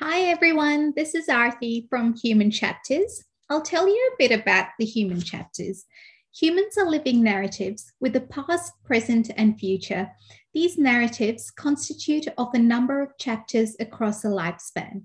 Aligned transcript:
Hi, 0.00 0.24
everyone. 0.24 0.92
This 0.94 1.14
is 1.14 1.28
Arthi 1.28 1.88
from 1.88 2.14
Human 2.16 2.50
Chapters. 2.50 3.24
I'll 3.48 3.62
tell 3.62 3.88
you 3.88 4.10
a 4.12 4.16
bit 4.18 4.30
about 4.30 4.66
the 4.78 4.84
human 4.84 5.22
chapters. 5.22 5.86
Humans 6.38 6.76
are 6.76 6.90
living 6.90 7.22
narratives 7.22 7.90
with 7.98 8.14
a 8.14 8.20
past, 8.20 8.74
present, 8.84 9.30
and 9.38 9.58
future. 9.58 10.10
These 10.52 10.76
narratives 10.76 11.50
constitute 11.50 12.28
of 12.36 12.48
a 12.52 12.58
number 12.58 13.00
of 13.00 13.16
chapters 13.18 13.74
across 13.80 14.22
a 14.22 14.28
lifespan. 14.28 15.04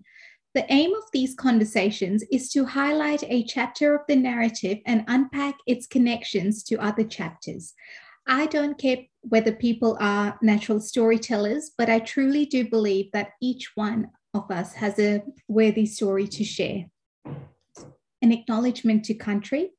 The 0.56 0.66
aim 0.68 0.94
of 0.94 1.04
these 1.14 1.36
conversations 1.36 2.26
is 2.30 2.50
to 2.50 2.66
highlight 2.66 3.24
a 3.24 3.46
chapter 3.46 3.96
of 3.96 4.02
the 4.10 4.18
narrative 4.18 4.80
and 4.86 5.06
unpack 5.08 5.56
its 5.66 5.88
connections 5.88 6.64
to 6.64 6.84
other 6.84 7.06
chapters. 7.06 7.74
I 8.28 8.46
don't 8.48 8.78
care 8.78 8.98
whether 9.22 9.54
people 9.54 9.96
are 10.02 10.38
natural 10.42 10.82
storytellers, 10.82 11.72
but 11.78 11.90
I 11.90 12.00
truly 12.00 12.46
do 12.46 12.70
believe 12.70 13.10
that 13.14 13.32
each 13.42 13.72
one 13.76 14.10
of 14.34 14.50
us 14.50 14.74
has 14.74 14.98
a 15.00 15.24
worthy 15.48 15.86
story 15.86 16.28
to 16.28 16.44
share. 16.44 16.86
An 18.22 18.32
acknowledgement 18.32 19.06
to 19.06 19.14
country. 19.14 19.72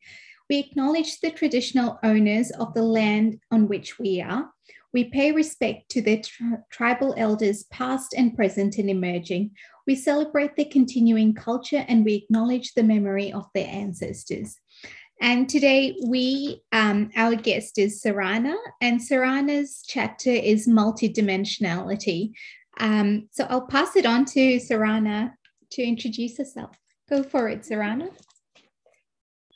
We 0.51 0.59
acknowledge 0.59 1.21
the 1.21 1.31
traditional 1.31 1.99
owners 2.03 2.51
of 2.51 2.75
the 2.75 2.83
land 2.83 3.41
on 3.51 3.69
which 3.69 3.99
we 3.99 4.21
are. 4.21 4.51
We 4.93 5.05
pay 5.05 5.33
respect 5.33 5.91
to 5.93 6.03
the 6.03 6.21
tri- 6.21 6.59
tribal 6.71 7.15
elders, 7.17 7.63
past 7.65 8.15
and 8.15 8.37
present 8.37 8.77
and 8.77 8.91
emerging. 8.91 9.53
We 9.87 9.95
celebrate 9.95 10.55
their 10.57 10.67
continuing 10.67 11.35
culture 11.35 11.85
and 11.89 12.05
we 12.05 12.15
acknowledge 12.15 12.75
the 12.75 12.83
memory 12.83 13.33
of 13.33 13.47
their 13.55 13.69
ancestors. 13.69 14.59
And 15.23 15.49
today, 15.49 15.97
we, 16.05 16.63
um, 16.73 17.11
our 17.17 17.37
guest 17.37 17.79
is 17.79 18.03
Sarana, 18.03 18.57
and 18.81 19.01
Sarana's 19.01 19.85
chapter 19.87 20.31
is 20.31 20.67
multidimensionality. 20.67 22.33
Um, 22.79 23.29
so 23.31 23.47
I'll 23.49 23.67
pass 23.67 23.97
it 23.97 24.07
on 24.07 24.25
to 24.27 24.57
Sarana 24.57 25.33
to 25.73 25.83
introduce 25.83 26.39
herself. 26.39 26.77
Go 27.09 27.23
for 27.23 27.49
it, 27.49 27.63
Sarana. 27.63 28.11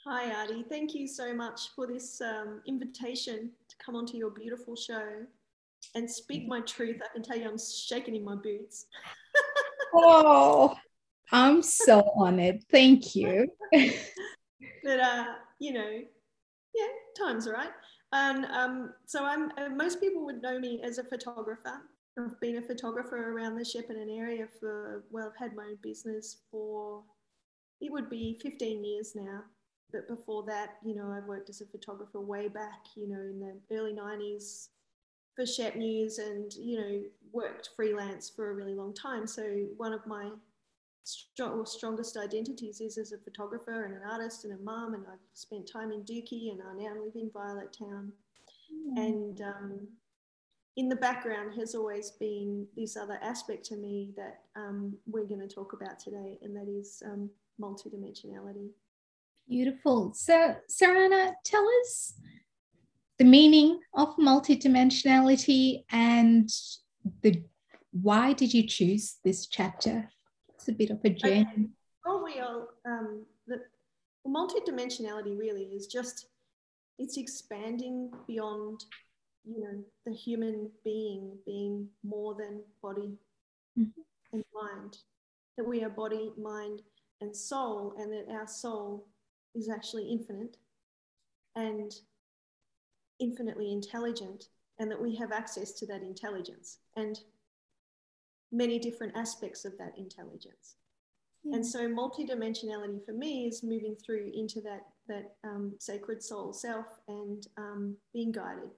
Hi, 0.07 0.43
Adi. 0.43 0.65
Thank 0.69 0.95
you 0.95 1.09
so 1.09 1.35
much 1.35 1.71
for 1.75 1.87
this 1.87 2.21
um, 2.21 2.63
invitation 2.67 3.51
to 3.69 3.77
come 3.85 3.97
onto 3.97 4.17
your 4.17 4.31
beautiful 4.31 4.77
show 4.77 5.05
and 5.95 6.09
speak 6.09 6.47
my 6.47 6.61
truth. 6.61 7.01
I 7.03 7.13
can 7.13 7.23
tell 7.23 7.37
you 7.37 7.49
I'm 7.49 7.59
shaking 7.59 8.15
in 8.15 8.25
my 8.25 8.37
boots. 8.37 8.87
oh, 9.95 10.77
I'm 11.33 11.63
so 11.63 12.09
honored. 12.17 12.63
Thank 12.71 13.17
you. 13.17 13.49
but, 13.73 15.01
uh, 15.01 15.25
you 15.59 15.73
know, 15.73 15.91
yeah, 16.75 16.87
time's 17.19 17.49
right. 17.49 17.71
And 18.13 18.45
um, 18.47 18.93
so 19.07 19.25
I'm, 19.25 19.51
uh, 19.59 19.71
most 19.71 20.01
people 20.01 20.25
would 20.25 20.41
know 20.41 20.61
me 20.61 20.83
as 20.85 20.99
a 20.99 21.05
photographer. 21.05 21.83
I've 22.19 22.41
been 22.41 22.57
a 22.57 22.63
photographer 22.63 23.33
around 23.33 23.57
the 23.57 23.63
Shepparton 23.63 24.17
area 24.17 24.47
for, 24.59 25.05
well, 25.11 25.27
I've 25.27 25.39
had 25.39 25.55
my 25.55 25.65
own 25.65 25.79
business 25.83 26.39
for, 26.51 27.03
it 27.81 27.93
would 27.93 28.09
be 28.09 28.39
15 28.43 28.85
years 28.85 29.13
now. 29.15 29.43
But 29.93 30.09
before 30.09 30.45
that, 30.47 30.79
you 30.85 30.95
know, 30.95 31.11
I've 31.11 31.27
worked 31.27 31.51
as 31.51 31.61
a 31.61 31.67
photographer 31.67 32.21
way 32.21 32.49
back, 32.49 32.87
you 32.97 33.09
know, 33.09 33.21
in 33.21 33.39
the 33.39 33.77
early 33.77 33.93
90s 33.93 34.69
for 35.35 35.45
Shepp 35.45 35.77
News 35.77 36.19
and, 36.19 36.53
you 36.55 36.81
know, 36.81 37.03
worked 37.33 37.71
freelance 37.77 38.29
for 38.29 38.51
a 38.51 38.55
really 38.55 38.75
long 38.75 38.95
time. 38.95 39.27
So 39.27 39.43
one 39.77 39.93
of 39.93 40.05
my 40.07 40.31
strong, 41.05 41.65
strongest 41.67 42.17
identities 42.17 42.81
is 42.81 42.99
as 42.99 43.13
a 43.13 43.19
photographer 43.19 43.85
and 43.85 43.95
an 43.95 44.03
artist 44.11 44.45
and 44.45 44.55
a 44.55 44.63
mum. 44.63 44.95
And 44.95 45.05
I've 45.07 45.19
spent 45.35 45.71
time 45.71 45.93
in 45.93 46.01
Dookie 46.01 46.51
and 46.51 46.61
I 46.63 46.73
now 46.75 47.01
live 47.01 47.15
in 47.15 47.31
Violet 47.33 47.77
Town. 47.79 48.13
Mm. 48.73 48.97
And, 48.97 49.41
um, 49.43 49.89
in 50.77 50.89
the 50.89 50.97
background 50.97 51.55
has 51.59 51.75
always 51.75 52.11
been 52.13 52.67
this 52.77 52.97
other 52.97 53.19
aspect 53.23 53.65
to 53.67 53.77
me 53.77 54.13
that 54.17 54.41
um, 54.57 54.95
we're 55.07 55.25
going 55.25 55.41
to 55.41 55.53
talk 55.53 55.73
about 55.73 55.99
today, 55.99 56.39
and 56.43 56.55
that 56.55 56.69
is 56.69 57.03
um, 57.07 57.31
multidimensionality. 57.61 58.69
Beautiful. 59.49 60.13
So, 60.15 60.57
Sarana, 60.71 61.33
tell 61.45 61.67
us 61.83 62.15
the 63.19 63.25
meaning 63.25 63.81
of 63.95 64.17
multidimensionality 64.17 65.85
and 65.91 66.51
the 67.23 67.43
why 68.03 68.35
did 68.35 68.53
you 68.53 68.67
choose 68.67 69.17
this 69.25 69.47
chapter? 69.47 70.11
It's 70.55 70.69
a 70.69 70.73
bit 70.73 70.91
of 70.91 70.99
a 71.05 71.11
journey. 71.11 71.47
Okay. 71.53 71.67
Probably 72.03 72.41
all 72.41 72.69
um, 72.85 73.25
the 73.47 73.61
multidimensionality 74.27 75.39
really 75.39 75.65
is 75.65 75.87
just 75.87 76.27
it's 76.99 77.17
expanding 77.17 78.11
beyond 78.27 78.85
you 79.47 79.61
know 79.61 79.83
the 80.05 80.13
human 80.13 80.71
being 80.85 81.37
being 81.47 81.87
more 82.05 82.35
than 82.35 82.61
body 82.83 83.17
mm-hmm. 83.79 84.01
and 84.33 84.45
mind 84.53 84.99
that 85.57 85.67
we 85.67 85.83
are 85.83 85.91
body 85.91 86.33
mind 86.37 86.83
and 87.21 87.35
soul 87.35 87.95
and 87.99 88.13
that 88.13 88.27
our 88.33 88.47
soul 88.47 89.07
is 89.55 89.69
actually 89.69 90.11
infinite 90.11 90.57
and 91.55 91.95
infinitely 93.21 93.73
intelligent 93.73 94.49
and 94.79 94.91
that 94.91 95.01
we 95.01 95.15
have 95.15 95.33
access 95.33 95.73
to 95.73 95.87
that 95.87 96.03
intelligence 96.03 96.79
and 96.97 97.21
many 98.53 98.79
different 98.79 99.17
aspects 99.17 99.65
of 99.65 99.77
that 99.79 99.93
intelligence 99.97 100.77
yeah. 101.45 101.57
and 101.57 101.65
so 101.65 101.89
multidimensionality 101.89 103.03
for 103.05 103.13
me 103.13 103.47
is 103.47 103.63
moving 103.63 103.97
through 104.05 104.31
into 104.35 104.61
that 104.61 104.83
that 105.09 105.37
um, 105.45 105.73
sacred 105.79 106.23
soul 106.23 106.53
self 106.53 106.87
and 107.09 107.47
um, 107.57 107.97
being 108.13 108.33
guided 108.33 108.71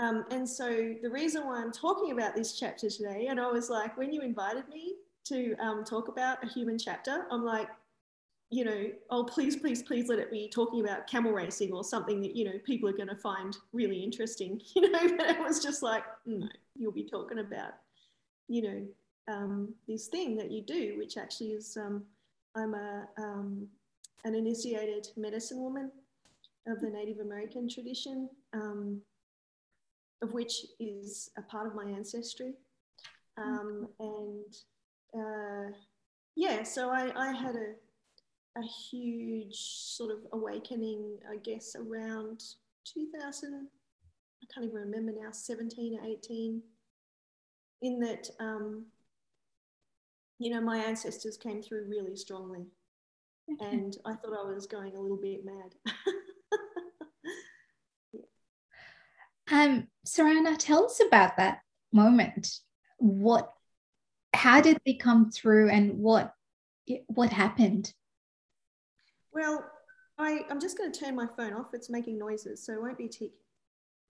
um, 0.00 0.24
and 0.30 0.48
so 0.48 0.94
the 1.02 1.10
reason 1.10 1.46
why 1.46 1.60
I'm 1.60 1.70
talking 1.70 2.12
about 2.12 2.34
this 2.34 2.58
chapter 2.58 2.88
today, 2.88 3.26
and 3.28 3.38
I 3.38 3.48
was 3.48 3.68
like, 3.68 3.98
when 3.98 4.10
you 4.10 4.22
invited 4.22 4.66
me 4.68 4.94
to 5.26 5.54
um, 5.56 5.84
talk 5.84 6.08
about 6.08 6.42
a 6.42 6.48
human 6.48 6.78
chapter, 6.78 7.26
I'm 7.30 7.44
like, 7.44 7.68
you 8.48 8.64
know, 8.64 8.86
oh, 9.10 9.24
please, 9.24 9.56
please, 9.56 9.82
please 9.82 10.08
let 10.08 10.18
it 10.18 10.30
be 10.30 10.48
talking 10.48 10.80
about 10.80 11.06
camel 11.06 11.32
racing 11.32 11.72
or 11.72 11.84
something 11.84 12.22
that, 12.22 12.34
you 12.34 12.46
know, 12.46 12.58
people 12.64 12.88
are 12.88 12.94
going 12.94 13.10
to 13.10 13.16
find 13.16 13.58
really 13.74 14.02
interesting, 14.02 14.58
you 14.74 14.90
know, 14.90 15.16
but 15.18 15.30
it 15.30 15.38
was 15.38 15.62
just 15.62 15.82
like, 15.82 16.02
no, 16.24 16.48
you'll 16.74 16.92
be 16.92 17.04
talking 17.04 17.40
about, 17.40 17.74
you 18.48 18.62
know, 18.62 18.86
um, 19.28 19.74
this 19.86 20.06
thing 20.06 20.34
that 20.36 20.50
you 20.50 20.62
do, 20.62 20.94
which 20.96 21.18
actually 21.18 21.50
is, 21.50 21.76
um, 21.76 22.02
I'm 22.56 22.72
a, 22.72 23.06
um, 23.18 23.68
an 24.24 24.34
initiated 24.34 25.08
medicine 25.18 25.60
woman 25.60 25.92
of 26.66 26.80
the 26.80 26.88
Native 26.88 27.18
American 27.18 27.68
tradition. 27.68 28.30
Um, 28.54 29.02
of 30.22 30.32
which 30.32 30.66
is 30.78 31.30
a 31.38 31.42
part 31.42 31.66
of 31.66 31.74
my 31.74 31.84
ancestry. 31.84 32.54
Um, 33.38 33.88
and 33.98 34.54
uh, 35.14 35.72
yeah, 36.36 36.62
so 36.62 36.90
I, 36.90 37.12
I 37.16 37.32
had 37.32 37.56
a, 37.56 38.58
a 38.58 38.62
huge 38.90 39.56
sort 39.56 40.10
of 40.10 40.18
awakening, 40.32 41.18
I 41.30 41.36
guess, 41.36 41.74
around 41.74 42.42
2000, 42.84 43.68
I 44.42 44.46
can't 44.52 44.66
even 44.66 44.80
remember 44.80 45.12
now, 45.12 45.30
17 45.30 45.98
or 45.98 46.06
18, 46.06 46.62
in 47.82 48.00
that, 48.00 48.28
um, 48.40 48.86
you 50.38 50.50
know, 50.50 50.60
my 50.60 50.78
ancestors 50.78 51.36
came 51.36 51.62
through 51.62 51.86
really 51.88 52.16
strongly. 52.16 52.66
And 53.60 53.96
I 54.04 54.14
thought 54.14 54.38
I 54.38 54.52
was 54.52 54.66
going 54.66 54.94
a 54.96 55.00
little 55.00 55.16
bit 55.16 55.44
mad. 55.44 55.74
Um, 59.50 59.88
Sarana, 60.06 60.56
tell 60.56 60.84
us 60.84 61.00
about 61.04 61.36
that 61.36 61.60
moment. 61.92 62.60
What, 62.98 63.52
how 64.32 64.60
did 64.60 64.78
they 64.86 64.94
come 64.94 65.30
through, 65.30 65.70
and 65.70 65.98
what, 65.98 66.32
what 67.06 67.30
happened? 67.30 67.92
Well, 69.32 69.64
I, 70.18 70.40
I'm 70.50 70.60
just 70.60 70.78
going 70.78 70.92
to 70.92 70.98
turn 70.98 71.16
my 71.16 71.26
phone 71.36 71.52
off. 71.52 71.68
It's 71.72 71.90
making 71.90 72.18
noises, 72.18 72.64
so 72.64 72.72
it 72.72 72.80
won't 72.80 72.98
be 72.98 73.08
tick. 73.08 73.32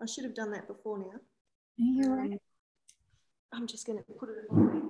I 0.02 0.06
should 0.06 0.24
have 0.24 0.34
done 0.34 0.50
that 0.52 0.66
before 0.66 0.98
now. 0.98 1.20
You're 1.76 2.14
right. 2.14 2.32
Um, 2.32 2.38
I'm 3.52 3.66
just 3.66 3.86
going 3.86 3.98
to 3.98 4.04
put 4.18 4.28
it 4.28 4.46
in 4.50 4.89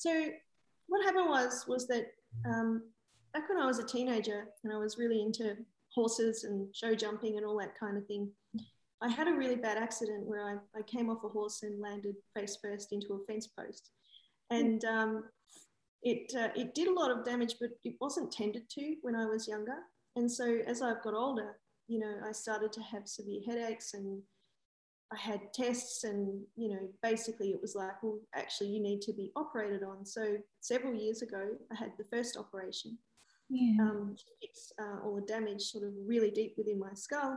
So 0.00 0.30
what 0.86 1.04
happened 1.04 1.28
was 1.28 1.66
was 1.68 1.86
that 1.88 2.06
um, 2.46 2.84
back 3.34 3.50
when 3.50 3.58
I 3.58 3.66
was 3.66 3.78
a 3.78 3.86
teenager 3.86 4.46
and 4.64 4.72
I 4.72 4.78
was 4.78 4.96
really 4.96 5.20
into 5.20 5.54
horses 5.94 6.44
and 6.44 6.74
show 6.74 6.94
jumping 6.94 7.36
and 7.36 7.44
all 7.44 7.58
that 7.58 7.78
kind 7.78 7.98
of 7.98 8.06
thing, 8.06 8.30
I 9.02 9.10
had 9.10 9.28
a 9.28 9.34
really 9.34 9.56
bad 9.56 9.76
accident 9.76 10.24
where 10.26 10.42
I, 10.48 10.78
I 10.78 10.80
came 10.84 11.10
off 11.10 11.22
a 11.22 11.28
horse 11.28 11.64
and 11.64 11.82
landed 11.82 12.14
face 12.34 12.56
first 12.62 12.92
into 12.92 13.12
a 13.12 13.24
fence 13.30 13.48
post. 13.48 13.90
And 14.48 14.82
um, 14.86 15.24
it, 16.02 16.32
uh, 16.34 16.48
it 16.56 16.74
did 16.74 16.88
a 16.88 16.94
lot 16.94 17.10
of 17.10 17.22
damage, 17.22 17.56
but 17.60 17.72
it 17.84 17.96
wasn't 18.00 18.32
tended 18.32 18.70
to 18.70 18.96
when 19.02 19.14
I 19.14 19.26
was 19.26 19.46
younger. 19.46 19.80
And 20.16 20.32
so 20.32 20.60
as 20.66 20.80
I've 20.80 21.02
got 21.02 21.12
older, 21.12 21.58
you 21.88 21.98
know, 21.98 22.14
I 22.26 22.32
started 22.32 22.72
to 22.72 22.80
have 22.80 23.06
severe 23.06 23.42
headaches 23.46 23.92
and 23.92 24.22
I 25.12 25.16
had 25.16 25.52
tests, 25.52 26.04
and 26.04 26.40
you 26.56 26.68
know, 26.68 26.88
basically 27.02 27.50
it 27.50 27.60
was 27.60 27.74
like, 27.74 28.00
well, 28.02 28.18
actually, 28.34 28.68
you 28.68 28.80
need 28.80 29.00
to 29.02 29.12
be 29.12 29.32
operated 29.34 29.82
on. 29.82 30.06
So 30.06 30.36
several 30.60 30.94
years 30.94 31.22
ago, 31.22 31.48
I 31.72 31.74
had 31.74 31.92
the 31.98 32.04
first 32.04 32.36
operation, 32.36 32.96
yeah. 33.48 33.82
um, 33.82 34.16
fix 34.40 34.72
uh, 34.80 35.04
all 35.04 35.16
the 35.16 35.22
damage 35.22 35.62
sort 35.62 35.84
of 35.84 35.92
really 36.06 36.30
deep 36.30 36.54
within 36.56 36.78
my 36.78 36.94
skull. 36.94 37.36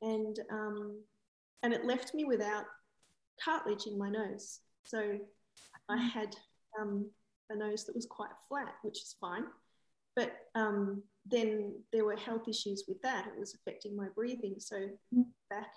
And, 0.00 0.38
um, 0.50 1.00
and 1.64 1.72
it 1.72 1.84
left 1.84 2.14
me 2.14 2.24
without 2.24 2.66
cartilage 3.44 3.86
in 3.86 3.98
my 3.98 4.10
nose. 4.10 4.60
So 4.84 5.18
I 5.88 5.96
Mm. 5.96 6.10
had 6.10 6.36
um, 6.80 7.10
a 7.50 7.56
nose 7.56 7.84
that 7.84 7.96
was 7.96 8.06
quite 8.06 8.30
flat, 8.48 8.74
which 8.82 8.98
is 9.02 9.16
fine. 9.20 9.46
But 10.14 10.36
um, 10.54 11.02
then 11.26 11.82
there 11.92 12.04
were 12.04 12.16
health 12.16 12.46
issues 12.46 12.84
with 12.86 13.02
that. 13.02 13.26
It 13.26 13.38
was 13.38 13.54
affecting 13.54 13.96
my 13.96 14.08
breathing. 14.14 14.60
So 14.60 14.76
Mm. 15.12 15.26
back, 15.50 15.72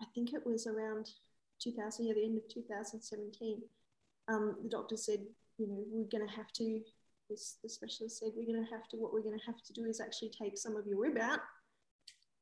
I 0.00 0.04
think 0.14 0.32
it 0.32 0.46
was 0.46 0.66
around 0.66 1.10
2000, 1.60 2.06
yeah, 2.06 2.14
the 2.14 2.24
end 2.24 2.38
of 2.38 2.48
2017, 2.48 3.62
um, 4.28 4.56
the 4.62 4.68
doctor 4.68 4.96
said, 4.96 5.20
you 5.58 5.66
know, 5.66 5.82
we're 5.90 6.08
going 6.10 6.26
to 6.26 6.34
have 6.34 6.52
to, 6.52 6.80
this, 7.28 7.56
the 7.62 7.68
specialist 7.68 8.18
said, 8.18 8.30
we're 8.36 8.46
going 8.46 8.64
to 8.64 8.70
have 8.70 8.88
to, 8.90 8.96
what 8.96 9.12
we're 9.12 9.22
going 9.22 9.38
to 9.38 9.46
have 9.46 9.62
to 9.62 9.72
do 9.72 9.84
is 9.86 10.00
actually 10.00 10.30
take 10.30 10.56
some 10.56 10.76
of 10.76 10.86
your 10.86 11.00
rib 11.00 11.18
out, 11.18 11.40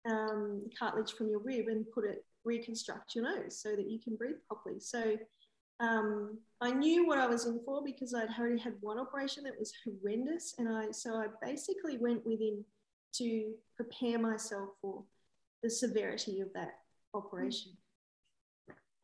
um, 0.09 0.63
cartilage 0.79 1.13
from 1.15 1.29
your 1.29 1.41
rib 1.41 1.69
and 1.69 1.91
put 1.93 2.05
it, 2.05 2.25
reconstruct 2.45 3.15
your 3.15 3.25
nose 3.25 3.59
so 3.61 3.71
that 3.71 3.91
you 3.91 3.99
can 3.99 4.17
breathe 4.17 4.37
properly. 4.47 4.79
So 4.81 5.17
um, 5.81 6.39
I 6.61 6.71
knew 6.71 7.07
what 7.07 7.19
I 7.19 7.27
was 7.27 7.47
in 7.47 7.61
for 7.65 7.83
because 7.83 8.15
I'd 8.15 8.29
already 8.39 8.59
had 8.59 8.75
one 8.81 8.99
operation 8.99 9.45
that 9.45 9.59
was 9.59 9.73
horrendous. 9.85 10.55
And 10.59 10.69
I, 10.69 10.91
so 10.91 11.15
I 11.15 11.27
basically 11.43 11.99
went 11.99 12.25
within 12.27 12.65
to 13.15 13.53
prepare 13.77 14.19
myself 14.19 14.71
for 14.81 15.03
the 15.63 15.71
severity 15.71 16.41
of 16.41 16.53
that 16.55 16.75
operation. 17.17 17.73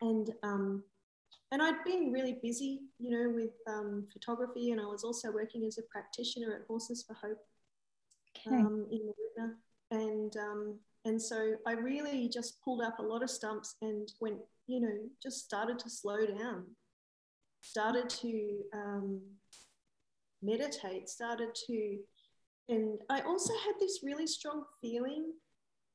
And, 0.00 0.30
um, 0.42 0.84
and 1.50 1.62
I'd 1.62 1.84
been 1.84 2.12
really 2.12 2.38
busy, 2.42 2.80
you 2.98 3.10
know, 3.10 3.30
with 3.34 3.50
um, 3.66 4.06
photography, 4.12 4.70
and 4.70 4.80
I 4.80 4.84
was 4.84 5.04
also 5.04 5.30
working 5.30 5.64
as 5.64 5.78
a 5.78 5.82
practitioner 5.82 6.54
at 6.54 6.66
Horses 6.66 7.04
for 7.06 7.14
Hope 7.14 7.38
Okay. 8.46 8.56
um, 8.56 8.86
in 8.90 9.00
Marina. 9.06 9.54
And, 9.90 10.36
um, 10.36 10.78
and 11.04 11.20
so 11.20 11.54
I 11.66 11.72
really 11.72 12.28
just 12.28 12.62
pulled 12.62 12.82
up 12.82 12.98
a 12.98 13.02
lot 13.02 13.22
of 13.22 13.30
stumps 13.30 13.76
and 13.82 14.10
went, 14.20 14.38
you 14.66 14.80
know, 14.80 14.96
just 15.22 15.44
started 15.44 15.78
to 15.80 15.90
slow 15.90 16.24
down, 16.24 16.64
started 17.60 18.08
to 18.08 18.58
um, 18.72 19.20
meditate, 20.42 21.08
started 21.08 21.54
to, 21.66 21.98
and 22.68 22.98
I 23.10 23.20
also 23.20 23.52
had 23.64 23.74
this 23.78 24.00
really 24.02 24.26
strong 24.26 24.64
feeling 24.80 25.32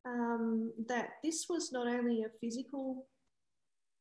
um, 0.05 0.71
that 0.87 1.09
this 1.23 1.45
was 1.49 1.71
not 1.71 1.87
only 1.87 2.23
a 2.23 2.29
physical 2.41 3.07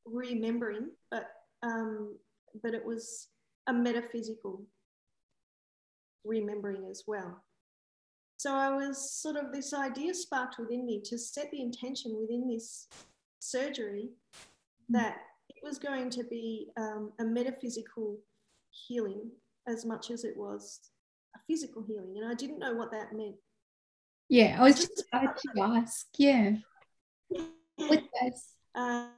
remembering, 0.04 0.90
but 1.10 1.28
um, 1.62 2.16
but 2.62 2.74
it 2.74 2.84
was 2.84 3.28
a 3.66 3.72
metaphysical 3.72 4.62
remembering 6.24 6.86
as 6.90 7.04
well. 7.06 7.42
So 8.38 8.54
I 8.54 8.70
was 8.70 9.12
sort 9.12 9.36
of 9.36 9.52
this 9.52 9.72
idea 9.72 10.14
sparked 10.14 10.56
within 10.58 10.84
me 10.84 11.00
to 11.06 11.18
set 11.18 11.50
the 11.50 11.62
intention 11.62 12.16
within 12.18 12.48
this 12.48 12.88
surgery 13.40 14.10
that 14.88 15.16
it 15.48 15.56
was 15.62 15.78
going 15.78 16.10
to 16.10 16.24
be 16.24 16.68
um, 16.76 17.12
a 17.18 17.24
metaphysical 17.24 18.18
healing 18.70 19.30
as 19.66 19.84
much 19.84 20.10
as 20.10 20.24
it 20.24 20.36
was 20.36 20.80
a 21.34 21.38
physical 21.48 21.82
healing. 21.82 22.14
And 22.18 22.30
I 22.30 22.34
didn't 22.34 22.58
know 22.58 22.74
what 22.74 22.92
that 22.92 23.14
meant. 23.14 23.36
Yeah, 24.28 24.56
I 24.58 24.62
was 24.64 24.76
just 24.76 25.04
about 25.12 25.36
to 25.36 25.62
ask. 25.62 26.06
Yeah. 26.18 26.56
With 27.30 28.02
this. 28.22 28.54
Um, 28.74 29.12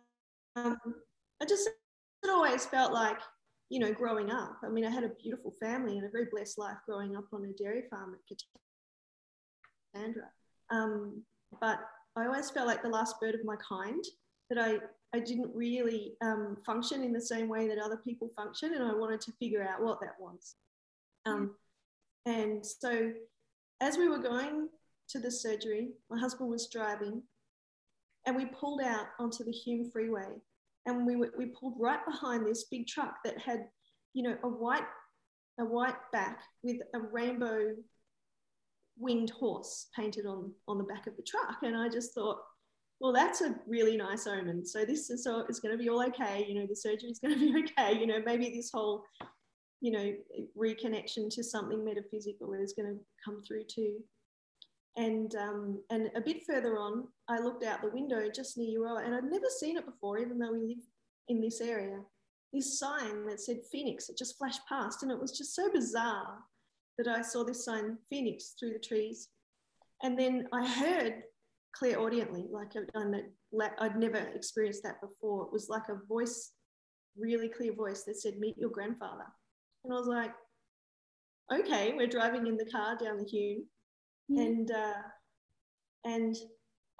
I 0.57 1.45
just 1.49 1.71
always 2.29 2.67
felt 2.67 2.93
like, 2.93 3.19
you 3.71 3.81
know, 3.81 3.93
growing 3.93 4.31
up. 4.31 4.59
I 4.65 4.69
mean, 4.69 4.85
I 4.85 4.91
had 4.91 5.05
a 5.05 5.11
beautiful 5.23 5.53
family 5.61 5.97
and 5.97 6.07
a 6.07 6.11
very 6.11 6.27
blessed 6.31 6.59
life 6.59 6.77
growing 6.87 7.17
up 7.17 7.25
on 7.33 7.45
a 7.45 7.63
dairy 7.63 7.85
farm 7.91 8.15
at 8.15 10.01
Katandra. 10.01 10.29
Um, 10.71 11.23
but 11.61 11.81
I 12.17 12.27
always 12.27 12.51
felt 12.51 12.67
like 12.67 12.83
the 12.83 12.89
last 12.89 13.21
bird 13.21 13.35
of 13.35 13.45
my 13.45 13.57
kind, 13.57 14.05
that 14.51 14.59
I, 14.59 14.79
I 15.17 15.21
didn't 15.21 15.55
really 15.55 16.15
um, 16.23 16.57
function 16.67 17.03
in 17.03 17.13
the 17.13 17.21
same 17.21 17.49
way 17.49 17.69
that 17.69 17.79
other 17.79 17.99
people 17.99 18.31
function, 18.37 18.75
and 18.75 18.83
I 18.83 18.95
wanted 18.95 19.21
to 19.23 19.33
figure 19.33 19.63
out 19.63 19.83
what 19.83 20.01
that 20.01 20.15
was. 20.19 20.57
Um, 21.27 21.55
and 22.27 22.65
so, 22.65 23.13
as 23.81 23.97
we 23.97 24.09
were 24.09 24.19
going 24.19 24.69
to 25.11 25.19
the 25.19 25.31
surgery, 25.31 25.91
my 26.11 26.19
husband 26.19 26.51
was 26.51 26.69
driving, 26.69 27.23
and 28.27 28.37
we 28.37 28.47
pulled 28.47 28.83
out 28.83 29.07
onto 29.19 29.45
the 29.45 29.53
Hume 29.53 29.91
Freeway, 29.91 30.41
and 30.87 31.07
we 31.07 31.17
we 31.17 31.47
pulled 31.47 31.75
right 31.79 32.05
behind 32.07 32.47
this 32.47 32.65
big 32.65 32.87
truck 32.87 33.17
that 33.25 33.39
had, 33.39 33.67
you 34.15 34.23
know, 34.23 34.37
a 34.43 34.49
white 34.49 34.87
a 35.61 35.65
white 35.65 35.97
back 36.13 36.41
with 36.63 36.77
a 36.95 36.99
rainbow 36.99 37.75
winged 38.99 39.31
horse 39.31 39.89
painted 39.95 40.27
on 40.27 40.53
on 40.67 40.79
the 40.79 40.85
back 40.85 41.07
of 41.07 41.17
the 41.17 41.23
truck, 41.23 41.59
and 41.63 41.77
I 41.77 41.89
just 41.89 42.15
thought, 42.15 42.39
well, 43.01 43.13
that's 43.13 43.41
a 43.41 43.55
really 43.67 43.97
nice 43.97 44.27
omen. 44.27 44.67
So 44.67 44.85
this 44.85 45.11
is 45.11 45.25
so 45.25 45.45
it's 45.49 45.61
going 45.61 45.77
to 45.77 45.83
be 45.83 45.89
all 45.89 46.05
okay. 46.07 46.45
You 46.49 46.55
know, 46.55 46.67
the 46.67 46.77
surgery 46.77 47.11
is 47.11 47.19
going 47.19 47.39
to 47.39 47.41
be 47.41 47.65
okay. 47.79 47.99
You 47.99 48.07
know, 48.07 48.21
maybe 48.25 48.51
this 48.51 48.71
whole 48.73 49.05
you 49.81 49.93
know 49.93 50.13
reconnection 50.59 51.31
to 51.31 51.45
something 51.45 51.85
metaphysical 51.85 52.53
is 52.55 52.75
going 52.77 52.93
to 52.93 53.01
come 53.25 53.43
through 53.47 53.65
too. 53.65 53.99
And 54.99 55.33
um, 55.37 55.81
and 55.91 56.11
a 56.17 56.21
bit 56.21 56.45
further 56.45 56.77
on, 56.77 57.07
I 57.29 57.39
looked 57.39 57.65
out 57.65 57.83
the 57.83 57.91
window 57.91 58.29
just 58.35 58.59
near 58.59 58.81
Euroa, 58.81 59.07
and 59.07 59.15
I'd 59.15 59.23
never 59.23 59.47
seen 59.49 59.77
it 59.77 59.87
before, 59.87 60.19
even 60.19 60.41
though 60.41 60.53
we 60.53 60.59
live 60.59 60.85
in 61.29 61.41
this 61.41 61.61
area. 61.61 62.01
This 62.53 62.81
sign 62.81 63.25
that 63.27 63.41
said 63.41 63.59
Phoenix, 63.71 64.09
it 64.09 64.19
just 64.19 64.37
flashed 64.37 64.63
past, 64.69 65.05
and 65.05 65.13
it 65.13 65.21
was 65.21 65.39
just 65.39 65.55
so 65.55 65.71
bizarre 65.71 66.39
that 66.99 67.07
I 67.07 67.23
saw 67.23 67.45
this 67.45 67.65
sign 67.65 67.97
Phoenix 68.11 68.57
through 68.59 68.73
the 68.73 68.81
trees. 68.81 69.29
And 70.03 70.19
then 70.19 70.49
I 70.53 70.67
heard 70.67 71.23
clairaudiently, 71.77 72.47
like 72.51 72.73
I'd, 72.77 73.71
I'd 73.79 73.97
never 73.97 74.19
experienced 74.19 74.83
that 74.83 75.01
before. 75.01 75.45
It 75.45 75.53
was 75.53 75.69
like 75.69 75.89
a 75.91 76.07
voice, 76.09 76.53
really 77.17 77.49
clear 77.49 77.73
voice 77.73 78.03
that 78.05 78.17
said, 78.17 78.39
Meet 78.39 78.59
your 78.59 78.71
grandfather. 78.71 79.27
And 79.85 79.93
I 79.93 79.97
was 79.97 80.09
like, 80.09 80.33
Okay, 81.53 81.95
we're 81.97 82.09
driving 82.09 82.49
in 82.49 82.57
the 82.57 82.71
car 82.71 82.97
down 82.97 83.19
the 83.19 83.25
Hume. 83.25 83.65
Yeah. 84.29 84.43
And, 84.43 84.71
uh, 84.71 85.03
and 86.05 86.37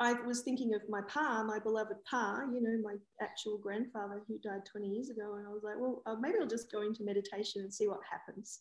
I 0.01 0.13
was 0.13 0.43
thinking 0.43 0.75
of 0.75 0.83
my 0.89 1.01
pa, 1.09 1.43
my 1.43 1.59
beloved 1.59 1.97
pa, 2.09 2.43
you 2.53 2.61
know, 2.63 2.79
my 2.83 2.95
actual 3.21 3.59
grandfather 3.59 4.23
who 4.29 4.39
died 4.39 4.65
20 4.71 4.87
years 4.87 5.11
ago. 5.11 5.35
And 5.37 5.47
I 5.47 5.51
was 5.51 5.63
like, 5.65 5.75
well, 5.79 6.03
uh, 6.07 6.15
maybe 6.21 6.37
I'll 6.41 6.47
just 6.47 6.71
go 6.71 6.83
into 6.83 7.03
meditation 7.03 7.63
and 7.63 7.73
see 7.73 7.89
what 7.89 8.01
happens. 8.09 8.61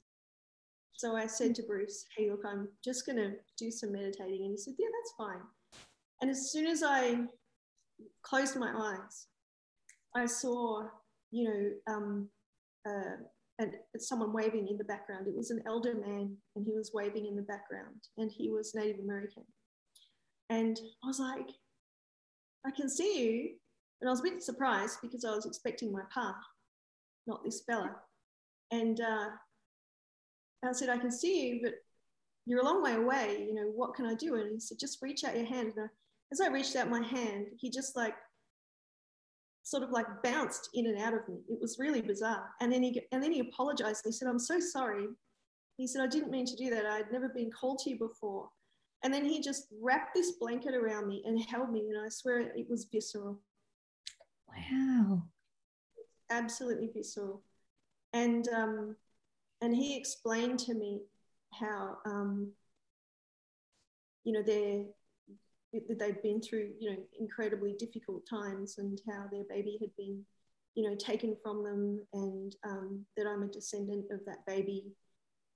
So 0.94 1.16
I 1.16 1.28
said 1.28 1.54
to 1.56 1.64
Bruce, 1.64 2.06
hey, 2.18 2.32
look, 2.32 2.42
I'm 2.44 2.68
just 2.84 3.06
going 3.06 3.18
to 3.18 3.34
do 3.56 3.70
some 3.70 3.92
meditating. 3.92 4.42
And 4.42 4.52
he 4.52 4.58
said, 4.58 4.74
yeah, 4.80 4.88
that's 4.92 5.14
fine. 5.16 5.44
And 6.22 6.32
as 6.32 6.52
soon 6.52 6.66
as 6.66 6.82
I 6.82 7.20
closed 8.24 8.58
my 8.58 8.74
eyes, 8.76 9.28
I 10.16 10.26
saw, 10.26 10.88
you 11.30 11.44
know, 11.44 11.94
um, 11.94 12.30
uh, 12.88 13.18
and 13.60 13.74
someone 13.98 14.34
waving 14.34 14.68
in 14.68 14.78
the 14.78 14.84
background. 14.84 15.28
It 15.28 15.36
was 15.36 15.52
an 15.52 15.64
elder 15.66 15.96
man, 15.96 16.36
and 16.56 16.66
he 16.66 16.74
was 16.74 16.92
waving 16.94 17.26
in 17.26 17.36
the 17.36 17.42
background, 17.42 18.04
and 18.18 18.32
he 18.32 18.50
was 18.50 18.76
Native 18.76 19.00
American. 19.00 19.44
And 20.50 20.80
I 21.04 21.08
was 21.08 21.20
like, 21.20 21.50
I 22.66 22.72
can 22.72 22.90
see 22.90 23.24
you. 23.24 23.50
And 24.00 24.08
I 24.08 24.12
was 24.12 24.20
a 24.20 24.24
bit 24.24 24.44
surprised 24.44 25.00
because 25.02 25.26
I 25.26 25.32
was 25.32 25.46
expecting 25.46 25.92
my 25.92 26.04
pa, 26.14 26.36
not 27.26 27.44
this 27.44 27.64
fella. 27.66 27.96
And 28.72 29.02
uh, 29.02 29.30
I 30.64 30.72
said, 30.72 30.90
I 30.90 30.98
can 30.98 31.12
see 31.12 31.48
you, 31.48 31.60
but 31.64 31.74
you're 32.46 32.62
a 32.62 32.66
long 32.66 32.84
way 32.84 32.94
away. 32.94 33.46
You 33.48 33.56
know, 33.56 33.72
what 33.76 33.96
can 33.96 34.06
I 34.06 34.14
do? 34.14 34.36
And 34.36 34.52
he 34.52 34.60
said, 34.60 34.80
just 34.80 35.02
reach 35.02 35.24
out 35.24 35.36
your 35.36 35.46
hand. 35.46 35.74
And 35.76 35.86
I, 35.86 35.88
as 36.32 36.42
I 36.42 36.48
reached 36.48 36.76
out 36.76 36.90
my 36.90 37.02
hand, 37.02 37.48
he 37.58 37.70
just 37.70 37.96
like 37.96 38.16
sort 39.68 39.84
of 39.84 39.92
like 39.92 40.24
bounced 40.24 40.70
in 40.74 40.86
and 40.88 40.98
out 40.98 41.14
of 41.14 41.28
me. 41.28 41.42
It 41.50 41.60
was 41.60 41.78
really 41.78 42.02
bizarre. 42.02 42.50
And 42.62 42.72
then 42.72 42.82
he 42.82 43.02
and 43.12 43.22
then 43.22 43.34
he 43.34 43.42
apologized. 43.42 44.02
He 44.06 44.14
said, 44.14 44.30
"I'm 44.30 44.40
so 44.40 44.60
sorry." 44.62 45.08
He 45.76 45.88
said, 45.88 46.02
"I 46.02 46.08
didn't 46.08 46.32
mean 46.32 46.46
to 46.46 46.56
do 46.56 46.70
that. 46.70 46.86
I'd 46.86 47.12
never 47.12 47.28
been 47.28 47.52
called 47.52 47.80
to 47.80 47.90
you 47.90 47.98
before." 47.98 48.50
And 49.04 49.14
then 49.14 49.26
he 49.26 49.42
just 49.42 49.68
wrapped 49.82 50.16
this 50.16 50.32
blanket 50.40 50.74
around 50.74 51.08
me 51.08 51.22
and 51.26 51.40
held 51.40 51.70
me, 51.72 51.82
and 51.90 52.00
I 52.00 52.08
swear 52.10 52.40
it 52.40 52.70
was 52.70 52.86
visceral. 52.86 53.40
Wow. 54.48 55.24
Absolutely 56.30 56.90
visceral. 56.94 57.44
And 58.14 58.48
um, 58.48 58.96
and 59.62 59.76
he 59.76 59.98
explained 59.98 60.60
to 60.60 60.74
me 60.74 61.02
how 61.52 61.98
um, 62.06 62.54
you 64.24 64.32
know 64.32 64.44
they're 65.74 65.82
they'd 66.00 66.22
been 66.22 66.42
through 66.42 66.70
you 66.80 66.92
know 66.92 66.98
incredibly 67.20 67.74
difficult 67.74 68.24
times 68.30 68.78
and 68.78 69.02
how 69.10 69.26
their 69.32 69.44
baby 69.50 69.78
had 69.82 69.96
been 69.98 70.24
you 70.76 70.90
know 70.90 70.96
taken 70.96 71.36
from 71.44 71.64
them 71.64 72.02
and 72.14 72.56
um, 72.66 73.06
that 73.16 73.28
i'm 73.28 73.44
a 73.44 73.48
descendant 73.48 74.06
of 74.12 74.20
that 74.26 74.46
baby 74.46 74.86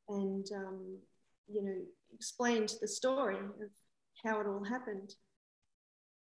and 0.09 0.47
um, 0.55 0.97
you 1.47 1.63
know 1.63 1.75
explained 2.13 2.73
the 2.81 2.87
story 2.87 3.37
of 3.37 3.69
how 4.23 4.39
it 4.39 4.47
all 4.47 4.63
happened. 4.63 5.15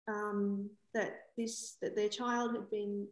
Um, 0.09 0.70
that 0.94 1.26
this 1.37 1.76
that 1.82 1.94
their 1.94 2.09
child 2.09 2.52
had 2.52 2.68
been 2.70 3.06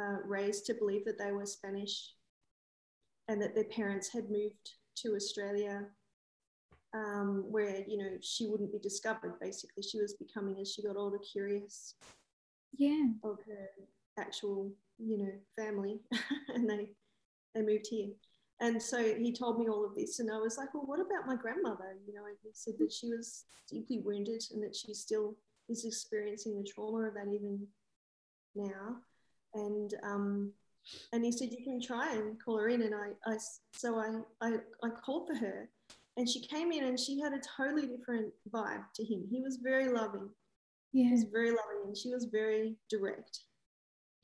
uh, 0.00 0.18
raised 0.24 0.66
to 0.66 0.74
believe 0.74 1.04
that 1.04 1.18
they 1.18 1.32
were 1.32 1.44
spanish 1.44 2.12
and 3.26 3.42
that 3.42 3.54
their 3.54 3.64
parents 3.64 4.10
had 4.10 4.30
moved 4.30 4.70
to 4.96 5.14
australia 5.14 5.84
um, 6.94 7.44
where 7.50 7.84
you 7.86 7.98
know 7.98 8.10
she 8.20 8.46
wouldn't 8.46 8.72
be 8.72 8.78
discovered. 8.78 9.38
Basically, 9.40 9.82
she 9.82 10.00
was 10.00 10.14
becoming 10.14 10.60
as 10.60 10.72
she 10.72 10.82
got 10.82 10.96
older 10.96 11.18
curious. 11.18 11.94
Yeah. 12.76 13.06
Of 13.24 13.38
her 13.46 13.70
actual, 14.18 14.70
you 14.98 15.18
know, 15.18 15.32
family, 15.56 16.00
and 16.48 16.68
they 16.68 16.90
they 17.54 17.62
moved 17.62 17.86
here. 17.90 18.10
And 18.60 18.82
so 18.82 18.98
he 19.14 19.32
told 19.32 19.58
me 19.58 19.68
all 19.68 19.84
of 19.84 19.94
this, 19.94 20.18
and 20.18 20.30
I 20.30 20.38
was 20.38 20.58
like, 20.58 20.74
"Well, 20.74 20.84
what 20.86 21.00
about 21.00 21.26
my 21.26 21.36
grandmother?" 21.36 21.96
You 22.06 22.14
know, 22.14 22.26
and 22.26 22.36
he 22.42 22.50
said 22.52 22.74
that 22.78 22.92
she 22.92 23.08
was 23.08 23.44
deeply 23.70 24.00
wounded 24.04 24.42
and 24.52 24.62
that 24.64 24.74
she 24.74 24.94
still 24.94 25.36
is 25.68 25.84
experiencing 25.84 26.56
the 26.56 26.68
trauma 26.68 27.08
of 27.08 27.14
that 27.14 27.28
even 27.32 27.66
now. 28.54 28.96
And 29.54 29.94
um, 30.02 30.52
and 31.12 31.24
he 31.24 31.32
said 31.32 31.50
you 31.52 31.64
can 31.64 31.80
try 31.80 32.14
and 32.14 32.42
call 32.42 32.58
her 32.58 32.68
in, 32.68 32.82
and 32.82 32.94
I, 32.94 33.10
I 33.26 33.36
so 33.72 33.98
I, 33.98 34.46
I 34.46 34.56
I 34.82 34.90
called 34.90 35.28
for 35.28 35.36
her, 35.36 35.68
and 36.18 36.28
she 36.28 36.40
came 36.40 36.72
in 36.72 36.84
and 36.84 36.98
she 36.98 37.20
had 37.20 37.32
a 37.32 37.40
totally 37.56 37.86
different 37.86 38.32
vibe 38.52 38.82
to 38.96 39.04
him. 39.04 39.24
He 39.30 39.40
was 39.40 39.60
very 39.62 39.88
loving. 39.88 40.28
Yeah. 40.92 41.04
He 41.04 41.10
was 41.12 41.24
very 41.32 41.50
loving, 41.50 41.86
and 41.86 41.96
she 41.96 42.10
was 42.10 42.24
very 42.24 42.76
direct. 42.90 43.38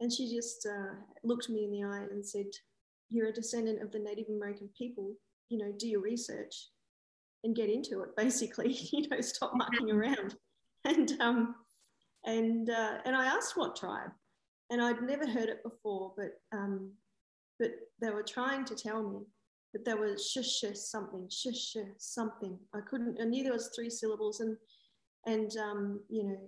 And 0.00 0.12
she 0.12 0.34
just 0.34 0.66
uh, 0.68 0.96
looked 1.22 1.48
me 1.48 1.64
in 1.64 1.70
the 1.70 1.84
eye 1.84 2.06
and 2.10 2.26
said, 2.26 2.46
"You're 3.10 3.28
a 3.28 3.32
descendant 3.32 3.80
of 3.80 3.92
the 3.92 4.00
Native 4.00 4.26
American 4.28 4.68
people. 4.76 5.14
You 5.50 5.58
know, 5.58 5.72
do 5.78 5.86
your 5.86 6.00
research 6.00 6.68
and 7.44 7.54
get 7.54 7.70
into 7.70 8.02
it. 8.02 8.16
Basically, 8.16 8.72
you 8.92 9.08
know, 9.08 9.20
stop 9.20 9.52
mucking 9.54 9.90
around." 9.90 10.34
And 10.86 11.18
um, 11.18 11.54
and 12.26 12.68
uh, 12.68 12.98
and 13.06 13.16
I 13.16 13.24
asked 13.24 13.56
what 13.56 13.74
tribe, 13.74 14.10
and 14.68 14.82
I'd 14.82 15.00
never 15.00 15.26
heard 15.26 15.48
it 15.48 15.62
before, 15.62 16.12
but 16.14 16.32
um, 16.52 16.92
but 17.58 17.70
they 18.02 18.10
were 18.10 18.22
trying 18.22 18.66
to 18.66 18.74
tell 18.74 19.02
me 19.02 19.20
that 19.74 19.84
there 19.84 19.98
was 19.98 20.26
shush 20.26 20.64
something 20.74 21.28
shush 21.30 21.76
something. 21.98 22.58
I 22.74 22.80
couldn't. 22.80 23.20
I 23.20 23.24
knew 23.24 23.44
there 23.44 23.52
was 23.52 23.70
three 23.74 23.90
syllables, 23.90 24.40
and 24.40 24.56
and 25.26 25.54
um, 25.58 26.00
you 26.08 26.24
know, 26.24 26.38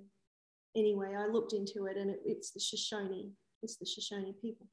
anyway, 0.74 1.14
I 1.18 1.26
looked 1.26 1.52
into 1.52 1.86
it, 1.86 1.98
and 1.98 2.10
it, 2.10 2.20
it's 2.24 2.52
the 2.52 2.60
Shoshone. 2.60 3.32
It's 3.62 3.76
the 3.76 3.86
Shoshone 3.86 4.34
people. 4.40 4.66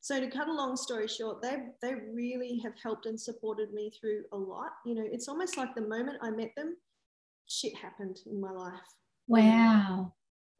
So 0.00 0.20
to 0.20 0.28
cut 0.28 0.48
a 0.48 0.52
long 0.52 0.76
story 0.76 1.08
short, 1.08 1.40
they 1.40 1.56
they 1.80 1.94
really 2.12 2.60
have 2.62 2.74
helped 2.82 3.06
and 3.06 3.18
supported 3.18 3.72
me 3.72 3.90
through 3.98 4.24
a 4.32 4.36
lot. 4.36 4.72
You 4.84 4.96
know, 4.96 5.08
it's 5.10 5.28
almost 5.28 5.56
like 5.56 5.74
the 5.74 5.88
moment 5.88 6.18
I 6.20 6.30
met 6.30 6.50
them, 6.56 6.76
shit 7.48 7.74
happened 7.76 8.18
in 8.26 8.38
my 8.38 8.50
life. 8.50 8.74
Wow 9.26 10.12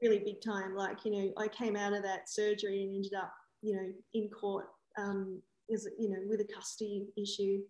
really 0.05 0.19
big 0.19 0.41
time. 0.41 0.75
Like, 0.75 1.05
you 1.05 1.11
know, 1.11 1.33
I 1.39 1.49
came 1.49 1.77
out 1.77 1.93
of 1.93 2.03
that 2.03 2.29
surgery 2.29 2.83
and 2.83 2.95
ended 2.95 3.15
up, 3.15 3.33
you 3.63 3.75
know, 3.75 3.93
in 4.13 4.29
court, 4.29 4.67
um, 4.99 5.41
is, 5.69 5.89
you 5.99 6.11
know, 6.11 6.19
with 6.29 6.41
a 6.41 6.53
custody 6.53 7.07
issue. 7.17 7.61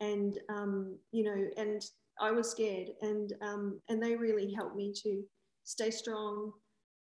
And, 0.00 0.38
um, 0.48 0.96
you 1.12 1.24
know, 1.24 1.48
and 1.56 1.82
I 2.20 2.30
was 2.30 2.50
scared 2.50 2.88
and, 3.02 3.32
um, 3.42 3.80
and 3.88 4.02
they 4.02 4.16
really 4.16 4.52
helped 4.52 4.76
me 4.76 4.92
to 5.02 5.22
stay 5.64 5.90
strong. 5.90 6.52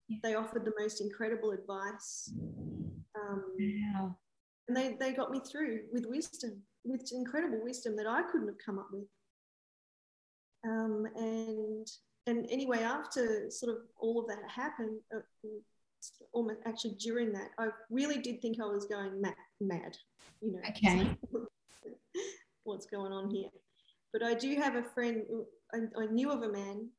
Yeah. 0.09 0.17
They 0.23 0.35
offered 0.35 0.65
the 0.65 0.73
most 0.79 1.01
incredible 1.01 1.51
advice. 1.51 2.31
Um, 3.19 3.43
wow. 3.57 4.15
And 4.67 4.77
they, 4.77 4.95
they 4.99 5.11
got 5.11 5.31
me 5.31 5.39
through 5.39 5.81
with 5.91 6.05
wisdom, 6.07 6.61
with 6.83 7.11
incredible 7.11 7.61
wisdom 7.63 7.95
that 7.97 8.07
I 8.07 8.23
couldn't 8.23 8.47
have 8.47 8.57
come 8.63 8.79
up 8.79 8.87
with. 8.91 9.07
Um, 10.65 11.05
and 11.15 11.87
and 12.25 12.47
anyway, 12.49 12.79
after 12.79 13.49
sort 13.49 13.75
of 13.75 13.81
all 13.97 14.21
of 14.21 14.27
that 14.27 14.49
happened, 14.49 14.99
uh, 15.13 15.19
almost 16.33 16.59
actually 16.65 16.95
during 16.99 17.31
that, 17.33 17.49
I 17.57 17.67
really 17.89 18.19
did 18.19 18.41
think 18.41 18.57
I 18.61 18.65
was 18.65 18.85
going 18.85 19.21
mad. 19.21 19.35
mad 19.61 19.97
you 20.41 20.51
know, 20.51 20.59
okay. 20.69 21.09
what's 22.63 22.85
going 22.85 23.11
on 23.11 23.29
here? 23.29 23.49
But 24.11 24.23
I 24.23 24.33
do 24.33 24.55
have 24.55 24.75
a 24.75 24.83
friend. 24.83 25.23
I, 25.73 25.79
I 25.99 26.05
knew 26.07 26.31
of 26.31 26.43
a 26.43 26.51
man. 26.51 26.89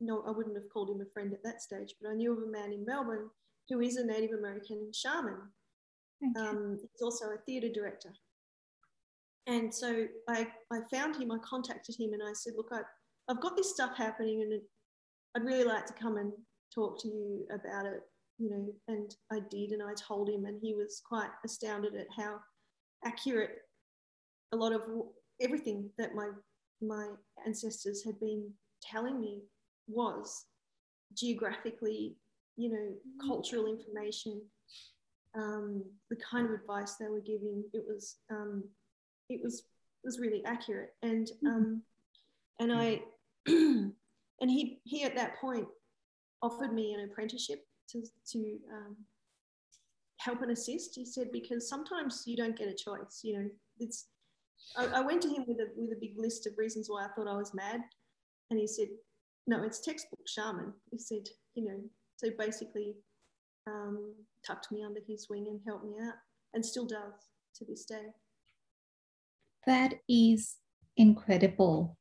No, 0.00 0.22
I 0.26 0.30
wouldn't 0.30 0.56
have 0.56 0.68
called 0.72 0.90
him 0.90 1.00
a 1.00 1.10
friend 1.12 1.32
at 1.32 1.42
that 1.44 1.62
stage, 1.62 1.94
but 2.00 2.10
I 2.10 2.14
knew 2.14 2.32
of 2.32 2.42
a 2.42 2.50
man 2.50 2.72
in 2.72 2.84
Melbourne 2.86 3.28
who 3.68 3.80
is 3.80 3.96
a 3.96 4.04
Native 4.04 4.38
American 4.38 4.90
shaman. 4.94 5.36
Okay. 6.22 6.48
Um, 6.48 6.78
he's 6.80 7.02
also 7.02 7.26
a 7.26 7.38
theatre 7.46 7.70
director. 7.72 8.12
And 9.46 9.74
so 9.74 10.06
I, 10.28 10.46
I 10.72 10.80
found 10.92 11.16
him, 11.16 11.32
I 11.32 11.38
contacted 11.38 11.96
him, 11.98 12.12
and 12.12 12.22
I 12.22 12.32
said, 12.32 12.54
Look, 12.56 12.68
I, 12.72 12.80
I've 13.28 13.40
got 13.40 13.56
this 13.56 13.70
stuff 13.70 13.96
happening 13.96 14.42
and 14.42 14.60
I'd 15.36 15.44
really 15.44 15.64
like 15.64 15.86
to 15.86 15.92
come 15.92 16.16
and 16.16 16.32
talk 16.74 17.00
to 17.02 17.08
you 17.08 17.46
about 17.50 17.86
it, 17.86 18.00
you 18.40 18.50
know, 18.50 18.66
and 18.88 19.14
I 19.30 19.40
did, 19.50 19.72
and 19.72 19.82
I 19.82 19.92
told 19.94 20.30
him, 20.30 20.46
and 20.46 20.58
he 20.60 20.74
was 20.74 21.02
quite 21.06 21.28
astounded 21.44 21.94
at 21.94 22.06
how 22.16 22.40
accurate 23.04 23.58
a 24.52 24.56
lot 24.56 24.72
of 24.72 24.82
everything 25.40 25.90
that 25.98 26.14
my 26.14 26.30
my 26.82 27.08
ancestors 27.46 28.02
had 28.02 28.18
been 28.18 28.50
telling 28.82 29.20
me 29.20 29.42
was 29.86 30.46
geographically, 31.14 32.16
you 32.56 32.70
know, 32.70 33.26
cultural 33.26 33.66
information, 33.66 34.40
um, 35.36 35.84
the 36.08 36.16
kind 36.16 36.46
of 36.46 36.52
advice 36.52 36.94
they 36.94 37.08
were 37.08 37.20
giving. 37.20 37.62
It 37.74 37.84
was 37.86 38.16
um, 38.30 38.64
it 39.28 39.40
was 39.44 39.64
was 40.02 40.18
really 40.18 40.42
accurate, 40.46 40.94
and 41.02 41.30
um, 41.46 41.82
and 42.58 42.72
I 42.72 43.02
and 43.46 43.92
he 44.40 44.80
he 44.84 45.04
at 45.04 45.14
that 45.16 45.36
point 45.38 45.66
offered 46.42 46.72
me 46.72 46.94
an 46.94 47.04
apprenticeship 47.04 47.66
to 47.92 48.02
to 48.32 48.58
um, 48.72 48.96
help 50.18 50.42
and 50.42 50.50
assist. 50.50 50.94
He 50.94 51.04
said 51.04 51.32
because 51.32 51.68
sometimes 51.68 52.24
you 52.26 52.36
don't 52.36 52.56
get 52.56 52.68
a 52.68 52.74
choice. 52.74 53.20
You 53.22 53.38
know, 53.38 53.50
it's. 53.78 54.06
I, 54.76 54.86
I 54.86 55.00
went 55.00 55.22
to 55.22 55.28
him 55.28 55.44
with 55.46 55.58
a 55.58 55.68
with 55.76 55.92
a 55.92 56.00
big 56.00 56.18
list 56.18 56.46
of 56.46 56.58
reasons 56.58 56.88
why 56.88 57.04
I 57.04 57.08
thought 57.08 57.28
I 57.28 57.36
was 57.36 57.54
mad, 57.54 57.80
and 58.50 58.58
he 58.60 58.66
said, 58.66 58.88
"No, 59.46 59.62
it's 59.62 59.80
textbook 59.80 60.26
shaman." 60.26 60.72
He 60.90 60.98
said, 60.98 61.28
"You 61.54 61.64
know, 61.64 61.80
so 62.16 62.28
basically." 62.38 62.96
Um, 63.66 64.14
tucked 64.44 64.72
me 64.72 64.82
under 64.82 65.00
his 65.06 65.28
wing 65.28 65.46
and 65.48 65.60
helped 65.66 65.84
me 65.84 65.94
out, 66.02 66.14
and 66.54 66.64
still 66.64 66.86
does 66.86 67.12
to 67.56 67.64
this 67.64 67.84
day. 67.84 68.06
That 69.66 69.94
is 70.08 70.56
incredible. 70.96 71.96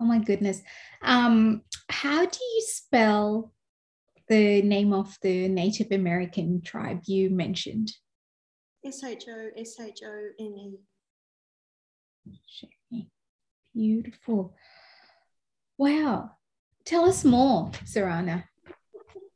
Oh 0.00 0.04
my 0.04 0.18
goodness. 0.18 0.62
Um, 1.02 1.62
how 1.88 2.24
do 2.24 2.38
you 2.38 2.62
spell 2.66 3.52
the 4.28 4.62
name 4.62 4.92
of 4.92 5.16
the 5.22 5.48
Native 5.48 5.92
American 5.92 6.62
tribe 6.62 7.00
you 7.06 7.30
mentioned? 7.30 7.92
S 8.84 9.02
H 9.04 9.24
O 9.28 9.48
S 9.56 9.76
H 9.80 10.00
O 10.04 10.28
N 10.40 10.76
E. 12.92 13.06
Beautiful. 13.74 14.54
Wow. 15.78 16.32
Tell 16.84 17.04
us 17.04 17.24
more, 17.24 17.70
Sarana. 17.84 18.44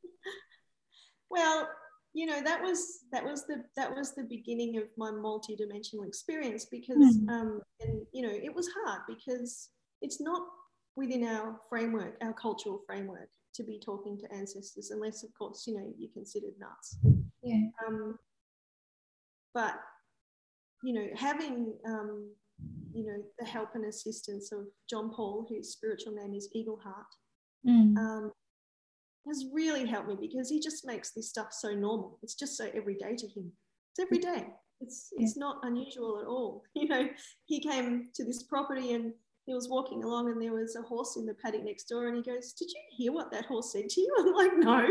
well, 1.30 1.68
you 2.12 2.24
know 2.24 2.42
that 2.42 2.62
was 2.62 3.00
that 3.12 3.24
was 3.24 3.46
the 3.46 3.62
that 3.76 3.94
was 3.94 4.14
the 4.14 4.24
beginning 4.24 4.78
of 4.78 4.84
my 4.96 5.10
multi-dimensional 5.10 6.06
experience 6.06 6.64
because 6.64 6.96
mm. 7.18 7.28
um 7.28 7.60
and 7.80 8.06
you 8.12 8.22
know 8.22 8.32
it 8.32 8.54
was 8.54 8.70
hard 8.84 9.02
because 9.06 9.68
it's 10.00 10.18
not 10.18 10.40
within 10.96 11.24
our 11.24 11.58
framework, 11.68 12.16
our 12.22 12.32
cultural 12.32 12.80
framework, 12.86 13.28
to 13.56 13.64
be 13.64 13.78
talking 13.78 14.18
to 14.18 14.34
ancestors, 14.34 14.90
unless, 14.90 15.22
of 15.22 15.30
course, 15.34 15.64
you 15.66 15.74
know, 15.74 15.92
you're 15.98 16.12
considered 16.12 16.54
nuts. 16.58 16.98
Yeah. 17.42 17.68
Um, 17.86 18.18
but, 19.54 19.74
you 20.82 20.92
know, 20.92 21.06
having, 21.14 21.74
um, 21.86 22.30
you 22.92 23.06
know, 23.06 23.22
the 23.38 23.44
help 23.44 23.70
and 23.74 23.86
assistance 23.86 24.52
of 24.52 24.66
John 24.88 25.10
Paul, 25.10 25.46
whose 25.48 25.72
spiritual 25.72 26.14
name 26.14 26.34
is 26.34 26.48
Eagle 26.52 26.80
Heart, 26.82 27.06
mm. 27.66 27.96
um, 27.96 28.32
has 29.26 29.46
really 29.52 29.86
helped 29.86 30.08
me 30.08 30.16
because 30.20 30.48
he 30.48 30.60
just 30.60 30.86
makes 30.86 31.10
this 31.10 31.28
stuff 31.28 31.48
so 31.52 31.74
normal. 31.74 32.18
It's 32.22 32.34
just 32.34 32.56
so 32.56 32.68
everyday 32.74 33.16
to 33.16 33.26
him. 33.26 33.52
It's 33.92 34.00
every 34.00 34.18
day. 34.18 34.46
It's 34.80 35.08
it's 35.16 35.38
not 35.38 35.56
unusual 35.62 36.20
at 36.20 36.26
all. 36.26 36.62
You 36.74 36.88
know, 36.88 37.08
he 37.46 37.60
came 37.60 38.10
to 38.14 38.24
this 38.24 38.42
property 38.42 38.92
and 38.92 39.12
he 39.46 39.54
was 39.54 39.68
walking 39.68 40.02
along 40.02 40.28
and 40.28 40.42
there 40.42 40.52
was 40.52 40.74
a 40.76 40.82
horse 40.82 41.16
in 41.16 41.24
the 41.24 41.34
paddock 41.34 41.64
next 41.64 41.84
door 41.84 42.08
and 42.08 42.16
he 42.16 42.22
goes, 42.22 42.52
Did 42.52 42.68
you 42.68 42.80
hear 42.90 43.12
what 43.12 43.30
that 43.30 43.46
horse 43.46 43.72
said 43.72 43.88
to 43.88 44.00
you? 44.00 44.14
I'm 44.18 44.34
like, 44.34 44.50
No. 44.56 44.88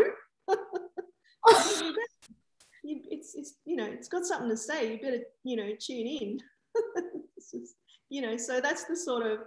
it's, 2.83 3.35
it's, 3.35 3.55
you 3.65 3.75
know, 3.75 3.85
it's 3.85 4.07
got 4.07 4.25
something 4.25 4.50
to 4.50 4.57
say. 4.57 4.93
You 4.93 5.01
better, 5.01 5.24
you 5.43 5.57
know, 5.57 5.71
tune 5.79 6.07
in. 6.07 6.39
just, 7.38 7.75
you 8.09 8.21
know, 8.21 8.38
so 8.38 8.62
that's 8.62 8.85
the 8.85 8.95
sort 8.95 9.25
of 9.25 9.39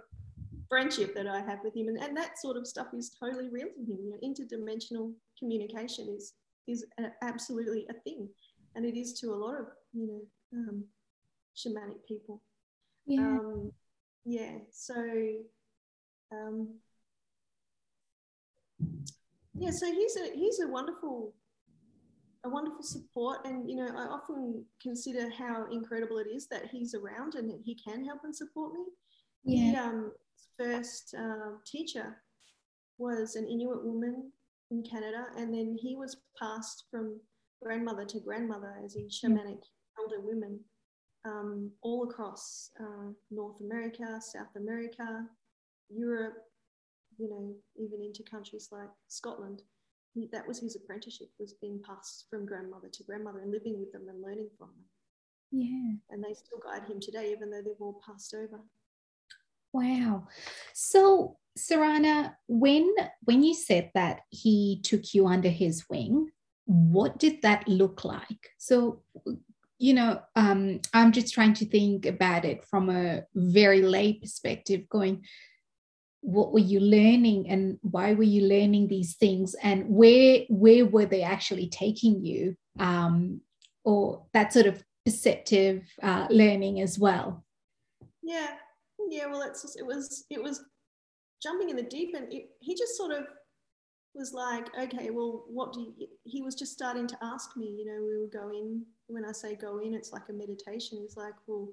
friendship 0.69 1.15
that 1.15 1.27
I 1.27 1.41
have 1.41 1.59
with 1.63 1.75
him. 1.75 1.87
And, 1.87 1.97
and 1.97 2.15
that 2.15 2.37
sort 2.37 2.55
of 2.55 2.67
stuff 2.67 2.87
is 2.93 3.09
totally 3.19 3.49
real 3.49 3.67
to 3.67 3.91
him. 3.91 3.97
You 4.03 4.11
know, 4.11 4.17
interdimensional 4.23 5.13
communication 5.39 6.07
is, 6.15 6.33
is 6.67 6.85
a, 6.99 7.05
absolutely 7.23 7.87
a 7.89 7.93
thing. 7.93 8.29
And 8.75 8.85
it 8.85 8.95
is 8.95 9.19
to 9.21 9.33
a 9.33 9.35
lot 9.35 9.55
of, 9.55 9.65
you 9.91 10.05
know, 10.05 10.21
um, 10.53 10.83
shamanic 11.57 12.05
people. 12.07 12.43
Yeah. 13.07 13.21
Um, 13.21 13.71
yeah 14.25 14.57
so 14.71 14.95
um, 16.31 16.75
yeah 19.55 19.71
so 19.71 19.91
he's 19.91 20.17
a 20.17 20.35
he's 20.35 20.59
a 20.61 20.67
wonderful 20.67 21.33
a 22.45 22.49
wonderful 22.49 22.83
support 22.83 23.39
and 23.45 23.69
you 23.69 23.75
know 23.75 23.87
i 23.97 24.05
often 24.05 24.63
consider 24.81 25.29
how 25.29 25.65
incredible 25.71 26.19
it 26.19 26.27
is 26.27 26.47
that 26.47 26.67
he's 26.71 26.93
around 26.93 27.35
and 27.35 27.49
that 27.49 27.59
he 27.65 27.75
can 27.75 28.05
help 28.05 28.21
and 28.23 28.35
support 28.35 28.73
me. 28.73 28.85
Yeah. 29.43 29.71
he 29.71 29.75
um, 29.75 30.11
first 30.59 31.15
uh, 31.17 31.57
teacher 31.65 32.17
was 32.97 33.35
an 33.35 33.47
Inuit 33.47 33.83
woman 33.83 34.31
in 34.71 34.83
Canada, 34.83 35.27
and 35.37 35.53
then 35.53 35.77
he 35.79 35.95
was 35.95 36.17
passed 36.39 36.85
from 36.91 37.19
grandmother 37.63 38.05
to 38.05 38.19
grandmother 38.19 38.75
as 38.83 38.95
in 38.95 39.07
shamanic 39.07 39.61
elder 39.97 40.21
women 40.21 40.59
um, 41.25 41.71
all 41.81 42.09
across 42.09 42.71
uh, 42.79 43.11
North 43.31 43.59
America, 43.61 44.19
South 44.21 44.55
America, 44.55 45.25
Europe, 45.89 46.37
you 47.17 47.29
know, 47.29 47.53
even 47.75 48.01
into 48.01 48.23
countries 48.23 48.69
like 48.71 48.89
Scotland. 49.07 49.61
He, 50.13 50.27
that 50.31 50.47
was 50.47 50.59
his 50.59 50.75
apprenticeship, 50.75 51.29
was 51.39 51.53
being 51.53 51.81
passed 51.85 52.25
from 52.29 52.45
grandmother 52.45 52.87
to 52.91 53.03
grandmother 53.03 53.39
and 53.39 53.51
living 53.51 53.79
with 53.79 53.91
them 53.91 54.07
and 54.09 54.21
learning 54.21 54.49
from 54.57 54.69
them. 54.69 54.85
Yeah. 55.51 55.93
And 56.09 56.23
they 56.23 56.33
still 56.33 56.59
guide 56.63 56.87
him 56.89 56.99
today, 56.99 57.31
even 57.31 57.49
though 57.49 57.61
they've 57.61 57.73
all 57.79 58.01
passed 58.05 58.33
over. 58.33 58.61
Wow. 59.73 60.27
So, 60.73 61.37
Sarana, 61.57 62.33
when 62.47 62.91
when 63.23 63.43
you 63.43 63.53
said 63.53 63.91
that 63.93 64.21
he 64.29 64.81
took 64.83 65.13
you 65.13 65.27
under 65.27 65.49
his 65.49 65.85
wing, 65.89 66.31
what 66.65 67.19
did 67.19 67.41
that 67.43 67.67
look 67.67 68.03
like? 68.03 68.49
So, 68.57 69.03
you 69.79 69.93
know, 69.93 70.21
um, 70.35 70.81
I'm 70.93 71.11
just 71.11 71.33
trying 71.33 71.53
to 71.55 71.65
think 71.65 72.05
about 72.05 72.45
it 72.45 72.65
from 72.65 72.89
a 72.89 73.23
very 73.33 73.81
lay 73.81 74.13
perspective, 74.13 74.87
going, 74.89 75.23
what 76.21 76.51
were 76.51 76.59
you 76.59 76.81
learning 76.81 77.49
and 77.49 77.79
why 77.81 78.13
were 78.13 78.23
you 78.23 78.41
learning 78.45 78.89
these 78.89 79.15
things? 79.15 79.55
And 79.63 79.85
where 79.87 80.41
where 80.49 80.85
were 80.85 81.05
they 81.05 81.23
actually 81.23 81.69
taking 81.69 82.25
you? 82.25 82.57
Um, 82.77 83.41
or 83.85 84.25
that 84.33 84.51
sort 84.51 84.67
of 84.67 84.83
perceptive 85.05 85.87
uh, 86.03 86.27
learning 86.29 86.81
as 86.81 86.99
well. 86.99 87.45
Yeah. 88.21 88.49
Yeah 89.09 89.27
well 89.27 89.41
it's 89.41 89.61
just, 89.61 89.79
it 89.79 89.85
was 89.85 90.25
it 90.29 90.43
was 90.43 90.61
jumping 91.41 91.69
in 91.69 91.77
the 91.77 91.83
deep 91.83 92.13
and 92.15 92.31
it, 92.31 92.49
he 92.59 92.75
just 92.75 92.97
sort 92.97 93.11
of 93.11 93.25
was 94.15 94.33
like 94.33 94.67
okay 94.77 95.09
well 95.11 95.45
what 95.47 95.73
do 95.73 95.81
you 95.81 96.07
he 96.23 96.41
was 96.41 96.55
just 96.55 96.73
starting 96.73 97.07
to 97.07 97.17
ask 97.21 97.55
me 97.55 97.67
you 97.67 97.85
know 97.85 98.03
we 98.03 98.17
would 98.19 98.31
go 98.31 98.49
in 98.49 98.83
when 99.07 99.23
i 99.23 99.31
say 99.31 99.55
go 99.55 99.79
in 99.79 99.93
it's 99.93 100.11
like 100.11 100.27
a 100.29 100.33
meditation. 100.33 100.97
He's 101.01 101.17
like 101.17 101.33
well 101.47 101.69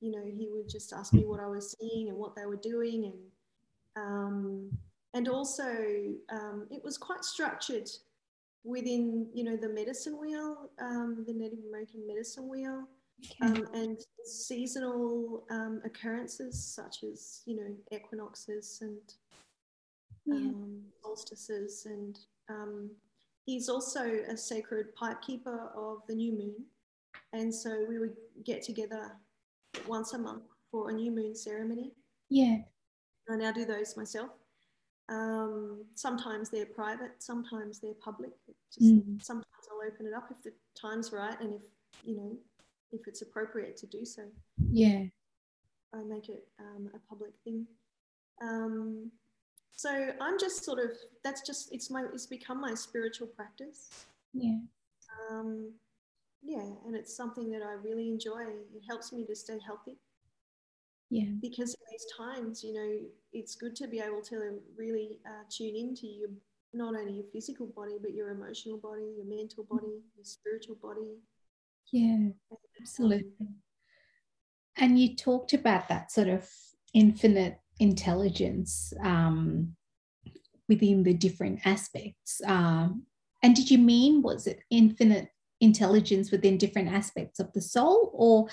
you 0.00 0.10
know 0.10 0.22
he 0.24 0.48
would 0.50 0.68
just 0.68 0.92
ask 0.92 1.12
me 1.12 1.24
what 1.24 1.40
i 1.40 1.46
was 1.46 1.76
seeing 1.78 2.08
and 2.08 2.16
what 2.16 2.34
they 2.34 2.46
were 2.46 2.56
doing 2.56 3.04
and 3.04 3.14
um, 3.96 4.70
and 5.14 5.28
also 5.28 5.64
um, 6.30 6.66
it 6.70 6.82
was 6.84 6.96
quite 6.96 7.24
structured 7.24 7.90
within 8.62 9.26
you 9.34 9.42
know 9.44 9.56
the 9.56 9.68
medicine 9.68 10.18
wheel 10.20 10.70
um, 10.80 11.24
the 11.26 11.32
native 11.32 11.58
american 11.68 12.06
medicine 12.06 12.48
wheel 12.48 12.86
um, 13.42 13.66
and 13.74 13.98
seasonal 14.24 15.44
um, 15.50 15.80
occurrences 15.84 16.62
such 16.62 17.02
as 17.02 17.42
you 17.46 17.56
know 17.56 17.74
equinoxes 17.92 18.78
and 18.82 18.98
yeah. 20.26 20.34
um, 20.34 20.82
solstices 21.02 21.86
and 21.86 22.18
um, 22.48 22.90
he's 23.46 23.68
also 23.68 24.02
a 24.28 24.36
sacred 24.36 24.94
pipe 24.94 25.20
keeper 25.22 25.70
of 25.76 25.98
the 26.08 26.14
new 26.14 26.32
moon 26.32 26.54
and 27.32 27.54
so 27.54 27.84
we 27.88 27.98
would 27.98 28.16
get 28.44 28.62
together 28.62 29.12
once 29.86 30.12
a 30.14 30.18
month 30.18 30.42
for 30.70 30.90
a 30.90 30.92
new 30.92 31.10
moon 31.10 31.34
ceremony 31.34 31.92
yeah 32.28 32.58
I 33.30 33.36
now 33.36 33.52
do 33.52 33.64
those 33.64 33.96
myself. 33.96 34.30
Um, 35.08 35.84
sometimes 35.94 36.50
they're 36.50 36.66
private, 36.66 37.12
sometimes 37.18 37.80
they're 37.80 37.94
public. 37.94 38.30
Just, 38.72 38.92
Mm. 38.92 39.22
Sometimes 39.22 39.46
I'll 39.70 39.86
open 39.86 40.06
it 40.06 40.14
up 40.14 40.28
if 40.30 40.42
the 40.42 40.52
time's 40.74 41.12
right 41.12 41.38
and 41.40 41.54
if 41.54 41.62
you 42.04 42.16
know 42.16 42.36
if 42.92 43.06
it's 43.06 43.22
appropriate 43.22 43.76
to 43.78 43.86
do 43.86 44.04
so. 44.04 44.22
yeah 44.70 45.04
I 45.92 46.02
make 46.02 46.28
it 46.28 46.46
um, 46.60 46.90
a 46.94 46.98
public 47.08 47.32
thing. 47.44 47.66
Um, 48.40 49.10
so 49.80 50.12
I'm 50.20 50.38
just 50.38 50.62
sort 50.62 50.78
of 50.78 50.90
that's 51.24 51.40
just 51.40 51.72
it's 51.72 51.90
my 51.90 52.04
it's 52.12 52.26
become 52.26 52.60
my 52.60 52.74
spiritual 52.74 53.28
practice. 53.28 54.04
yeah 54.34 54.58
Um, 55.30 55.72
yeah, 56.42 56.68
and 56.84 56.94
it's 56.94 57.16
something 57.16 57.50
that 57.52 57.62
I 57.62 57.72
really 57.72 58.08
enjoy. 58.08 58.42
It 58.76 58.82
helps 58.86 59.10
me 59.10 59.24
to 59.24 59.34
stay 59.34 59.58
healthy 59.66 59.96
yeah 61.08 61.32
because 61.40 61.70
in 61.74 61.84
these 61.90 62.06
times, 62.14 62.62
you 62.62 62.74
know, 62.74 62.90
it's 63.32 63.54
good 63.54 63.74
to 63.76 63.88
be 63.88 64.00
able 64.00 64.20
to 64.22 64.60
really 64.76 65.18
uh, 65.24 65.44
tune 65.48 65.76
into 65.76 66.06
your 66.06 66.28
not 66.74 66.94
only 66.94 67.14
your 67.14 67.28
physical 67.32 67.66
body 67.66 67.96
but 68.02 68.12
your 68.12 68.28
emotional 68.30 68.76
body, 68.76 69.08
your 69.16 69.26
mental 69.26 69.64
body, 69.64 69.96
your 70.14 70.24
spiritual 70.24 70.76
body. 70.82 71.16
yeah 71.90 72.28
Um, 72.52 72.58
absolutely 72.82 73.48
and 74.76 74.98
you 75.00 75.16
talked 75.16 75.52
about 75.54 75.88
that 75.88 76.12
sort 76.12 76.28
of 76.28 76.48
infinite 76.92 77.58
intelligence 77.80 78.92
um, 79.02 79.74
within 80.68 81.02
the 81.02 81.14
different 81.14 81.58
aspects 81.64 82.40
um, 82.46 83.02
and 83.42 83.56
did 83.56 83.70
you 83.70 83.78
mean 83.78 84.22
was 84.22 84.46
it 84.46 84.60
infinite 84.70 85.28
intelligence 85.60 86.30
within 86.30 86.56
different 86.56 86.88
aspects 86.88 87.40
of 87.40 87.52
the 87.52 87.60
soul 87.60 88.12
or 88.14 88.46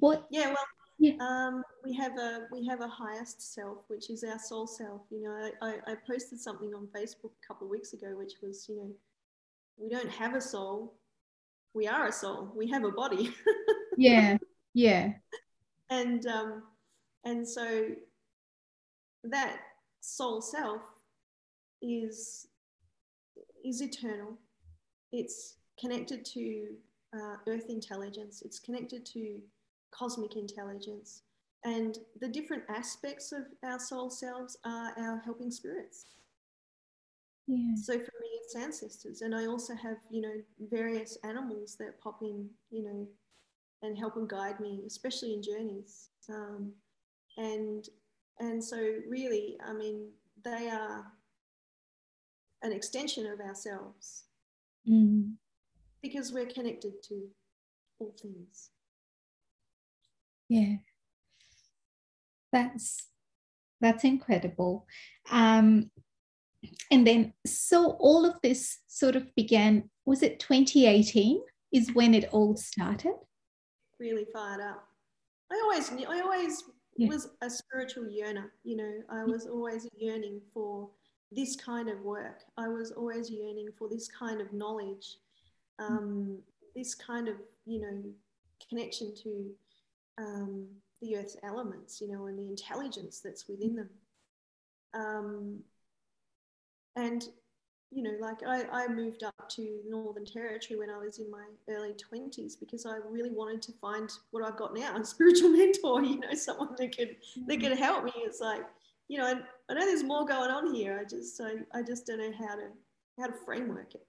what 0.00 0.26
yeah, 0.30 0.48
well, 0.48 0.66
Yeah. 0.98 1.14
um, 1.20 1.62
we 1.84 1.94
have 1.94 2.18
a 2.18 2.46
we 2.52 2.66
have 2.66 2.80
a 2.80 2.88
highest 2.88 3.54
self, 3.54 3.78
which 3.88 4.10
is 4.10 4.22
our 4.22 4.38
soul 4.38 4.66
self. 4.66 5.02
You 5.10 5.22
know, 5.22 5.50
I, 5.62 5.76
I, 5.86 5.94
posted 6.06 6.38
something 6.40 6.74
on 6.74 6.88
Facebook 6.88 7.32
a 7.42 7.46
couple 7.46 7.66
of 7.66 7.70
weeks 7.70 7.94
ago, 7.94 8.14
which 8.16 8.34
was, 8.42 8.66
you 8.68 8.76
know, 8.76 8.90
we 9.78 9.88
don't 9.88 10.10
have 10.10 10.34
a 10.34 10.40
soul, 10.40 10.98
we 11.72 11.86
are 11.86 12.08
a 12.08 12.12
soul. 12.12 12.52
We 12.54 12.68
have 12.68 12.84
a 12.84 12.90
body. 12.90 13.34
yeah 13.96 14.36
yeah 14.74 15.12
and 15.90 16.26
um, 16.26 16.62
and 17.24 17.46
so 17.46 17.88
that 19.24 19.58
soul 20.00 20.40
self 20.40 20.82
is 21.82 22.48
is 23.64 23.82
eternal. 23.82 24.38
It's 25.12 25.56
connected 25.80 26.24
to 26.26 26.68
uh, 27.14 27.36
earth 27.46 27.66
intelligence. 27.68 28.42
It's 28.44 28.58
connected 28.58 29.04
to 29.06 29.40
cosmic 29.90 30.36
intelligence. 30.36 31.22
And 31.64 31.98
the 32.20 32.28
different 32.28 32.62
aspects 32.68 33.32
of 33.32 33.42
our 33.64 33.78
soul 33.78 34.10
selves 34.10 34.56
are 34.64 34.92
our 34.98 35.22
helping 35.24 35.50
spirits. 35.50 36.06
Yeah 37.46 37.74
so 37.74 37.94
for 37.94 37.98
me 38.20 38.28
it's 38.42 38.54
ancestors. 38.54 39.22
And 39.22 39.34
i 39.34 39.46
also 39.46 39.74
have 39.74 39.96
you 40.10 40.20
know 40.20 40.34
various 40.70 41.18
animals 41.24 41.76
that 41.80 42.00
pop 42.00 42.20
in 42.22 42.48
you 42.70 42.82
know 42.84 43.06
and 43.82 43.96
help 43.96 44.16
and 44.16 44.28
guide 44.28 44.60
me 44.60 44.82
especially 44.86 45.34
in 45.34 45.42
journeys. 45.42 46.10
Um, 46.28 46.72
and 47.38 47.88
and 48.40 48.62
so 48.62 48.76
really 49.08 49.56
i 49.66 49.72
mean 49.72 50.10
they 50.44 50.68
are 50.68 51.06
an 52.62 52.72
extension 52.72 53.26
of 53.26 53.40
ourselves 53.40 54.24
Mm. 54.88 55.34
because 56.02 56.32
we're 56.32 56.46
connected 56.46 56.94
to 57.08 57.28
all 57.98 58.14
things 58.22 58.70
Yeah. 60.48 60.76
That's 62.52 63.08
that's 63.82 64.04
incredible. 64.04 64.86
Um 65.30 65.90
and 66.90 67.06
then 67.06 67.34
so 67.46 67.90
all 68.00 68.24
of 68.24 68.40
this 68.42 68.78
sort 68.88 69.14
of 69.16 69.24
began 69.36 69.90
was 70.06 70.22
it 70.22 70.40
2018 70.40 71.42
is 71.72 71.92
when 71.94 72.14
it 72.14 72.28
all 72.32 72.56
started? 72.56 73.14
really 74.00 74.26
fired 74.32 74.60
up 74.62 74.84
i 75.52 75.60
always 75.64 75.90
knew 75.92 76.06
i 76.08 76.20
always 76.20 76.62
Yeah. 76.98 77.08
was 77.08 77.28
a 77.42 77.48
spiritual 77.48 78.04
yearner 78.04 78.52
you 78.64 78.76
know 78.76 78.92
i 79.08 79.24
was 79.24 79.46
always 79.46 79.88
yearning 79.96 80.40
for 80.52 80.90
this 81.30 81.56
kind 81.56 81.88
of 81.88 82.00
work. 82.00 82.42
I 82.56 82.68
was 82.68 82.90
always 82.92 83.30
yearning 83.30 83.68
for 83.78 83.88
this 83.88 84.08
kind 84.08 84.40
of 84.40 84.52
knowledge 84.52 85.16
um, 85.78 86.38
this 86.74 86.94
kind 86.94 87.28
of 87.28 87.36
you 87.66 87.80
know 87.80 88.02
connection 88.68 89.14
to 89.22 89.50
um, 90.18 90.66
the 91.00 91.16
earth's 91.16 91.36
elements 91.42 92.00
you 92.00 92.08
know 92.08 92.26
and 92.26 92.38
the 92.38 92.48
intelligence 92.48 93.20
that's 93.20 93.46
within 93.48 93.76
them. 93.76 93.90
Um, 94.94 95.58
and 96.96 97.24
you 97.90 98.02
know 98.02 98.14
like 98.20 98.38
I, 98.46 98.64
I 98.70 98.88
moved 98.88 99.22
up 99.22 99.48
to 99.50 99.80
northern 99.88 100.26
territory 100.26 100.78
when 100.78 100.90
i 100.90 100.98
was 100.98 101.18
in 101.18 101.30
my 101.30 101.44
early 101.70 101.94
20s 101.94 102.58
because 102.60 102.84
i 102.84 102.96
really 103.08 103.30
wanted 103.30 103.62
to 103.62 103.72
find 103.80 104.10
what 104.30 104.44
i've 104.44 104.58
got 104.58 104.74
now 104.74 104.96
a 105.00 105.04
spiritual 105.04 105.50
mentor 105.50 106.02
you 106.02 106.20
know 106.20 106.34
someone 106.34 106.74
that 106.76 106.96
could 106.96 107.16
that 107.46 107.60
could 107.60 107.78
help 107.78 108.04
me 108.04 108.12
it's 108.16 108.40
like 108.40 108.62
you 109.08 109.18
know 109.18 109.24
I, 109.24 109.34
I 109.70 109.74
know 109.74 109.86
there's 109.86 110.04
more 110.04 110.26
going 110.26 110.50
on 110.50 110.74
here 110.74 110.98
i 111.00 111.04
just 111.08 111.40
I, 111.40 111.78
I 111.78 111.82
just 111.82 112.06
don't 112.06 112.18
know 112.18 112.32
how 112.38 112.56
to 112.56 112.68
how 113.18 113.26
to 113.26 113.34
framework 113.44 113.94
it 113.94 114.06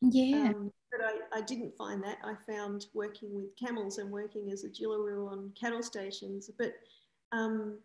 Yeah. 0.00 0.48
um, 0.50 0.72
but 0.90 1.00
I, 1.04 1.38
I 1.38 1.40
didn't 1.40 1.74
find 1.76 2.02
that. 2.04 2.18
I 2.22 2.34
found 2.46 2.86
working 2.92 3.34
with 3.34 3.56
camels 3.56 3.96
and 3.98 4.10
working 4.10 4.50
as 4.52 4.62
a 4.64 4.68
Jillaroo 4.68 5.30
on 5.30 5.50
cattle 5.58 5.82
stations. 5.82 6.50
But 6.58 6.74
um, 7.32 7.78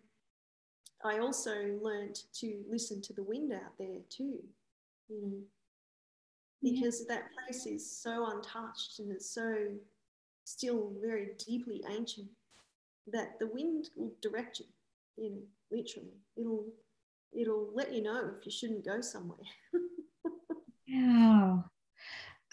I 1.05 1.19
also 1.19 1.77
learned 1.81 2.19
to 2.39 2.63
listen 2.69 3.01
to 3.03 3.13
the 3.13 3.23
wind 3.23 3.53
out 3.53 3.77
there 3.79 3.99
too, 4.09 4.39
you 5.09 5.21
know, 5.21 5.41
Yeah. 6.61 6.81
because 6.81 7.05
that 7.07 7.31
place 7.33 7.65
is 7.65 7.89
so 8.01 8.25
untouched 8.31 8.99
and 8.99 9.11
it's 9.11 9.29
so 9.31 9.77
still 10.43 10.93
very 11.01 11.31
deeply 11.47 11.83
ancient 11.89 12.29
that 13.07 13.37
the 13.39 13.47
wind 13.47 13.89
will 13.95 14.13
direct 14.21 14.59
you. 14.59 14.65
you 15.17 15.29
know, 15.31 15.41
literally. 15.71 16.13
It'll 16.35 16.65
it'll 17.33 17.69
let 17.73 17.93
you 17.93 18.01
know 18.03 18.31
if 18.37 18.45
you 18.45 18.51
shouldn't 18.51 18.85
go 18.85 19.01
somewhere. 19.01 19.47
wow. 20.89 21.65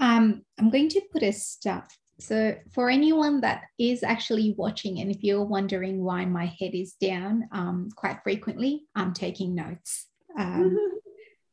Um, 0.01 0.45
I'm 0.59 0.71
going 0.71 0.89
to 0.91 1.01
put 1.13 1.23
a 1.23 1.33
stop. 1.33 1.89
So, 2.21 2.57
for 2.73 2.91
anyone 2.91 3.41
that 3.41 3.65
is 3.79 4.03
actually 4.03 4.55
watching, 4.57 5.01
and 5.01 5.11
if 5.11 5.23
you're 5.25 5.45
wondering 5.45 6.03
why 6.03 6.25
my 6.25 6.47
head 6.47 6.75
is 6.75 6.95
down 6.95 7.49
um, 7.53 7.89
quite 7.97 8.19
frequently, 8.23 8.85
I'm 8.95 9.13
taking 9.13 9.55
notes. 9.55 10.07
Um, 10.39 10.77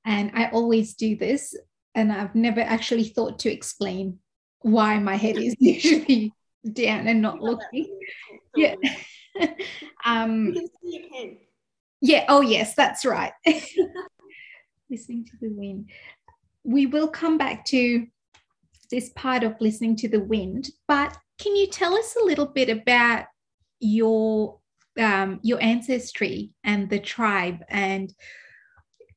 and 0.05 0.31
I 0.33 0.49
always 0.49 0.93
do 0.93 1.15
this, 1.15 1.55
and 1.95 2.11
I've 2.11 2.35
never 2.35 2.61
actually 2.61 3.05
thought 3.05 3.39
to 3.39 3.51
explain 3.51 4.19
why 4.61 4.99
my 4.99 5.15
head 5.15 5.37
is 5.37 5.55
usually 5.59 6.33
down 6.71 7.07
and 7.07 7.21
not 7.21 7.41
looking. 7.41 7.99
Yeah. 8.53 8.75
um, 10.05 10.53
yeah. 12.01 12.25
Oh, 12.27 12.41
yes, 12.41 12.75
that's 12.75 13.05
right. 13.05 13.31
listening 14.89 15.23
to 15.23 15.37
the 15.39 15.47
wind. 15.53 15.89
We 16.65 16.85
will 16.85 17.07
come 17.07 17.37
back 17.37 17.63
to 17.67 18.07
this 18.89 19.09
part 19.15 19.43
of 19.43 19.55
listening 19.61 19.95
to 19.97 20.09
the 20.09 20.19
wind, 20.19 20.69
but 20.85 21.17
can 21.39 21.55
you 21.55 21.67
tell 21.67 21.95
us 21.95 22.17
a 22.21 22.25
little 22.25 22.45
bit 22.45 22.69
about 22.69 23.27
your 23.79 24.59
um, 24.99 25.39
your 25.41 25.61
ancestry 25.61 26.51
and 26.65 26.89
the 26.89 26.99
tribe 26.99 27.63
and 27.69 28.13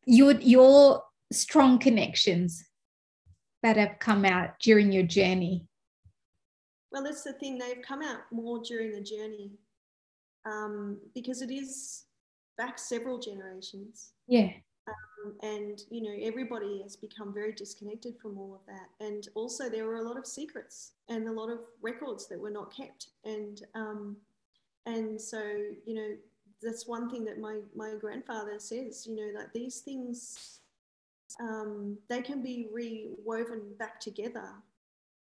your 0.07 0.33
your 0.41 1.03
strong 1.33 1.79
connections 1.79 2.65
that 3.63 3.77
have 3.77 3.99
come 3.99 4.25
out 4.25 4.51
during 4.61 4.93
your 4.93 5.05
journey? 5.05 5.67
Well, 6.93 7.03
that's 7.03 7.25
the 7.25 7.33
thing, 7.33 7.59
they've 7.59 7.83
come 7.83 8.03
out 8.03 8.21
more 8.31 8.61
during 8.63 8.93
the 8.93 9.01
journey 9.01 9.51
um, 10.45 10.99
because 11.15 11.43
it 11.43 11.51
is 11.51 12.05
back 12.57 12.79
several 12.79 13.19
generations. 13.19 14.13
Yeah. 14.29 14.51
Um, 14.87 15.35
and, 15.43 15.81
you 15.91 16.03
know, 16.03 16.15
everybody 16.23 16.83
has 16.83 16.95
become 16.95 17.33
very 17.33 17.53
disconnected 17.53 18.15
from 18.21 18.39
all 18.39 18.55
of 18.55 18.61
that. 18.67 19.05
And 19.05 19.27
also, 19.35 19.69
there 19.69 19.87
were 19.87 19.97
a 19.97 20.03
lot 20.03 20.19
of 20.19 20.27
secrets 20.27 20.93
and 21.09 21.27
a 21.27 21.33
lot 21.33 21.51
of 21.51 21.59
records 21.83 22.29
that 22.29 22.39
were 22.39 22.51
not 22.51 22.73
kept. 22.73 23.09
And, 23.25 23.63
um, 23.75 24.17
and 24.87 25.21
so, 25.21 25.43
you 25.87 25.95
know, 25.95 26.11
that's 26.65 26.87
one 26.87 27.11
thing 27.11 27.25
that 27.25 27.39
my, 27.39 27.59
my 27.75 27.95
grandfather 28.01 28.59
says, 28.59 29.07
you 29.07 29.17
know, 29.17 29.39
that 29.39 29.53
these 29.53 29.81
things, 29.81 30.61
um, 31.41 31.99
they 32.09 32.23
can 32.23 32.43
be 32.43 32.69
rewoven 32.73 33.75
back 33.79 34.01
together 34.01 34.49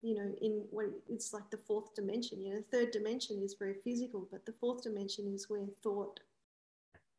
you 0.01 0.13
know, 0.13 0.35
in 0.39 0.63
when 0.69 0.91
it's 1.09 1.33
like 1.33 1.49
the 1.49 1.57
fourth 1.57 1.95
dimension. 1.95 2.39
You 2.39 2.53
know, 2.53 2.57
the 2.57 2.77
third 2.77 2.91
dimension 2.91 3.41
is 3.41 3.55
very 3.57 3.73
physical, 3.83 4.27
but 4.31 4.45
the 4.45 4.53
fourth 4.59 4.83
dimension 4.83 5.33
is 5.33 5.49
where 5.49 5.65
thought 5.81 6.19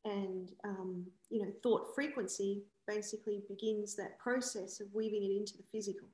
and 0.06 0.52
um, 0.64 1.04
you 1.30 1.42
know 1.42 1.52
thought 1.62 1.94
frequency 1.94 2.62
basically 2.86 3.42
begins 3.48 3.96
that 3.96 4.18
process 4.18 4.80
of 4.80 4.86
weaving 4.94 5.24
it 5.24 5.36
into 5.36 5.56
the 5.56 5.64
physical. 5.72 6.06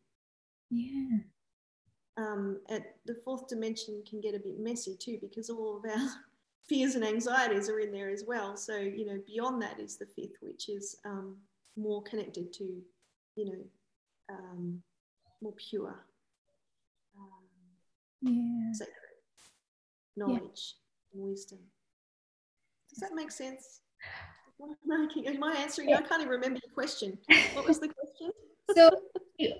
Yeah. 0.70 1.18
Um, 2.16 2.60
at 2.70 2.96
the 3.04 3.16
fourth 3.22 3.48
dimension 3.48 4.02
can 4.08 4.20
get 4.20 4.34
a 4.34 4.38
bit 4.38 4.58
messy 4.58 4.96
too 4.96 5.18
because 5.20 5.50
all 5.50 5.76
of 5.76 5.84
our 5.90 6.08
fears 6.68 6.94
and 6.94 7.04
anxieties 7.04 7.68
are 7.68 7.80
in 7.80 7.92
there 7.92 8.10
as 8.10 8.24
well. 8.26 8.56
So 8.56 8.76
you 8.76 9.06
know 9.06 9.18
beyond 9.26 9.62
that 9.62 9.80
is 9.80 9.96
the 9.96 10.06
fifth, 10.06 10.36
which 10.40 10.68
is 10.68 10.96
um, 11.04 11.36
more 11.76 12.02
connected 12.02 12.52
to 12.54 12.64
you 13.36 13.44
know 13.46 13.58
um, 14.30 14.82
more 15.40 15.54
pure 15.56 15.94
um, 17.18 18.32
yeah. 18.32 18.72
secret, 18.72 18.94
knowledge, 20.16 20.74
yeah. 21.12 21.20
and 21.20 21.30
wisdom. 21.30 21.58
Does 22.90 22.98
that 23.00 23.14
make 23.14 23.30
sense? 23.30 23.80
Am 24.62 25.44
I 25.44 25.56
answering? 25.58 25.88
Yeah. 25.88 25.98
I 25.98 26.02
can't 26.02 26.20
even 26.20 26.30
remember 26.32 26.60
your 26.62 26.72
question. 26.72 27.18
What 27.54 27.66
was 27.66 27.80
the 27.80 27.88
question? 27.88 28.30
so, 28.76 28.90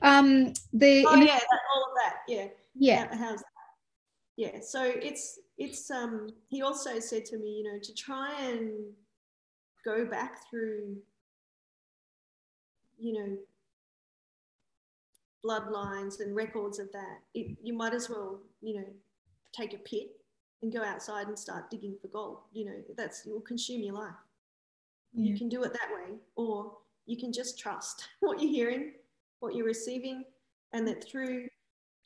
um, 0.02 0.52
the 0.72 1.04
oh 1.08 1.16
yeah, 1.16 1.38
that, 1.38 1.60
all 1.74 1.84
of 1.84 1.90
that. 2.02 2.16
Yeah. 2.28 2.46
Yeah. 2.74 3.08
how's 3.16 3.38
that? 3.38 3.46
Yeah. 4.36 4.60
So 4.62 4.82
it's 4.84 5.40
it's 5.58 5.90
um. 5.90 6.28
He 6.48 6.62
also 6.62 6.98
said 7.00 7.24
to 7.26 7.38
me, 7.38 7.58
you 7.58 7.64
know, 7.64 7.78
to 7.82 7.94
try 7.94 8.34
and 8.40 8.70
go 9.84 10.04
back 10.04 10.48
through, 10.48 10.96
you 12.98 13.12
know, 13.14 13.36
bloodlines 15.44 16.20
and 16.20 16.34
records 16.34 16.78
of 16.78 16.90
that, 16.92 17.18
it, 17.34 17.56
you 17.62 17.72
might 17.72 17.94
as 17.94 18.08
well, 18.08 18.40
you 18.60 18.76
know, 18.76 18.86
take 19.52 19.74
a 19.74 19.78
pit 19.78 20.10
and 20.62 20.72
go 20.72 20.82
outside 20.82 21.26
and 21.26 21.38
start 21.38 21.70
digging 21.70 21.96
for 22.00 22.08
gold. 22.08 22.38
You 22.52 22.66
know, 22.66 22.76
that's 22.96 23.24
you'll 23.26 23.40
consume 23.40 23.82
your 23.82 23.94
life. 23.94 24.14
Yeah. 25.12 25.32
You 25.32 25.38
can 25.38 25.48
do 25.48 25.62
it 25.64 25.72
that 25.72 25.90
way, 25.94 26.16
or 26.36 26.72
you 27.06 27.18
can 27.18 27.32
just 27.32 27.58
trust 27.58 28.08
what 28.20 28.40
you're 28.40 28.50
hearing, 28.50 28.92
what 29.40 29.54
you're 29.54 29.66
receiving, 29.66 30.24
and 30.72 30.86
that 30.88 31.04
through 31.04 31.48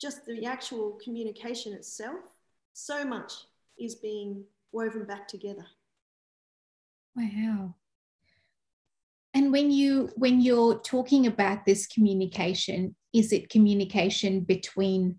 just 0.01 0.27
the 0.27 0.45
actual 0.45 0.99
communication 1.03 1.73
itself, 1.73 2.36
so 2.77 3.05
much 3.05 3.33
is 3.79 3.95
being 3.95 4.45
woven 4.71 5.05
back 5.05 5.27
together. 5.27 5.65
Wow. 7.17 7.75
And 9.33 9.51
when 9.51 9.71
you 9.71 10.11
when 10.17 10.41
you're 10.43 10.79
talking 10.81 11.27
about 11.27 11.65
this 11.65 11.87
communication, 11.87 12.95
is 13.15 13.33
it 13.33 13.49
communication 13.49 14.41
between 14.41 15.19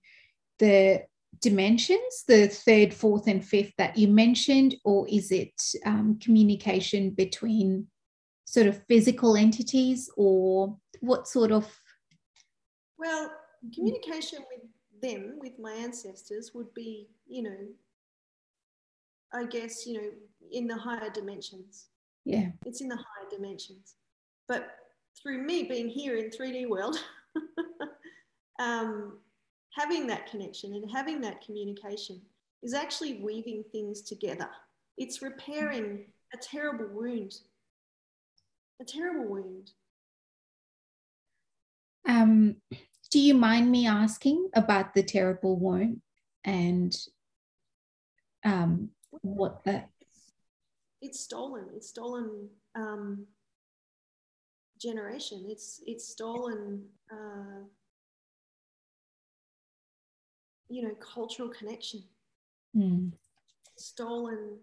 the 0.60 1.04
dimensions, 1.42 2.24
the 2.28 2.48
third, 2.48 2.94
fourth, 2.94 3.28
and 3.28 3.44
fifth 3.44 3.74
that 3.78 3.98
you 3.98 4.08
mentioned, 4.08 4.76
or 4.84 5.08
is 5.10 5.32
it 5.32 5.60
um, 5.86 6.20
communication 6.22 7.10
between 7.12 7.88
sort 8.46 8.68
of 8.68 8.84
physical 8.88 9.36
entities, 9.36 10.12
or 10.16 10.78
what 11.00 11.28
sort 11.28 11.52
of? 11.52 11.68
Well, 13.00 13.32
communication 13.74 14.40
with 14.52 14.62
them, 15.02 15.38
with 15.40 15.60
my 15.60 15.72
ancestors, 15.72 16.52
would 16.54 16.74
be, 16.74 17.08
you 17.28 17.44
know, 17.44 17.58
I 19.34 19.46
guess, 19.46 19.86
you 19.86 19.94
know, 19.94 20.10
in 20.52 20.68
the 20.68 20.76
higher 20.76 21.10
dimensions. 21.10 21.88
Yeah. 22.26 22.50
It's 22.66 22.82
in 22.82 22.90
the 22.90 22.96
higher 22.96 23.30
dimensions. 23.30 23.96
But 24.48 24.70
through 25.22 25.44
me 25.44 25.64
being 25.64 25.90
here 25.90 26.18
in 26.18 26.30
3D 26.30 26.68
world, 26.68 26.98
um, 28.60 29.18
having 29.74 30.08
that 30.08 30.30
connection 30.30 30.74
and 30.74 30.90
having 30.90 31.22
that 31.22 31.42
communication 31.42 32.22
is 32.64 32.74
actually 32.74 33.16
weaving 33.16 33.64
things 33.72 34.02
together. 34.02 34.50
It's 34.98 35.22
repairing 35.22 36.06
a 36.34 36.38
terrible 36.38 36.88
wound. 36.92 37.36
A 38.82 38.86
terrible 38.86 39.28
wound. 39.28 39.72
Um, 42.08 42.56
do 43.10 43.20
you 43.20 43.34
mind 43.34 43.72
me 43.72 43.88
asking 43.88 44.50
about 44.54 44.94
the 44.94 45.04
terrible 45.04 45.58
wound 45.58 46.02
and 46.44 46.96
um, 48.44 48.90
what 49.22 49.64
that? 49.66 49.90
It's 51.02 51.20
stolen. 51.20 51.66
It's 51.76 51.90
stolen 51.90 52.50
um, 52.76 53.26
generation. 54.82 55.46
It's 55.48 55.82
it's 55.86 56.08
stolen, 56.08 56.84
uh, 57.12 57.64
you 60.70 60.84
know, 60.84 60.96
cultural 60.96 61.50
connection. 61.50 62.04
Mm. 62.76 63.12
Stolen 63.78 64.58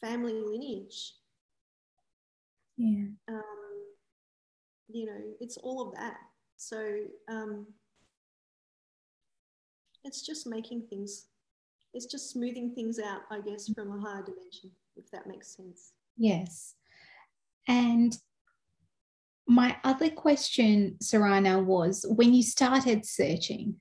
family 0.00 0.34
lineage. 0.34 1.14
Yeah. 2.76 3.06
Um, 3.28 3.42
you 4.88 5.06
know, 5.06 5.20
it's 5.40 5.56
all 5.56 5.88
of 5.88 5.94
that. 5.94 6.18
So 6.56 6.96
um, 7.28 7.66
it's 10.04 10.22
just 10.22 10.46
making 10.46 10.82
things, 10.88 11.26
it's 11.94 12.06
just 12.06 12.30
smoothing 12.30 12.74
things 12.74 12.98
out, 12.98 13.22
I 13.30 13.40
guess, 13.40 13.68
from 13.74 13.92
a 13.92 14.00
higher 14.00 14.22
dimension, 14.22 14.70
if 14.96 15.10
that 15.10 15.26
makes 15.26 15.56
sense. 15.56 15.92
Yes. 16.16 16.74
And 17.68 18.16
my 19.46 19.76
other 19.84 20.10
question, 20.10 20.96
Sarana, 21.02 21.64
was 21.64 22.04
when 22.08 22.32
you 22.32 22.42
started 22.42 23.04
searching 23.04 23.76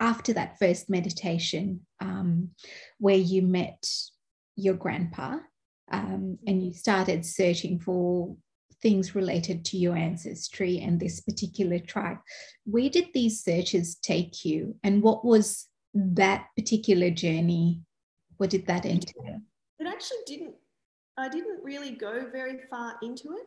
after 0.00 0.32
that 0.32 0.58
first 0.58 0.90
meditation 0.90 1.86
um, 2.00 2.50
where 2.98 3.16
you 3.16 3.42
met 3.42 3.86
your 4.56 4.74
grandpa 4.74 5.38
um, 5.90 6.38
and 6.46 6.64
you 6.64 6.72
started 6.72 7.24
searching 7.24 7.78
for 7.78 8.36
things 8.82 9.14
related 9.14 9.64
to 9.66 9.78
your 9.78 9.96
ancestry 9.96 10.80
and 10.80 10.98
this 10.98 11.20
particular 11.20 11.78
tribe, 11.78 12.18
where 12.64 12.90
did 12.90 13.06
these 13.14 13.42
searches 13.42 13.96
take 13.96 14.44
you? 14.44 14.74
And 14.82 15.02
what 15.02 15.24
was 15.24 15.68
that 15.94 16.46
particular 16.56 17.10
journey? 17.10 17.80
What 18.36 18.50
did 18.50 18.66
that 18.66 18.84
entail? 18.84 19.40
It 19.78 19.86
actually 19.86 20.18
didn't, 20.26 20.54
I 21.16 21.28
didn't 21.28 21.62
really 21.62 21.92
go 21.92 22.26
very 22.32 22.58
far 22.70 22.96
into 23.02 23.32
it 23.32 23.46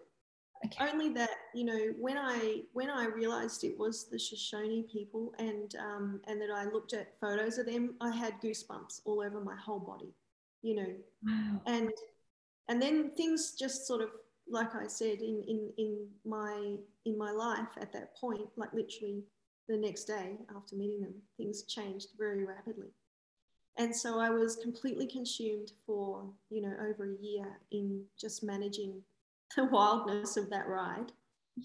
Okay. 0.65 0.89
Only 0.89 1.09
that 1.13 1.31
you 1.53 1.65
know 1.65 1.93
when 1.99 2.17
I 2.17 2.61
when 2.73 2.89
I 2.89 3.05
realized 3.05 3.63
it 3.63 3.77
was 3.77 4.07
the 4.09 4.17
Shoshone 4.17 4.83
people 4.91 5.33
and 5.37 5.75
um, 5.75 6.21
and 6.27 6.41
that 6.41 6.49
I 6.49 6.65
looked 6.65 6.93
at 6.93 7.19
photos 7.19 7.57
of 7.57 7.65
them, 7.65 7.95
I 8.01 8.11
had 8.11 8.41
goosebumps 8.41 9.01
all 9.05 9.21
over 9.21 9.41
my 9.41 9.55
whole 9.55 9.79
body, 9.79 10.13
you 10.61 10.75
know. 10.75 10.93
Wow. 11.23 11.61
And 11.65 11.91
and 12.69 12.81
then 12.81 13.11
things 13.11 13.53
just 13.59 13.85
sort 13.85 14.01
of 14.01 14.09
like 14.49 14.75
I 14.75 14.87
said 14.87 15.19
in 15.21 15.43
in 15.47 15.71
in 15.77 16.07
my 16.23 16.75
in 17.05 17.17
my 17.17 17.31
life 17.31 17.69
at 17.79 17.91
that 17.93 18.15
point, 18.15 18.47
like 18.55 18.73
literally 18.73 19.23
the 19.67 19.77
next 19.77 20.05
day 20.05 20.37
after 20.55 20.75
meeting 20.75 21.01
them, 21.01 21.13
things 21.37 21.63
changed 21.63 22.09
very 22.17 22.45
rapidly. 22.45 22.89
And 23.77 23.93
so 23.93 24.19
I 24.19 24.29
was 24.29 24.55
completely 24.55 25.07
consumed 25.07 25.71
for, 25.85 26.23
you 26.49 26.61
know, 26.61 26.73
over 26.89 27.11
a 27.11 27.21
year 27.21 27.59
in 27.71 28.03
just 28.19 28.43
managing 28.43 29.01
the 29.55 29.65
wildness 29.65 30.37
of 30.37 30.49
that 30.49 30.67
ride. 30.67 31.11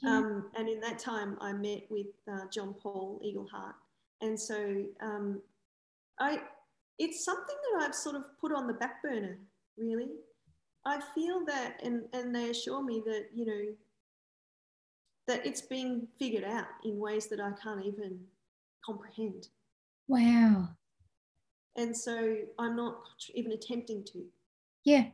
Yeah. 0.02 0.18
Um, 0.18 0.50
and 0.56 0.68
in 0.68 0.80
that 0.80 0.98
time, 0.98 1.36
I 1.40 1.52
met 1.52 1.82
with 1.90 2.06
uh, 2.30 2.46
John 2.52 2.74
Paul 2.74 3.20
Eagleheart. 3.24 3.74
And 4.22 4.38
so 4.38 4.84
um, 5.00 5.40
I, 6.18 6.40
it's 6.98 7.24
something 7.24 7.56
that 7.72 7.86
I've 7.86 7.94
sort 7.94 8.16
of 8.16 8.24
put 8.40 8.52
on 8.52 8.66
the 8.66 8.74
back 8.74 9.02
burner, 9.02 9.38
really. 9.76 10.10
I 10.84 11.00
feel 11.14 11.44
that, 11.46 11.80
and, 11.82 12.04
and 12.12 12.34
they 12.34 12.50
assure 12.50 12.82
me 12.82 13.02
that, 13.06 13.26
you 13.34 13.46
know, 13.46 13.74
that 15.26 15.46
it's 15.46 15.60
being 15.60 16.08
figured 16.18 16.44
out 16.44 16.66
in 16.84 16.98
ways 16.98 17.28
that 17.28 17.40
I 17.40 17.52
can't 17.62 17.84
even 17.84 18.20
comprehend. 18.84 19.48
Wow. 20.08 20.70
And 21.76 21.96
so 21.96 22.36
I'm 22.58 22.76
not 22.76 22.96
even 23.34 23.52
attempting 23.52 24.04
to. 24.12 24.24
Yeah. 24.84 25.06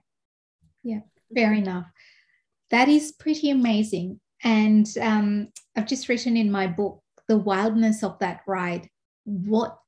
Yeah. 0.83 1.01
Fair 1.35 1.53
enough. 1.53 1.87
That 2.71 2.89
is 2.89 3.13
pretty 3.13 3.51
amazing. 3.51 4.21
And 4.43 4.87
um, 5.01 5.49
I've 5.77 5.87
just 5.87 6.09
written 6.09 6.37
in 6.37 6.51
my 6.51 6.67
book 6.67 7.03
the 7.29 7.37
wildness 7.37 8.03
of 8.03 8.19
that 8.21 8.41
ride. 8.47 8.89
What 9.25 9.79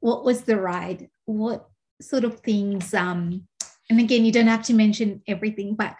what 0.00 0.24
was 0.24 0.42
the 0.42 0.58
ride? 0.58 1.08
What 1.26 1.68
sort 2.00 2.24
of 2.24 2.40
things 2.40 2.94
um, 2.94 3.46
and 3.90 4.00
again 4.00 4.24
you 4.24 4.32
don't 4.32 4.46
have 4.46 4.62
to 4.62 4.74
mention 4.74 5.22
everything 5.26 5.74
but 5.74 5.94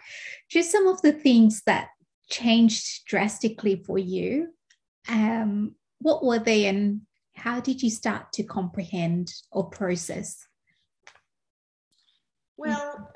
just 0.49 0.71
some 0.71 0.87
of 0.87 1.01
the 1.01 1.11
things 1.11 1.61
that 1.65 1.89
changed 2.29 3.05
drastically 3.05 3.81
for 3.85 3.97
you 3.97 4.47
um, 5.09 5.75
what 5.99 6.23
were 6.23 6.39
they 6.39 6.65
and 6.65 7.01
how 7.35 7.59
did 7.59 7.81
you 7.81 7.89
start 7.89 8.33
to 8.33 8.43
comprehend 8.43 9.31
or 9.51 9.69
process? 9.69 10.45
Well 12.57 13.09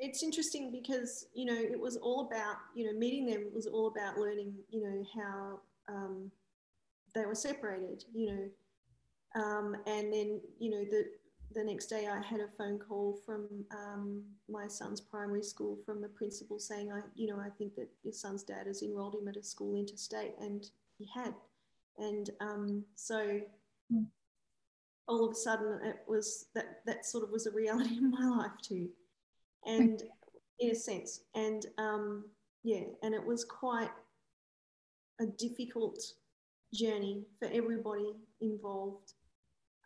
it's 0.00 0.22
interesting 0.22 0.70
because 0.70 1.26
you 1.34 1.44
know 1.44 1.56
it 1.56 1.78
was 1.78 1.96
all 1.96 2.28
about 2.28 2.56
you 2.74 2.86
know 2.86 2.96
meeting 2.96 3.26
them 3.26 3.50
was 3.52 3.66
all 3.66 3.88
about 3.88 4.16
learning 4.16 4.54
you 4.70 4.80
know 4.80 5.04
how 5.14 5.60
um, 5.92 6.30
they 7.14 7.26
were 7.26 7.34
separated 7.34 8.04
you 8.14 8.32
know. 8.32 8.48
Um, 9.42 9.76
and 9.86 10.12
then 10.12 10.40
you 10.58 10.70
know 10.70 10.84
the 10.84 11.04
the 11.54 11.64
next 11.64 11.86
day 11.86 12.06
I 12.06 12.20
had 12.22 12.40
a 12.40 12.48
phone 12.58 12.78
call 12.78 13.18
from 13.24 13.48
um, 13.70 14.22
my 14.48 14.66
son's 14.68 15.00
primary 15.00 15.42
school 15.42 15.78
from 15.84 16.00
the 16.00 16.08
principal 16.08 16.58
saying, 16.58 16.92
I, 16.92 17.00
you 17.14 17.26
know, 17.26 17.40
I 17.40 17.48
think 17.56 17.74
that 17.76 17.88
your 18.02 18.12
son's 18.12 18.42
dad 18.42 18.66
has 18.66 18.82
enrolled 18.82 19.14
him 19.14 19.28
at 19.28 19.36
a 19.36 19.42
school 19.42 19.74
interstate, 19.74 20.34
and 20.40 20.68
he 20.98 21.08
had, 21.14 21.34
and 21.96 22.30
um, 22.40 22.84
so 22.94 23.40
mm. 23.92 24.04
all 25.06 25.24
of 25.24 25.32
a 25.32 25.36
sudden 25.36 25.80
it 25.84 26.00
was 26.06 26.46
that 26.54 26.80
that 26.86 27.06
sort 27.06 27.24
of 27.24 27.30
was 27.30 27.46
a 27.46 27.52
reality 27.52 27.94
in 27.98 28.10
my 28.10 28.28
life 28.28 28.52
too, 28.62 28.88
and 29.66 30.02
in 30.60 30.70
a 30.70 30.74
sense, 30.74 31.22
and 31.34 31.66
um, 31.78 32.24
yeah, 32.62 32.84
and 33.02 33.14
it 33.14 33.24
was 33.24 33.44
quite 33.44 33.90
a 35.20 35.26
difficult 35.26 35.98
journey 36.74 37.24
for 37.38 37.48
everybody 37.52 38.12
involved. 38.40 39.14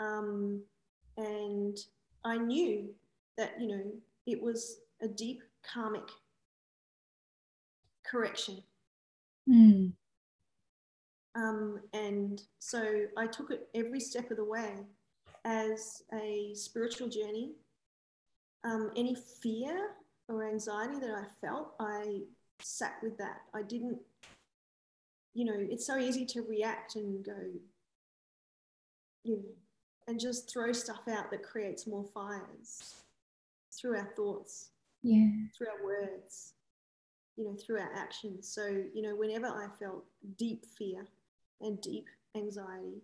Um, 0.00 0.62
and 1.16 1.76
I 2.24 2.38
knew 2.38 2.88
that, 3.36 3.60
you 3.60 3.68
know, 3.68 3.84
it 4.26 4.40
was 4.40 4.78
a 5.00 5.08
deep 5.08 5.42
karmic 5.62 6.08
correction. 8.04 8.62
Mm. 9.48 9.92
Um, 11.34 11.80
and 11.92 12.42
so 12.58 13.06
I 13.16 13.26
took 13.26 13.50
it 13.50 13.68
every 13.74 14.00
step 14.00 14.30
of 14.30 14.36
the 14.36 14.44
way 14.44 14.86
as 15.44 16.02
a 16.12 16.52
spiritual 16.54 17.08
journey. 17.08 17.52
Um, 18.64 18.90
any 18.96 19.16
fear 19.42 19.90
or 20.28 20.46
anxiety 20.46 21.00
that 21.00 21.10
I 21.10 21.24
felt, 21.44 21.74
I 21.80 22.20
sat 22.60 22.94
with 23.02 23.18
that. 23.18 23.38
I 23.54 23.62
didn't, 23.62 23.98
you 25.34 25.44
know, 25.44 25.56
it's 25.56 25.86
so 25.86 25.98
easy 25.98 26.24
to 26.26 26.42
react 26.42 26.94
and 26.94 27.24
go, 27.24 27.36
you 29.24 29.36
know, 29.36 29.42
and 30.08 30.18
just 30.18 30.50
throw 30.50 30.72
stuff 30.72 31.02
out 31.08 31.30
that 31.30 31.42
creates 31.42 31.86
more 31.86 32.04
fires 32.12 32.94
through 33.72 33.96
our 33.96 34.10
thoughts, 34.16 34.70
yeah, 35.02 35.28
through 35.56 35.68
our 35.68 35.84
words, 35.84 36.54
you 37.36 37.44
know, 37.44 37.56
through 37.56 37.80
our 37.80 37.90
actions. 37.94 38.48
So, 38.48 38.66
you 38.66 39.02
know, 39.02 39.16
whenever 39.16 39.46
I 39.46 39.66
felt 39.78 40.04
deep 40.36 40.64
fear 40.78 41.06
and 41.60 41.80
deep 41.80 42.06
anxiety, 42.36 43.02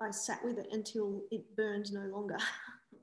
I 0.00 0.10
sat 0.10 0.44
with 0.44 0.58
it 0.58 0.68
until 0.72 1.22
it 1.30 1.56
burned 1.56 1.92
no 1.92 2.06
longer, 2.06 2.38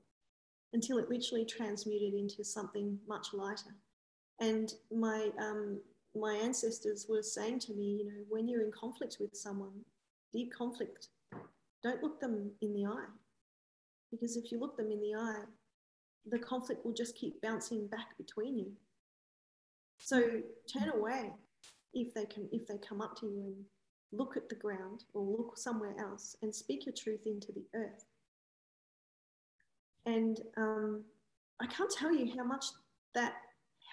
until 0.72 0.98
it 0.98 1.10
literally 1.10 1.44
transmuted 1.44 2.14
into 2.14 2.44
something 2.44 2.98
much 3.08 3.28
lighter. 3.32 3.74
And 4.40 4.72
my 4.90 5.30
um, 5.38 5.80
my 6.14 6.34
ancestors 6.34 7.06
were 7.08 7.22
saying 7.22 7.60
to 7.60 7.72
me, 7.72 8.02
you 8.02 8.04
know, 8.04 8.24
when 8.28 8.48
you're 8.48 8.64
in 8.64 8.72
conflict 8.72 9.18
with 9.20 9.34
someone, 9.36 9.84
deep 10.32 10.52
conflict, 10.52 11.08
don't 11.82 12.02
look 12.02 12.20
them 12.20 12.50
in 12.60 12.74
the 12.74 12.86
eye. 12.86 13.06
Because 14.10 14.36
if 14.36 14.50
you 14.50 14.58
look 14.58 14.76
them 14.76 14.90
in 14.90 15.00
the 15.00 15.14
eye, 15.14 15.44
the 16.26 16.38
conflict 16.38 16.84
will 16.84 16.92
just 16.92 17.16
keep 17.16 17.40
bouncing 17.40 17.86
back 17.86 18.16
between 18.18 18.58
you. 18.58 18.72
So 19.98 20.22
turn 20.72 20.90
away 20.90 21.32
if 21.94 22.14
they 22.14 22.24
can 22.24 22.48
if 22.52 22.66
they 22.66 22.78
come 22.78 23.00
up 23.00 23.18
to 23.20 23.26
you 23.26 23.42
and 23.46 23.54
look 24.12 24.36
at 24.36 24.48
the 24.48 24.54
ground 24.54 25.04
or 25.14 25.22
look 25.22 25.56
somewhere 25.56 25.94
else 25.98 26.36
and 26.42 26.54
speak 26.54 26.86
your 26.86 26.94
truth 26.94 27.26
into 27.26 27.52
the 27.52 27.64
earth. 27.74 28.04
And 30.06 30.40
um, 30.56 31.04
I 31.60 31.66
can't 31.66 31.90
tell 31.90 32.12
you 32.12 32.32
how 32.36 32.44
much 32.44 32.64
that 33.14 33.34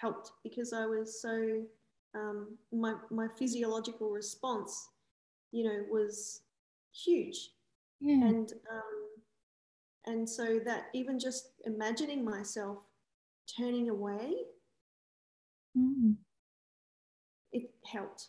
helped 0.00 0.32
because 0.42 0.72
I 0.72 0.86
was 0.86 1.20
so 1.20 1.62
um, 2.14 2.56
my 2.72 2.94
my 3.10 3.28
physiological 3.38 4.10
response, 4.10 4.88
you 5.52 5.64
know, 5.64 5.84
was 5.90 6.40
huge. 6.92 7.50
Yeah. 8.00 8.26
And 8.26 8.52
um, 8.72 8.97
and 10.08 10.28
so 10.28 10.58
that 10.64 10.86
even 10.94 11.18
just 11.18 11.50
imagining 11.66 12.24
myself 12.24 12.78
turning 13.56 13.90
away, 13.90 14.32
mm. 15.76 16.14
it 17.52 17.70
helped 17.84 18.28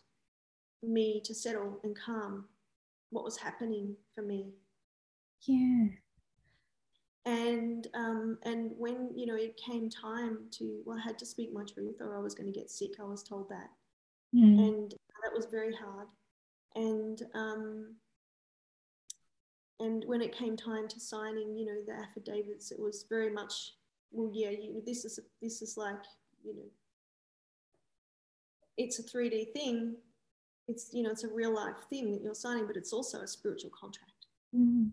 me 0.84 1.22
to 1.24 1.34
settle 1.34 1.80
and 1.84 1.98
calm 1.98 2.46
what 3.12 3.24
was 3.24 3.38
happening 3.38 3.96
for 4.13 4.22
me. 4.22 4.52
Yeah. 5.48 5.88
And 7.26 7.88
um, 7.94 8.38
and 8.44 8.72
when 8.78 9.12
you 9.15 9.26
know 9.26 9.36
it 9.36 9.58
came 9.58 9.89
time 9.89 10.39
to 10.52 10.82
well, 10.86 10.98
I 10.98 11.02
had 11.02 11.18
to 11.20 11.26
speak 11.26 11.54
my 11.54 11.63
truth, 11.63 11.98
or 12.02 12.18
I 12.18 12.22
was 12.22 12.36
going 12.36 12.52
to 12.52 12.60
get 12.60 12.72
sick. 12.72 12.92
I 13.00 13.04
was 13.04 13.24
told 13.24 13.50
that, 13.50 13.70
mm. 14.36 14.68
and 14.68 14.92
that 14.92 15.36
was 15.36 15.46
very 15.52 15.74
hard. 15.74 16.08
And 16.76 17.22
um, 17.36 17.96
and 19.80 20.04
when 20.06 20.22
it 20.22 20.36
came 20.36 20.58
time 20.58 20.88
to 20.88 21.00
signing, 21.00 21.56
you 21.56 21.65
know, 21.65 21.82
the 21.86 21.94
affidavits, 21.94 22.72
it 22.72 22.80
was 22.80 23.06
very 23.10 23.32
much, 23.32 23.74
well, 24.12 24.30
yeah, 24.34 24.50
you, 24.50 24.82
this 24.86 25.06
is 25.06 25.20
this 25.42 25.62
is 25.62 25.78
like, 25.78 26.04
you 26.44 26.56
know, 26.56 26.70
it's 28.78 29.00
a 29.00 29.04
3D 29.04 29.54
thing. 29.54 29.96
It's 30.68 30.89
you 30.94 31.04
know, 31.04 31.12
it's 31.12 31.24
a 31.24 31.34
real 31.34 31.56
life 31.56 31.78
thing 31.89 32.12
that 32.12 32.22
you're 32.22 32.36
signing, 32.36 32.68
but 32.68 32.76
it's 32.76 32.94
also 32.94 33.22
a 33.22 33.28
spiritual 33.28 33.72
contract. 33.80 34.28
Mm-hmm. 34.56 34.88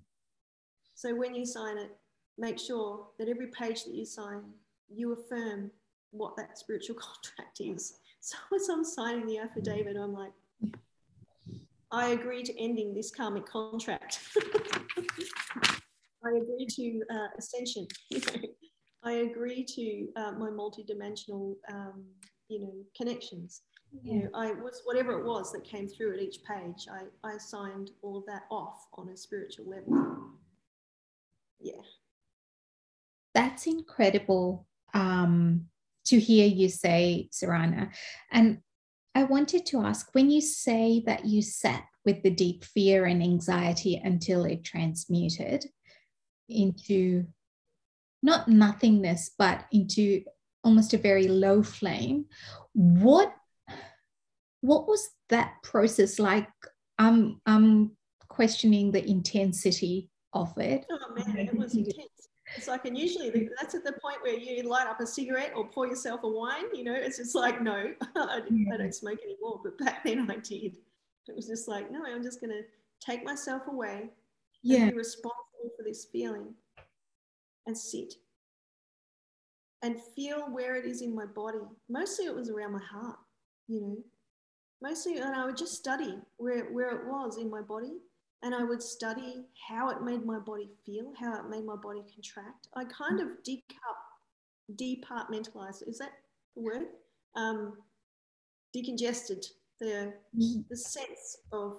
So 0.94 1.14
when 1.14 1.34
you 1.34 1.44
sign 1.44 1.78
it, 1.78 1.90
make 2.38 2.58
sure 2.58 3.08
that 3.18 3.28
every 3.28 3.48
page 3.48 3.84
that 3.84 3.94
you 3.94 4.04
sign, 4.04 4.42
you 4.88 5.12
affirm 5.12 5.70
what 6.10 6.36
that 6.36 6.58
spiritual 6.58 6.96
contract 7.00 7.60
is. 7.60 7.98
So 8.20 8.36
as 8.54 8.68
I'm 8.68 8.84
signing 8.84 9.26
the 9.26 9.38
affidavit, 9.38 9.96
I'm 9.96 10.12
like, 10.12 10.32
I 11.96 12.08
agree 12.08 12.42
to 12.42 12.62
ending 12.62 12.92
this 12.92 13.10
karmic 13.10 13.46
contract. 13.46 14.20
I 16.24 16.30
agree 16.36 16.66
to 16.68 17.02
uh, 17.10 17.28
ascension. 17.38 17.86
I 19.02 19.12
agree 19.12 19.64
to 19.64 20.08
uh, 20.16 20.32
my 20.32 20.50
multidimensional, 20.50 21.54
um, 21.72 22.04
you 22.48 22.60
know, 22.60 22.72
connections. 22.94 23.62
Yeah. 24.02 24.12
You 24.12 24.22
know, 24.24 24.30
I 24.34 24.52
was 24.52 24.82
whatever 24.84 25.18
it 25.18 25.24
was 25.24 25.52
that 25.52 25.64
came 25.64 25.88
through 25.88 26.14
at 26.14 26.20
each 26.20 26.40
page. 26.44 26.86
I, 26.92 27.04
I 27.26 27.38
signed 27.38 27.92
all 28.02 28.18
of 28.18 28.26
that 28.26 28.42
off 28.50 28.86
on 28.94 29.08
a 29.08 29.16
spiritual 29.16 29.70
level. 29.70 30.32
Yeah, 31.58 31.80
that's 33.34 33.66
incredible 33.66 34.66
um, 34.92 35.66
to 36.06 36.18
hear 36.18 36.46
you 36.46 36.68
say, 36.68 37.28
Sarana. 37.32 37.90
And 38.30 38.58
I 39.16 39.22
wanted 39.22 39.64
to 39.66 39.80
ask 39.80 40.14
when 40.14 40.30
you 40.30 40.42
say 40.42 41.02
that 41.06 41.24
you 41.24 41.40
sat 41.40 41.84
with 42.04 42.22
the 42.22 42.28
deep 42.28 42.62
fear 42.64 43.06
and 43.06 43.22
anxiety 43.22 43.98
until 44.04 44.44
it 44.44 44.62
transmuted 44.62 45.64
into 46.50 47.24
not 48.22 48.46
nothingness, 48.46 49.30
but 49.38 49.64
into 49.72 50.22
almost 50.62 50.92
a 50.92 50.98
very 50.98 51.28
low 51.28 51.62
flame. 51.62 52.26
What 52.74 53.34
what 54.60 54.86
was 54.86 55.08
that 55.30 55.62
process 55.62 56.18
like? 56.18 56.50
I'm 56.98 57.40
I'm 57.46 57.92
questioning 58.28 58.92
the 58.92 59.08
intensity 59.08 60.10
of 60.34 60.52
it. 60.58 60.84
Oh 60.90 61.14
man, 61.14 61.38
it 61.38 61.56
was 61.56 61.74
intense. 61.78 62.15
It's 62.56 62.68
like, 62.68 62.84
and 62.84 62.96
usually 62.96 63.48
that's 63.58 63.74
at 63.74 63.84
the 63.84 63.92
point 63.92 64.16
where 64.22 64.34
you 64.34 64.62
light 64.68 64.86
up 64.86 65.00
a 65.00 65.06
cigarette 65.06 65.52
or 65.54 65.66
pour 65.66 65.86
yourself 65.86 66.22
a 66.24 66.28
wine. 66.28 66.64
You 66.74 66.84
know, 66.84 66.94
it's 66.94 67.18
just 67.18 67.34
like, 67.34 67.62
no, 67.62 67.92
I, 68.16 68.40
I 68.72 68.76
don't 68.76 68.94
smoke 68.94 69.18
anymore. 69.22 69.60
But 69.62 69.78
back 69.78 70.04
then 70.04 70.30
I 70.30 70.36
did. 70.36 70.76
It 71.28 71.34
was 71.34 71.46
just 71.46 71.68
like, 71.68 71.90
no, 71.90 72.04
I'm 72.04 72.22
just 72.22 72.40
going 72.40 72.52
to 72.52 72.62
take 73.04 73.24
myself 73.24 73.62
away. 73.68 74.10
Yeah. 74.62 74.90
be 74.90 74.96
responsible 74.96 75.70
for 75.76 75.82
this 75.84 76.06
feeling 76.06 76.54
and 77.66 77.76
sit 77.76 78.14
and 79.82 80.00
feel 80.14 80.46
where 80.50 80.76
it 80.76 80.84
is 80.84 81.02
in 81.02 81.14
my 81.14 81.26
body. 81.26 81.58
Mostly 81.88 82.26
it 82.26 82.34
was 82.34 82.48
around 82.48 82.72
my 82.72 82.82
heart, 82.82 83.18
you 83.68 83.80
know. 83.80 83.96
Mostly, 84.82 85.18
and 85.18 85.34
I 85.34 85.44
would 85.46 85.56
just 85.56 85.74
study 85.74 86.18
where, 86.36 86.64
where 86.66 86.90
it 86.90 87.06
was 87.06 87.38
in 87.38 87.50
my 87.50 87.62
body 87.62 87.98
and 88.42 88.54
I 88.54 88.64
would 88.64 88.82
study 88.82 89.44
how 89.68 89.88
it 89.90 90.02
made 90.02 90.24
my 90.24 90.38
body 90.38 90.70
feel, 90.84 91.12
how 91.18 91.34
it 91.36 91.48
made 91.48 91.64
my 91.64 91.76
body 91.76 92.02
contract. 92.12 92.68
I 92.74 92.84
kind 92.84 93.20
of 93.20 93.28
decup, 93.44 93.96
departmentalized, 94.74 95.88
is 95.88 95.98
that 95.98 96.12
the 96.54 96.62
word? 96.62 96.86
Um, 97.34 97.74
decongested 98.76 99.46
the, 99.80 100.12
mm-hmm. 100.36 100.60
the 100.68 100.76
sense 100.76 101.38
of 101.52 101.78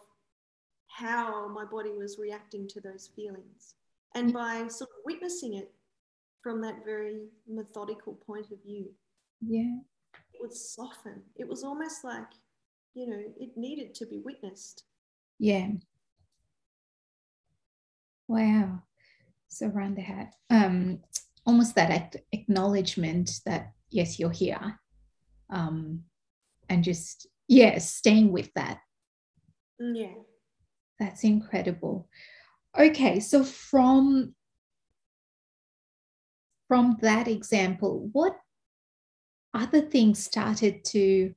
how 0.88 1.48
my 1.50 1.66
body 1.66 1.92
was 1.92 2.18
reacting 2.20 2.68
to 2.70 2.82
those 2.82 3.12
feelings. 3.16 3.76
And 4.16 4.34
by 4.34 4.68
sort 4.68 4.90
of 4.90 5.06
witnessing 5.06 5.54
it 5.56 5.72
from 6.42 6.62
that 6.62 6.84
very 6.86 7.28
methodical 7.48 8.14
point 8.14 8.52
of 8.52 8.64
view, 8.64 8.88
yeah, 9.46 9.78
it 10.34 10.42
would 10.42 10.54
soften. 10.54 11.22
It 11.36 11.48
was 11.48 11.64
almost 11.64 12.04
like, 12.04 12.32
you 12.96 13.08
know, 13.08 13.22
it 13.40 13.52
needed 13.56 13.94
to 13.96 14.06
be 14.08 14.20
witnessed. 14.20 14.86
Yeah. 15.40 15.68
Wow. 18.28 18.84
So 19.48 19.68
around 19.68 19.96
the 19.96 20.02
head, 20.02 20.30
um, 20.50 21.00
almost 21.46 21.76
that 21.76 22.16
acknowledgement 22.32 23.40
that 23.46 23.72
yes, 23.90 24.20
you're 24.20 24.30
here, 24.32 24.80
um, 25.50 26.04
and 26.70 26.84
just 26.84 27.28
yes, 27.48 27.90
staying 27.90 28.32
with 28.32 28.54
that. 28.56 28.80
Yeah. 29.80 30.14
That's 31.00 31.24
incredible. 31.24 32.10
Okay, 32.78 33.20
so 33.20 33.44
from 33.44 34.36
from 36.68 36.98
that 37.02 37.28
example, 37.28 38.10
what 38.12 38.38
other 39.54 39.82
things 39.82 40.24
started 40.24 40.84
to 40.86 41.34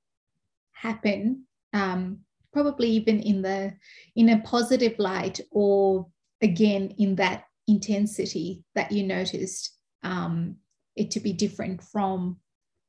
happen? 0.72 1.44
Um, 1.72 2.20
probably 2.52 2.90
even 2.90 3.20
in 3.20 3.42
the 3.42 3.74
in 4.16 4.30
a 4.30 4.40
positive 4.40 4.98
light, 4.98 5.40
or 5.50 6.08
again 6.42 6.94
in 6.98 7.16
that 7.16 7.44
intensity 7.68 8.64
that 8.74 8.92
you 8.92 9.04
noticed 9.04 9.76
um, 10.02 10.56
it 10.96 11.10
to 11.12 11.20
be 11.20 11.32
different 11.32 11.82
from 11.82 12.36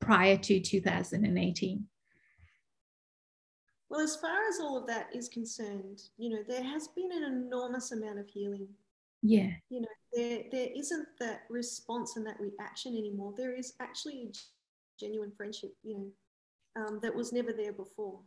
prior 0.00 0.36
to 0.36 0.60
2018? 0.60 1.86
Well, 3.88 4.00
as 4.00 4.16
far 4.16 4.48
as 4.48 4.58
all 4.58 4.78
of 4.78 4.86
that 4.86 5.08
is 5.14 5.28
concerned, 5.28 6.00
you 6.16 6.30
know, 6.30 6.42
there 6.48 6.64
has 6.64 6.88
been 6.88 7.12
an 7.12 7.24
enormous 7.24 7.92
amount 7.92 8.18
of 8.18 8.26
healing. 8.26 8.68
Yeah. 9.22 9.50
You 9.68 9.82
know, 9.82 9.88
there 10.14 10.44
there 10.50 10.68
isn't 10.74 11.06
that 11.20 11.42
response 11.50 12.16
and 12.16 12.26
that 12.26 12.40
reaction 12.40 12.96
anymore. 12.96 13.34
There 13.36 13.54
is 13.54 13.74
actually 13.80 14.22
a 14.22 14.32
genuine 14.98 15.32
friendship, 15.36 15.74
you 15.82 15.98
know, 15.98 16.82
um, 16.82 17.00
that 17.02 17.14
was 17.14 17.32
never 17.32 17.52
there 17.52 17.72
before. 17.72 18.20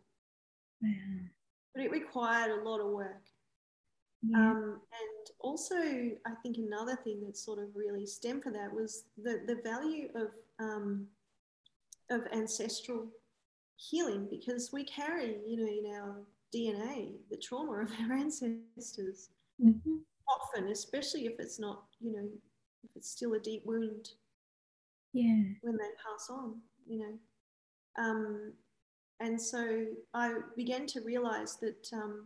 Yeah. 0.81 1.23
But 1.73 1.83
it 1.83 1.91
required 1.91 2.51
a 2.51 2.63
lot 2.63 2.79
of 2.79 2.91
work. 2.91 3.23
Yeah. 4.27 4.37
Um, 4.37 4.81
and 4.91 5.29
also, 5.39 5.75
I 5.75 6.31
think 6.41 6.57
another 6.57 6.95
thing 7.03 7.21
that 7.25 7.37
sort 7.37 7.59
of 7.59 7.75
really 7.75 8.05
stemmed 8.05 8.43
from 8.43 8.53
that 8.53 8.73
was 8.73 9.03
the, 9.21 9.41
the 9.45 9.61
value 9.63 10.09
of, 10.15 10.29
um, 10.59 11.07
of 12.09 12.21
ancestral 12.33 13.07
healing 13.77 14.27
because 14.29 14.71
we 14.71 14.83
carry, 14.83 15.37
you 15.45 15.57
know, 15.57 15.67
in 15.67 15.99
our 15.99 16.15
DNA 16.53 17.13
the 17.29 17.37
trauma 17.37 17.81
of 17.81 17.91
our 18.01 18.13
ancestors. 18.17 19.29
Mm-hmm. 19.63 19.97
Often, 20.27 20.69
especially 20.69 21.25
if 21.27 21.39
it's 21.39 21.59
not, 21.59 21.83
you 21.99 22.11
know, 22.11 22.27
if 22.83 22.89
it's 22.95 23.11
still 23.11 23.33
a 23.33 23.39
deep 23.39 23.63
wound. 23.65 24.09
Yeah. 25.13 25.43
When 25.61 25.77
they 25.77 25.89
pass 26.03 26.29
on, 26.29 26.55
you 26.87 26.99
know. 26.99 28.03
Um, 28.03 28.53
and 29.19 29.39
so 29.41 29.85
I 30.13 30.33
began 30.57 30.87
to 30.87 31.01
realize 31.01 31.57
that 31.57 31.87
um, 31.93 32.25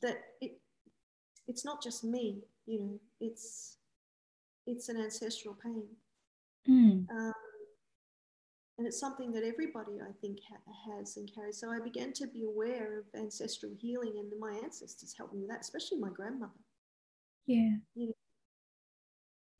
that 0.00 0.18
it 0.40 0.58
it's 1.48 1.64
not 1.64 1.82
just 1.82 2.04
me, 2.04 2.42
you 2.66 2.78
know, 2.78 3.00
it's 3.20 3.76
it's 4.66 4.88
an 4.88 4.96
ancestral 4.96 5.56
pain. 5.62 5.84
Mm. 6.68 7.10
Um, 7.10 7.32
and 8.78 8.86
it's 8.86 8.98
something 8.98 9.32
that 9.32 9.44
everybody, 9.44 10.00
I 10.00 10.12
think, 10.20 10.38
ha- 10.48 10.96
has 10.96 11.16
and 11.16 11.30
carries. 11.32 11.58
So 11.58 11.70
I 11.70 11.78
began 11.80 12.12
to 12.14 12.26
be 12.26 12.44
aware 12.44 12.98
of 12.98 13.04
ancestral 13.14 13.72
healing, 13.78 14.14
and 14.18 14.32
my 14.40 14.58
ancestors 14.62 15.14
helped 15.16 15.34
me 15.34 15.40
with 15.40 15.50
that, 15.50 15.60
especially 15.60 15.98
my 15.98 16.10
grandmother. 16.10 16.52
Yeah. 17.46 17.76
You 17.94 18.08
know, 18.08 18.12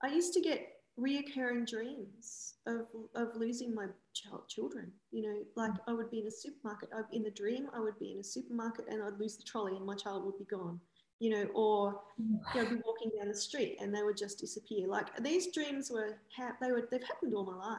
I 0.02 0.08
used 0.08 0.32
to 0.34 0.40
get 0.40 0.66
reoccurring 0.98 1.68
dreams 1.68 2.51
of, 2.66 2.86
of 3.14 3.36
losing 3.36 3.74
my 3.74 3.86
child, 4.14 4.48
children. 4.48 4.90
You 5.10 5.22
know, 5.22 5.38
like 5.56 5.72
I 5.86 5.92
would 5.92 6.10
be 6.10 6.20
in 6.20 6.26
a 6.26 6.30
supermarket. 6.30 6.90
I, 6.94 7.02
in 7.12 7.22
the 7.22 7.30
dream, 7.30 7.68
I 7.74 7.80
would 7.80 7.98
be 7.98 8.12
in 8.12 8.18
a 8.18 8.24
supermarket 8.24 8.86
and 8.88 9.02
I'd 9.02 9.18
lose 9.18 9.36
the 9.36 9.42
trolley 9.42 9.76
and 9.76 9.84
my 9.84 9.94
child 9.94 10.24
would 10.24 10.38
be 10.38 10.44
gone. 10.44 10.80
You 11.18 11.30
know, 11.30 11.44
or 11.54 12.00
you 12.18 12.32
know, 12.54 12.62
I'd 12.62 12.70
be 12.70 12.82
walking 12.84 13.12
down 13.16 13.28
the 13.28 13.34
street 13.34 13.76
and 13.80 13.94
they 13.94 14.02
would 14.02 14.16
just 14.16 14.40
disappear. 14.40 14.88
Like 14.88 15.16
these 15.22 15.52
dreams 15.52 15.90
were, 15.90 16.18
ha- 16.36 16.56
they 16.60 16.72
were, 16.72 16.88
they've 16.90 17.02
happened 17.02 17.34
all 17.34 17.44
my 17.44 17.56
life. 17.56 17.78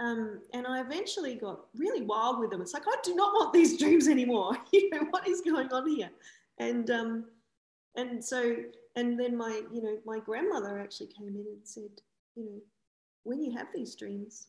Um, 0.00 0.40
and 0.52 0.66
I 0.66 0.80
eventually 0.80 1.36
got 1.36 1.66
really 1.76 2.02
wild 2.02 2.40
with 2.40 2.50
them. 2.50 2.60
It's 2.60 2.74
like 2.74 2.86
I 2.86 2.96
do 3.02 3.14
not 3.14 3.32
want 3.34 3.52
these 3.52 3.78
dreams 3.78 4.08
anymore. 4.08 4.56
you 4.72 4.90
know 4.90 5.06
what 5.10 5.26
is 5.28 5.40
going 5.40 5.72
on 5.72 5.88
here? 5.88 6.10
And 6.58 6.90
um, 6.90 7.24
and 7.96 8.24
so 8.24 8.56
and 8.96 9.18
then 9.18 9.36
my 9.36 9.62
you 9.72 9.82
know 9.82 9.98
my 10.04 10.18
grandmother 10.18 10.78
actually 10.78 11.08
came 11.08 11.28
in 11.28 11.46
and 11.46 11.60
said 11.62 11.90
you 12.36 12.44
know 12.44 12.60
when 13.24 13.42
you 13.42 13.52
have 13.56 13.66
these 13.74 13.94
dreams 13.94 14.48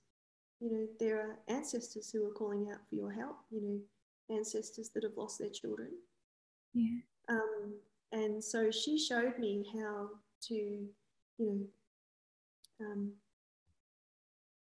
you 0.62 0.72
know 0.72 0.88
there 1.00 1.20
are 1.20 1.40
ancestors 1.48 2.12
who 2.12 2.26
are 2.26 2.32
calling 2.32 2.70
out 2.72 2.80
for 2.88 2.96
your 2.96 3.12
help 3.12 3.38
you 3.50 3.62
know 3.62 3.80
ancestors 4.30 4.90
that 4.90 5.04
have 5.04 5.18
lost 5.18 5.40
their 5.40 5.50
children. 5.50 5.90
Yeah. 6.74 7.00
Um, 7.30 7.74
and 8.12 8.44
so 8.44 8.72
she 8.72 8.98
showed 8.98 9.38
me 9.40 9.66
how 9.74 10.10
to 10.48 10.54
you 10.54 10.90
know 11.40 12.86
um, 12.86 13.12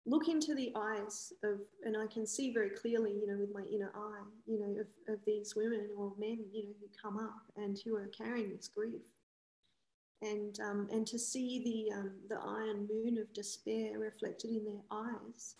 look 0.04 0.28
into 0.28 0.54
the 0.54 0.72
eyes 0.76 1.32
of 1.44 1.60
and 1.84 1.96
i 1.96 2.06
can 2.06 2.26
see 2.26 2.52
very 2.52 2.70
clearly 2.70 3.12
you 3.12 3.26
know 3.26 3.38
with 3.38 3.54
my 3.54 3.62
inner 3.72 3.92
eye 3.94 4.22
you 4.46 4.58
know 4.58 4.80
of, 4.80 5.14
of 5.14 5.20
these 5.24 5.54
women 5.54 5.88
or 5.96 6.12
men 6.18 6.38
you 6.52 6.64
know 6.64 6.72
who 6.80 6.86
come 7.00 7.18
up 7.18 7.42
and 7.56 7.78
who 7.84 7.94
are 7.94 8.08
carrying 8.08 8.50
this 8.54 8.68
grief 8.68 9.02
and 10.22 10.58
um, 10.60 10.88
and 10.92 11.06
to 11.08 11.18
see 11.18 11.88
the 11.90 11.96
um, 11.96 12.12
the 12.28 12.36
iron 12.36 12.88
moon 12.88 13.18
of 13.18 13.32
despair 13.34 13.98
reflected 13.98 14.50
in 14.50 14.64
their 14.64 14.82
eyes, 14.90 15.56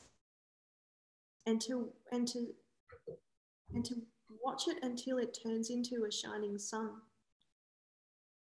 and 1.46 1.60
to 1.62 1.92
and 2.12 2.26
to 2.28 2.48
and 3.74 3.84
to 3.84 3.96
watch 4.42 4.68
it 4.68 4.78
until 4.82 5.18
it 5.18 5.36
turns 5.42 5.70
into 5.70 6.04
a 6.08 6.12
shining 6.12 6.58
sun. 6.58 6.90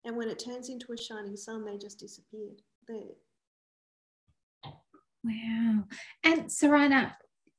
And 0.04 0.16
when 0.16 0.28
it 0.28 0.38
turns 0.38 0.68
into 0.68 0.92
a 0.92 0.96
shining 0.96 1.36
sun, 1.36 1.64
they 1.64 1.78
just 1.78 1.98
disappeared. 1.98 2.60
They 2.88 3.14
wow. 5.24 5.84
And 6.24 6.44
Sarana, 6.46 7.12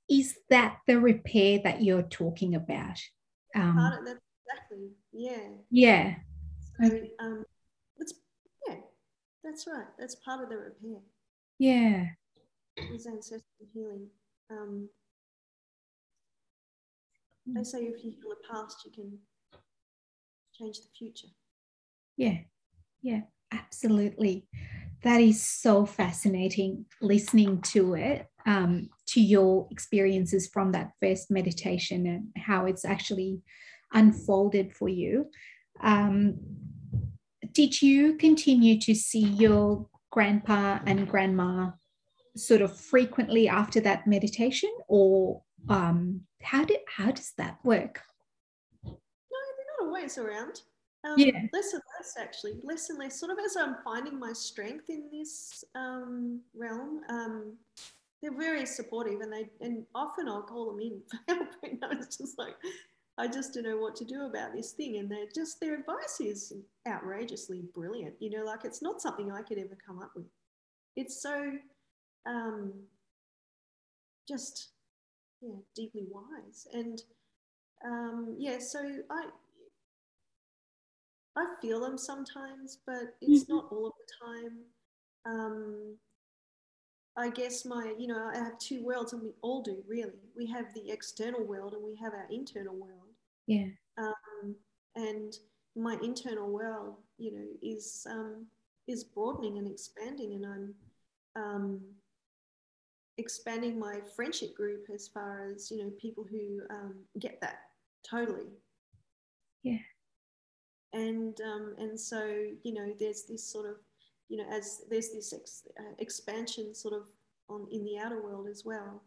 is 0.10 0.36
that 0.50 0.78
the 0.86 1.00
repair 1.00 1.60
that 1.64 1.82
you're 1.82 2.04
talking 2.04 2.56
about? 2.56 3.00
Um, 3.56 3.78
Part 3.78 4.00
of 4.00 4.06
that, 4.06 4.18
exactly. 4.46 4.90
Yeah. 5.12 5.50
Yeah. 5.70 6.16
So, 6.82 7.00
um, 7.20 7.46
that's 9.44 9.68
right. 9.68 9.88
That's 9.98 10.16
part 10.16 10.42
of 10.44 10.50
the 10.50 10.58
repair. 10.58 11.02
Yeah. 11.60 12.06
Is 12.94 13.06
ancestral 13.06 13.44
healing. 13.74 14.08
Um, 14.50 14.90
they 17.46 17.64
say 17.64 17.80
if 17.80 18.04
you 18.04 18.12
heal 18.12 18.30
the 18.30 18.48
past, 18.50 18.78
you 18.86 18.92
can 18.92 19.20
change 20.58 20.78
the 20.78 20.88
future. 20.98 21.28
Yeah. 22.18 22.38
Yeah. 23.02 23.22
Absolutely. 23.52 24.48
That 25.04 25.22
is 25.22 25.44
so 25.44 25.86
fascinating 25.86 26.86
listening 27.02 27.62
to 27.74 27.94
it, 27.94 28.28
um, 28.46 28.90
to 29.08 29.22
your 29.22 29.68
experiences 29.70 30.50
from 30.52 30.72
that 30.72 30.92
first 31.02 31.30
meditation 31.30 32.08
and 32.08 32.28
how 32.38 32.66
it's 32.66 32.86
actually 32.86 33.42
unfolded 33.92 34.74
for 34.74 34.90
you. 34.90 35.30
Um, 35.82 36.40
did 37.54 37.82
you 37.82 38.16
continue 38.16 38.80
to 38.82 38.94
see 38.96 39.24
your 39.24 39.88
grandpa 40.12 40.80
and 40.86 41.08
grandma 41.08 41.72
sort 42.36 42.62
of 42.62 42.76
frequently 42.76 43.48
after 43.48 43.80
that 43.82 44.08
meditation, 44.08 44.72
or 44.88 45.42
um, 45.70 46.22
how 46.42 46.66
did 46.66 46.80
how 46.88 47.12
does 47.12 47.34
that 47.38 47.58
work? 47.64 48.02
No, 48.84 48.92
they're 48.92 49.72
not 49.80 49.88
always 49.88 50.18
around. 50.18 50.62
Um, 51.06 51.16
Yeah. 51.18 51.42
Less 51.52 51.74
and 51.74 51.82
less, 52.00 52.16
actually. 52.20 52.60
Less 52.64 52.90
and 52.90 52.98
less. 52.98 53.20
Sort 53.20 53.32
of 53.32 53.38
as 53.44 53.58
I'm 53.58 53.76
finding 53.84 54.18
my 54.20 54.34
strength 54.34 54.90
in 54.90 55.10
this 55.12 55.64
um, 55.76 56.42
realm, 56.56 57.02
um, 57.10 57.58
they're 58.22 58.38
very 58.38 58.66
supportive, 58.66 59.20
and 59.20 59.32
they 59.32 59.50
and 59.62 59.86
often 59.94 60.28
I'll 60.30 60.44
call 60.44 60.72
them 60.72 60.80
in 60.80 61.02
for 61.10 61.20
help. 61.28 61.50
You 61.64 61.80
know, 61.80 61.90
it's 61.92 62.18
just 62.18 62.38
like 62.40 62.56
I 63.18 63.28
just 63.28 63.54
don't 63.54 63.64
know 63.64 63.78
what 63.78 63.96
to 63.98 64.06
do 64.06 64.26
about 64.26 64.54
this 64.54 64.72
thing, 64.72 64.98
and 64.98 65.10
they're 65.10 65.28
just 65.34 65.60
their 65.60 65.76
advice 65.76 66.20
is 66.20 66.54
outrageously 66.88 67.62
brilliant. 67.74 68.16
You 68.20 68.32
know, 68.32 68.44
like 68.46 68.66
it's 68.66 68.82
not 68.82 69.02
something 69.02 69.32
I 69.32 69.44
could 69.44 69.58
ever 69.60 69.78
come 69.86 70.00
up 70.00 70.12
with. 70.16 70.26
It's 70.96 71.22
so 71.22 71.54
um, 72.28 72.74
just 74.28 74.70
yeah, 75.42 75.56
deeply 75.76 76.06
wise, 76.10 76.68
and 76.74 77.02
um, 77.86 78.36
yeah. 78.40 78.60
So 78.60 78.80
I 79.10 79.26
I 81.36 81.56
feel 81.62 81.80
them 81.80 81.98
sometimes, 81.98 82.78
but 82.86 83.16
it's 83.22 83.46
Mhm. 83.46 83.50
not 83.50 83.72
all 83.72 83.88
of 83.88 83.94
the 83.98 84.14
time. 84.26 84.66
Um, 85.26 86.00
I 87.16 87.30
guess 87.30 87.64
my, 87.66 87.94
you 87.98 88.08
know, 88.08 88.30
I 88.34 88.38
have 88.38 88.58
two 88.58 88.84
worlds, 88.84 89.14
and 89.14 89.22
we 89.22 89.34
all 89.42 89.62
do 89.62 89.84
really. 89.88 90.20
We 90.36 90.48
have 90.48 90.74
the 90.74 90.90
external 90.90 91.44
world, 91.44 91.74
and 91.74 91.84
we 91.84 91.96
have 92.02 92.14
our 92.14 92.28
internal 92.32 92.76
world. 92.76 93.14
Yeah. 93.48 93.68
Um, 93.98 94.56
and 94.96 95.38
my 95.76 95.98
internal 96.02 96.50
world, 96.50 96.96
you 97.18 97.32
know, 97.34 97.46
is 97.62 98.08
um, 98.10 98.48
is 98.88 99.04
broadening 99.04 99.58
and 99.58 99.68
expanding, 99.68 100.34
and 100.34 100.46
I'm 100.46 100.76
um, 101.36 101.82
expanding 103.18 103.78
my 103.80 104.00
friendship 104.16 104.56
group 104.56 104.86
as 104.94 105.08
far 105.08 105.48
as 105.54 105.70
you 105.70 105.78
know 105.84 105.92
people 106.02 106.26
who 106.30 106.62
um, 106.70 106.96
get 107.20 107.40
that 107.42 107.60
totally 108.10 108.48
Yeah. 109.64 109.78
and 110.94 111.40
um, 111.42 111.76
and 111.78 112.00
so 112.00 112.26
you 112.64 112.74
know 112.74 112.94
there's 113.00 113.24
this 113.24 113.44
sort 113.48 113.70
of 113.70 113.78
you 114.34 114.40
know 114.40 114.50
as 114.52 114.82
there's 114.90 115.12
this 115.12 115.32
ex, 115.32 115.62
uh, 115.80 115.94
expansion 116.00 116.74
sort 116.74 116.96
of 116.96 117.06
on 117.50 117.68
in 117.72 117.84
the 117.86 118.00
outer 118.04 118.22
world 118.24 118.48
as 118.50 118.64
well 118.66 119.04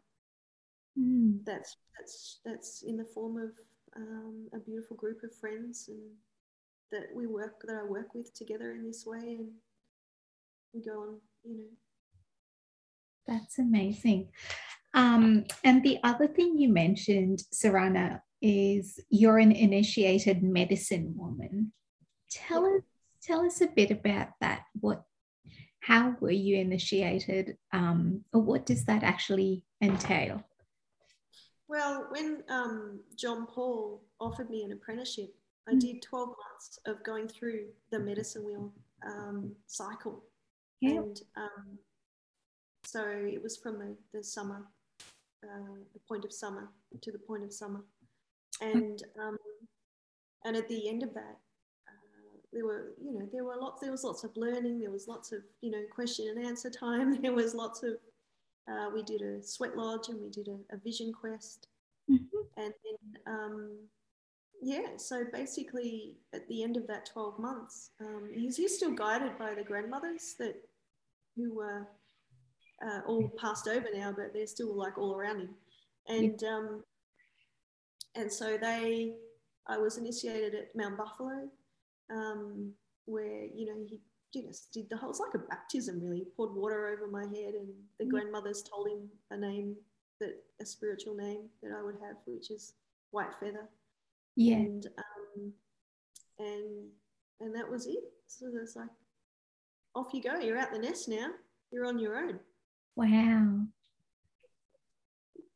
Mm. 0.99 1.45
that's 1.45 1.77
that's 1.95 2.41
that's 2.47 2.83
in 2.83 2.97
the 2.97 3.05
form 3.05 3.37
of 3.37 3.51
um, 3.97 4.49
a 4.55 4.59
beautiful 4.59 4.97
group 4.97 5.23
of 5.25 5.35
friends 5.35 5.91
and 5.93 6.01
that 6.91 7.15
we 7.15 7.27
work 7.27 7.61
that 7.67 7.77
I 7.77 7.85
work 7.85 8.15
with 8.15 8.33
together 8.33 8.71
in 8.73 8.87
this 8.87 9.05
way 9.05 9.37
and 9.41 9.49
we 10.73 10.81
go 10.81 10.97
on 11.03 11.21
you 11.45 11.57
know 11.59 11.73
That's 13.27 13.59
amazing. 13.59 14.31
Um, 14.95 15.45
and 15.65 15.83
the 15.83 15.99
other 16.03 16.29
thing 16.29 16.57
you 16.57 16.71
mentioned, 16.71 17.43
Sarana, 17.53 18.21
is 18.41 18.99
you're 19.11 19.39
an 19.39 19.53
initiated 19.53 20.43
medicine 20.43 21.13
woman. 21.15 21.73
Tell 22.31 22.63
Yeah. 22.63 22.77
us 22.79 22.83
tell 23.29 23.41
us 23.45 23.61
a 23.61 23.67
bit 23.79 23.91
about 23.91 24.31
that. 24.41 24.61
What 24.81 25.03
how 25.87 26.17
were 26.19 26.33
you 26.33 26.57
initiated? 26.57 27.57
Um, 27.73 28.25
or 28.33 28.41
what 28.41 28.67
does 28.67 28.85
that 28.87 29.05
actually 29.05 29.63
entail? 29.81 30.43
Well, 31.69 32.09
when 32.11 32.43
um, 32.49 33.01
John 33.17 33.47
Paul 33.47 34.03
offered 34.19 34.51
me 34.51 34.65
an 34.65 34.73
apprenticeship, 34.73 35.33
I 35.69 35.75
Mm. 35.75 35.81
did 35.81 36.03
12 36.03 36.29
months 36.29 36.79
of 36.87 37.05
going 37.05 37.29
through 37.29 37.69
the 37.93 38.01
medicine 38.01 38.45
wheel 38.45 38.73
um, 39.07 39.55
cycle. 39.67 40.25
Yeah. 40.81 41.03
And 41.03 41.21
um, 41.37 41.79
so 42.85 43.03
it 43.09 43.41
was 43.41 43.57
from 43.57 43.79
the, 43.79 43.97
the 44.13 44.25
summer, 44.25 44.67
uh, 45.45 45.77
the 45.93 46.01
point 46.09 46.25
of 46.25 46.33
summer 46.33 46.69
to 47.01 47.13
the 47.13 47.19
point 47.19 47.45
of 47.45 47.53
summer. 47.53 47.85
And, 48.61 49.01
um, 49.21 49.37
and 50.45 50.57
at 50.57 50.69
the 50.69 50.89
end 50.89 51.05
of 51.05 51.15
that, 51.15 51.37
there 52.57 52.65
were, 52.65 52.95
you 53.05 53.13
know, 53.13 53.29
there 53.33 53.45
were 53.45 53.57
lots, 53.61 53.83
there 53.83 53.91
was 53.93 54.03
lots 54.03 54.25
of 54.25 54.35
learning. 54.35 54.81
There 54.81 54.91
was 54.91 55.07
lots 55.07 55.31
of, 55.31 55.41
you 55.61 55.71
know, 55.71 55.83
question 55.95 56.27
and 56.35 56.45
answer 56.47 56.71
time. 56.71 57.09
There 57.23 57.35
was 57.35 57.55
lots 57.55 57.83
of, 57.83 57.93
uh, 58.71 58.89
we 58.95 59.03
did 59.03 59.21
a 59.21 59.43
sweat 59.43 59.77
lodge 59.77 60.09
and 60.09 60.21
we 60.23 60.31
did 60.31 60.49
a, 60.49 60.75
a 60.75 60.79
vision 60.79 61.13
quest 61.13 61.69
Mhm. 62.09 62.29
and 62.57 62.73
then 62.85 63.35
um, 63.35 63.79
yeah 64.63 64.97
so 64.97 65.25
basically 65.33 66.15
at 66.33 66.47
the 66.47 66.63
end 66.63 66.77
of 66.77 66.87
that 66.87 67.05
12 67.13 67.39
months 67.41 67.91
um, 68.01 68.31
he's, 68.33 68.57
he's 68.57 68.77
still 68.77 68.93
guided 68.93 69.37
by 69.39 69.55
the 69.55 69.65
grandmothers 69.65 70.37
that 70.39 70.55
who 71.35 71.53
were 71.53 71.87
uh, 72.87 73.01
all 73.09 73.29
passed 73.41 73.67
over 73.67 73.89
now 73.93 74.13
but 74.17 74.33
they're 74.33 74.47
still 74.47 74.73
like 74.75 74.97
all 74.99 75.17
around 75.17 75.41
him 75.41 75.51
and 76.09 76.45
um, 76.45 76.85
and 78.15 78.31
so 78.31 78.57
they 78.57 79.17
i 79.67 79.77
was 79.77 79.99
initiated 79.99 80.55
at 80.55 80.75
mount 80.77 80.97
buffalo 80.97 81.49
um, 82.11 82.73
where 83.07 83.45
you 83.55 83.67
know 83.67 83.85
he 83.89 84.01
just 84.43 84.73
did 84.73 84.89
the 84.91 84.97
whole 84.97 85.11
it's 85.11 85.21
like 85.21 85.35
a 85.35 85.39
baptism 85.49 86.01
really 86.03 86.19
he 86.19 86.25
poured 86.37 86.55
water 86.55 86.89
over 86.89 87.07
my 87.11 87.23
head 87.25 87.55
and 87.55 87.69
the 87.99 88.05
Mm. 88.05 88.11
grandmothers 88.11 88.63
told 88.63 88.89
him 88.89 89.09
a 89.31 89.37
name 89.37 89.75
that 90.21 90.43
a 90.61 90.67
spiritual 90.67 91.15
name 91.15 91.49
that 91.63 91.73
I 91.73 91.83
would 91.83 91.97
have, 92.03 92.17
which 92.27 92.51
is 92.51 92.73
White 93.11 93.35
Feather, 93.41 93.69
Yeah. 94.35 94.57
and 94.57 94.87
um, 94.99 95.53
and 96.39 96.89
and 97.41 97.55
that 97.55 97.69
was 97.71 97.87
it. 97.87 98.05
So 98.27 98.47
it's 98.63 98.77
like, 98.77 98.89
off 99.95 100.09
you 100.15 100.23
go. 100.23 100.39
You're 100.39 100.59
out 100.59 100.73
the 100.73 100.79
nest 100.79 101.09
now. 101.09 101.29
You're 101.71 101.87
on 101.87 101.99
your 101.99 102.17
own. 102.17 102.41
Wow. 102.97 103.67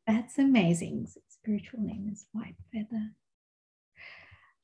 That's 0.07 0.37
amazing. 0.39 1.07
Spiritual 1.29 1.81
name 1.81 2.09
is 2.11 2.25
White 2.33 2.55
Feather. 2.71 3.11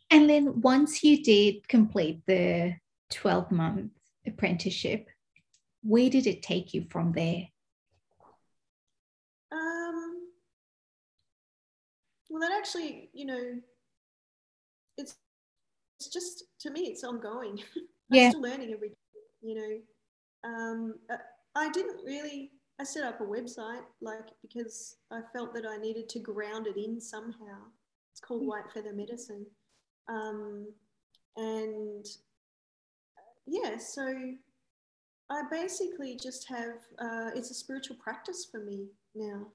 And 0.10 0.30
then 0.30 0.62
once 0.62 1.04
you 1.04 1.22
did 1.24 1.68
complete 1.68 2.22
the 2.26 2.76
12 3.12 3.52
month 3.52 3.92
apprenticeship, 4.26 5.08
where 5.84 6.10
did 6.10 6.28
it 6.28 6.42
take 6.42 6.74
you 6.74 6.86
from 6.90 7.12
there? 7.12 7.44
Um, 9.52 10.30
well, 12.30 12.42
that 12.42 12.52
actually, 12.58 13.10
you 13.14 13.26
know, 13.26 13.54
it's 14.98 15.16
it's 16.00 16.10
just 16.10 16.44
to 16.62 16.72
me, 16.72 16.82
it's 16.82 17.04
ongoing. 17.04 17.60
Yeah. 18.10 18.28
I'm 18.28 18.32
still 18.32 18.42
learning 18.44 18.72
every 18.74 18.88
day. 18.88 18.96
You 19.42 19.56
know, 19.56 20.50
um, 20.50 20.94
uh, 21.12 21.18
I 21.56 21.70
didn't 21.72 22.00
really. 22.06 22.52
I 22.80 22.86
set 22.86 23.04
up 23.04 23.20
a 23.20 23.24
website 23.26 23.82
like 24.00 24.28
because 24.42 24.96
I 25.12 25.20
felt 25.34 25.54
that 25.56 25.66
I 25.66 25.76
needed 25.76 26.08
to 26.10 26.20
ground 26.20 26.68
it 26.68 26.78
in 26.78 27.02
somehow. 27.02 27.58
It's 28.14 28.22
called 28.22 28.44
Mm. 28.44 28.48
White 28.48 28.72
Feather 28.74 28.94
Medicine, 28.94 29.46
um, 30.10 30.68
and 31.36 32.06
yeah, 33.46 33.78
so 33.78 34.04
I 35.30 35.42
basically 35.52 36.18
just 36.22 36.48
have. 36.50 36.78
Uh, 37.00 37.32
it's 37.36 37.52
a 37.52 37.54
spiritual 37.54 37.98
practice 37.98 38.48
for 38.50 38.60
me 38.60 38.88
now. 39.16 39.48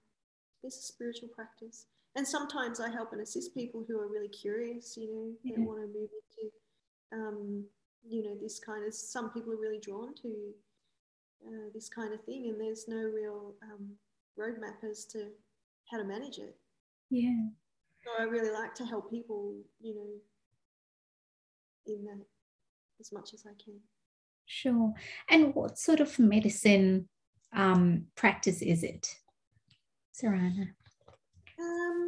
It's 0.62 0.78
a 0.78 0.82
spiritual 0.82 1.28
practice, 1.28 1.86
and 2.16 2.26
sometimes 2.26 2.80
I 2.80 2.90
help 2.90 3.12
and 3.12 3.20
assist 3.20 3.54
people 3.54 3.84
who 3.86 3.98
are 4.00 4.08
really 4.08 4.28
curious. 4.28 4.96
You 4.96 5.08
know, 5.12 5.32
that 5.44 5.60
Yeah. 5.60 5.66
want 5.66 5.80
to 5.80 5.86
move 5.86 6.10
into 6.10 6.52
um, 7.12 7.64
you 8.08 8.22
know 8.22 8.34
this 8.40 8.58
kind 8.58 8.84
of 8.86 8.94
some 8.94 9.30
people 9.30 9.52
are 9.52 9.60
really 9.60 9.78
drawn 9.80 10.14
to 10.22 10.54
uh, 11.46 11.68
this 11.74 11.88
kind 11.88 12.12
of 12.12 12.22
thing 12.24 12.48
and 12.48 12.60
there's 12.60 12.86
no 12.88 12.96
real 12.96 13.54
um, 13.62 13.90
roadmap 14.38 14.82
as 14.88 15.04
to 15.06 15.28
how 15.90 15.98
to 15.98 16.04
manage 16.04 16.38
it 16.38 16.56
Yeah. 17.10 17.46
so 18.04 18.10
i 18.18 18.24
really 18.24 18.50
like 18.50 18.74
to 18.76 18.84
help 18.84 19.10
people 19.10 19.54
you 19.80 19.94
know 19.94 20.10
in 21.86 22.04
that 22.04 22.20
as 23.00 23.12
much 23.12 23.34
as 23.34 23.44
i 23.46 23.54
can 23.62 23.74
Sure. 24.44 24.92
And 25.30 25.54
what 25.54 25.78
sort 25.78 26.00
of 26.00 26.18
medicine 26.18 27.08
um, 27.54 28.06
practice 28.16 28.60
is 28.60 28.82
it, 28.82 29.08
Sarana? 30.12 30.68
um, 31.58 32.06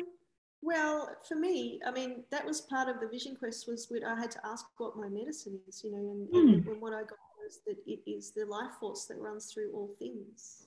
well 0.60 1.08
for 1.28 1.36
me 1.36 1.80
i 1.86 1.90
mean 1.90 2.24
that 2.30 2.44
was 2.44 2.62
part 2.62 2.88
of 2.88 2.98
the 3.00 3.06
vision 3.08 3.36
quest 3.36 3.68
was 3.68 3.86
when 3.90 4.02
i 4.04 4.18
had 4.18 4.30
to 4.30 4.40
ask 4.44 4.64
what 4.78 4.96
my 4.96 5.08
medicine 5.08 5.58
is 5.68 5.82
you 5.84 5.90
know 5.92 5.98
and, 5.98 6.28
and, 6.34 6.66
and 6.66 6.80
what 6.80 6.92
i 6.94 7.00
got 7.02 7.18
was 7.42 7.60
that 7.66 7.76
it 7.86 8.00
is 8.10 8.32
the 8.32 8.44
life 8.46 8.72
force 8.80 9.04
that 9.04 9.18
runs 9.18 9.52
through 9.52 9.70
all 9.72 9.94
things 9.98 10.64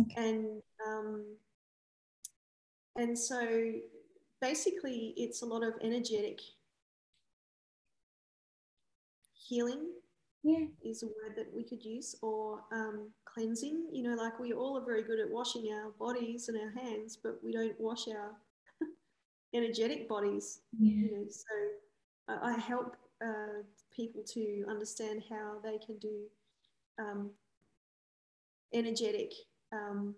Okay. 0.00 0.14
and 0.16 0.62
um, 0.88 1.24
and 2.96 3.16
so 3.18 3.72
basically 4.40 5.12
it's 5.18 5.42
a 5.42 5.46
lot 5.46 5.62
of 5.62 5.74
energetic 5.82 6.40
healing 9.52 9.82
Yeah. 10.42 10.66
is 10.90 11.02
a 11.02 11.06
word 11.06 11.34
that 11.36 11.50
we 11.56 11.62
could 11.70 11.84
use 11.84 12.16
or 12.22 12.60
um, 12.72 12.96
cleansing 13.32 13.78
you 13.96 14.02
know 14.06 14.14
like 14.24 14.38
we 14.40 14.52
all 14.52 14.78
are 14.78 14.84
very 14.92 15.02
good 15.08 15.20
at 15.24 15.30
washing 15.38 15.66
our 15.76 15.90
bodies 16.04 16.48
and 16.48 16.58
our 16.62 16.72
hands 16.82 17.18
but 17.24 17.34
we 17.44 17.52
don't 17.52 17.78
wash 17.78 18.04
our 18.08 18.30
energetic 19.58 20.08
bodies 20.08 20.46
Yeah. 20.78 20.96
you 21.02 21.08
know 21.12 21.24
so 21.42 21.54
I- 22.32 22.42
i 22.50 22.58
help 22.72 22.96
uh, 23.28 23.58
people 23.98 24.22
to 24.36 24.44
understand 24.74 25.22
how 25.30 25.46
they 25.62 25.78
can 25.86 25.96
do 25.98 26.16
um, 26.98 27.30
energetic 28.72 29.32
um, 29.72 30.14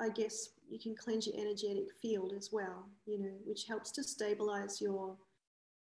I 0.00 0.08
guess 0.08 0.48
you 0.68 0.78
can 0.78 0.94
cleanse 0.96 1.26
your 1.26 1.36
energetic 1.38 1.92
field 2.00 2.32
as 2.36 2.50
well, 2.52 2.86
you 3.06 3.18
know, 3.18 3.34
which 3.44 3.66
helps 3.66 3.90
to 3.92 4.02
stabilize 4.02 4.80
your 4.80 5.16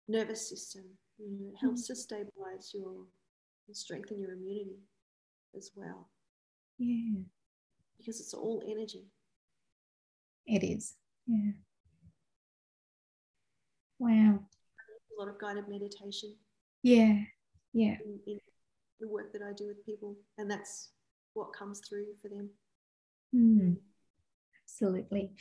nervous 0.08 0.48
system. 0.48 0.84
You 1.20 1.38
know, 1.40 1.50
it 1.50 1.56
helps 1.60 1.88
to 1.88 1.96
stabilize 1.96 2.72
your 2.74 3.06
and 3.68 3.76
strengthen 3.76 4.20
your 4.20 4.34
immunity 4.34 4.80
as 5.56 5.72
well. 5.76 6.10
Yeah. 6.78 7.22
Because 7.98 8.20
it's 8.20 8.34
all 8.34 8.64
energy. 8.70 9.06
It 10.46 10.64
is. 10.64 10.96
Yeah. 11.26 11.52
Wow. 14.00 14.40
A 14.40 15.20
lot 15.20 15.30
of 15.30 15.40
guided 15.40 15.68
meditation. 15.68 16.36
Yeah. 16.84 17.18
Yeah. 17.74 17.96
In, 18.06 18.20
in 18.28 18.40
the 19.00 19.08
work 19.08 19.34
that 19.34 19.42
I 19.42 19.54
do 19.54 19.68
with 19.68 19.86
people. 19.86 20.16
And 20.38 20.50
that's 20.50 20.92
what 21.34 21.54
comes 21.54 21.82
through 21.88 22.06
for 22.22 22.30
them. 22.30 22.50
Mm. 23.36 23.78
Absolutely. 24.64 25.32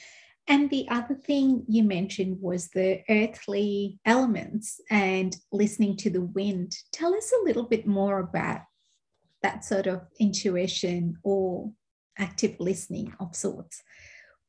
And 0.49 0.70
the 0.70 0.88
other 0.88 1.14
thing 1.14 1.64
you 1.68 1.82
mentioned 1.82 2.38
was 2.40 2.68
the 2.68 3.03
earthly 3.09 3.99
elements 4.05 4.80
and 4.90 5.36
listening 5.51 5.97
to 5.99 6.11
the 6.11 6.22
wind. 6.22 6.76
Tell 6.92 7.14
us 7.14 7.32
a 7.32 7.44
little 7.44 7.64
bit 7.64 7.86
more 7.86 8.20
about 8.20 8.61
that 9.42 9.64
sort 9.64 9.86
of 9.86 10.03
intuition 10.20 11.18
or 11.24 11.72
active 12.18 12.57
listening 12.61 13.12
of 13.18 13.34
sorts. 13.34 13.82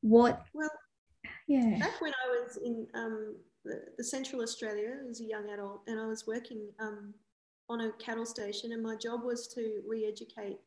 What? 0.00 0.42
Well, 0.54 0.70
yeah. 1.48 1.78
Back 1.78 2.00
when 2.00 2.12
I 2.12 2.28
was 2.28 2.58
in 2.58 2.86
um, 2.94 3.36
the, 3.64 3.82
the, 3.96 4.04
Central 4.04 4.42
Australia 4.42 4.98
as 5.10 5.20
a 5.20 5.24
young 5.24 5.50
adult, 5.50 5.82
and 5.86 6.00
I 6.00 6.06
was 6.06 6.26
working 6.26 6.68
um, 6.78 7.12
on 7.68 7.80
a 7.80 7.92
cattle 7.92 8.26
station, 8.26 8.72
and 8.72 8.82
my 8.82 8.96
job 8.96 9.24
was 9.24 9.48
to 9.54 9.80
re-educate 9.86 10.58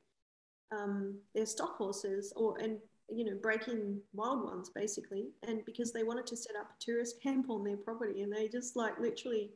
um, 0.71 1.19
their 1.33 1.45
stock 1.45 1.77
horses, 1.77 2.33
or 2.35 2.57
and 2.57 2.77
you 3.13 3.25
know, 3.25 3.37
breaking 3.41 3.99
wild 4.13 4.43
ones 4.43 4.69
basically. 4.69 5.29
And 5.47 5.65
because 5.65 5.91
they 5.91 6.03
wanted 6.03 6.27
to 6.27 6.37
set 6.37 6.55
up 6.55 6.71
a 6.71 6.83
tourist 6.83 7.21
camp 7.23 7.49
on 7.49 7.63
their 7.63 7.77
property, 7.77 8.21
and 8.21 8.31
they 8.31 8.47
just 8.47 8.75
like 8.75 8.99
literally 8.99 9.51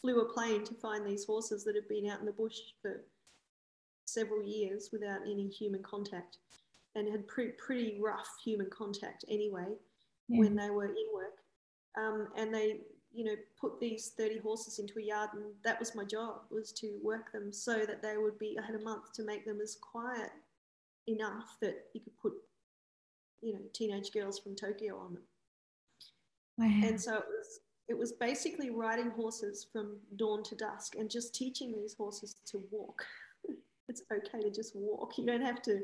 flew 0.00 0.20
a 0.20 0.32
plane 0.32 0.64
to 0.64 0.74
find 0.74 1.06
these 1.06 1.24
horses 1.24 1.64
that 1.64 1.74
had 1.74 1.88
been 1.88 2.08
out 2.08 2.20
in 2.20 2.26
the 2.26 2.32
bush 2.32 2.56
for 2.80 3.04
several 4.06 4.42
years 4.42 4.88
without 4.92 5.20
any 5.22 5.48
human 5.48 5.82
contact 5.82 6.38
and 6.94 7.08
had 7.08 7.26
pre- 7.28 7.52
pretty 7.52 7.98
rough 8.00 8.28
human 8.44 8.68
contact 8.70 9.24
anyway 9.28 9.66
yeah. 10.28 10.40
when 10.40 10.56
they 10.56 10.70
were 10.70 10.86
in 10.86 11.06
work. 11.14 11.38
Um, 11.98 12.28
and 12.36 12.54
they, 12.54 12.80
you 13.12 13.24
know, 13.24 13.34
put 13.60 13.80
these 13.80 14.12
30 14.16 14.38
horses 14.38 14.78
into 14.78 14.98
a 14.98 15.02
yard, 15.02 15.30
and 15.34 15.44
that 15.64 15.78
was 15.78 15.94
my 15.94 16.04
job 16.04 16.42
was 16.50 16.72
to 16.72 16.98
work 17.02 17.32
them 17.32 17.52
so 17.52 17.84
that 17.84 18.02
they 18.02 18.16
would 18.16 18.38
be. 18.38 18.56
I 18.60 18.64
had 18.64 18.80
a 18.80 18.84
month 18.84 19.12
to 19.14 19.24
make 19.24 19.44
them 19.44 19.60
as 19.60 19.76
quiet 19.80 20.30
enough 21.06 21.56
that 21.60 21.86
you 21.94 22.00
could 22.00 22.16
put 22.20 22.32
you 23.42 23.54
know 23.54 23.60
teenage 23.72 24.12
girls 24.12 24.38
from 24.38 24.54
Tokyo 24.54 24.98
on 24.98 25.14
them. 25.14 25.22
Wow. 26.58 26.88
And 26.88 27.00
so 27.00 27.16
it 27.16 27.24
was 27.28 27.60
it 27.88 27.98
was 27.98 28.12
basically 28.12 28.70
riding 28.70 29.10
horses 29.10 29.66
from 29.72 29.98
dawn 30.16 30.42
to 30.44 30.54
dusk 30.54 30.94
and 30.96 31.10
just 31.10 31.34
teaching 31.34 31.72
these 31.72 31.94
horses 31.94 32.36
to 32.46 32.62
walk. 32.70 33.04
it's 33.88 34.02
okay 34.12 34.40
to 34.40 34.50
just 34.50 34.76
walk. 34.76 35.18
You 35.18 35.26
don't 35.26 35.42
have 35.42 35.60
to 35.62 35.80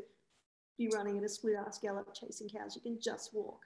be 0.78 0.88
running 0.94 1.18
at 1.18 1.24
a 1.24 1.28
split 1.28 1.56
ass 1.66 1.78
gallop 1.78 2.14
chasing 2.14 2.48
cows. 2.48 2.76
You 2.76 2.82
can 2.82 3.00
just 3.00 3.34
walk. 3.34 3.60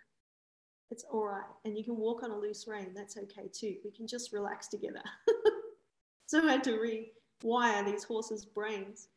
It's 0.90 1.04
all 1.12 1.26
right. 1.26 1.44
And 1.64 1.76
you 1.76 1.84
can 1.84 1.96
walk 1.96 2.22
on 2.22 2.30
a 2.30 2.38
loose 2.38 2.66
rein. 2.66 2.92
That's 2.94 3.16
okay 3.16 3.48
too. 3.52 3.76
We 3.84 3.90
can 3.90 4.06
just 4.06 4.32
relax 4.32 4.68
together. 4.68 5.02
so 6.26 6.42
I 6.46 6.52
had 6.52 6.64
to 6.64 7.04
rewire 7.44 7.84
these 7.84 8.04
horses' 8.04 8.46
brains. 8.46 9.08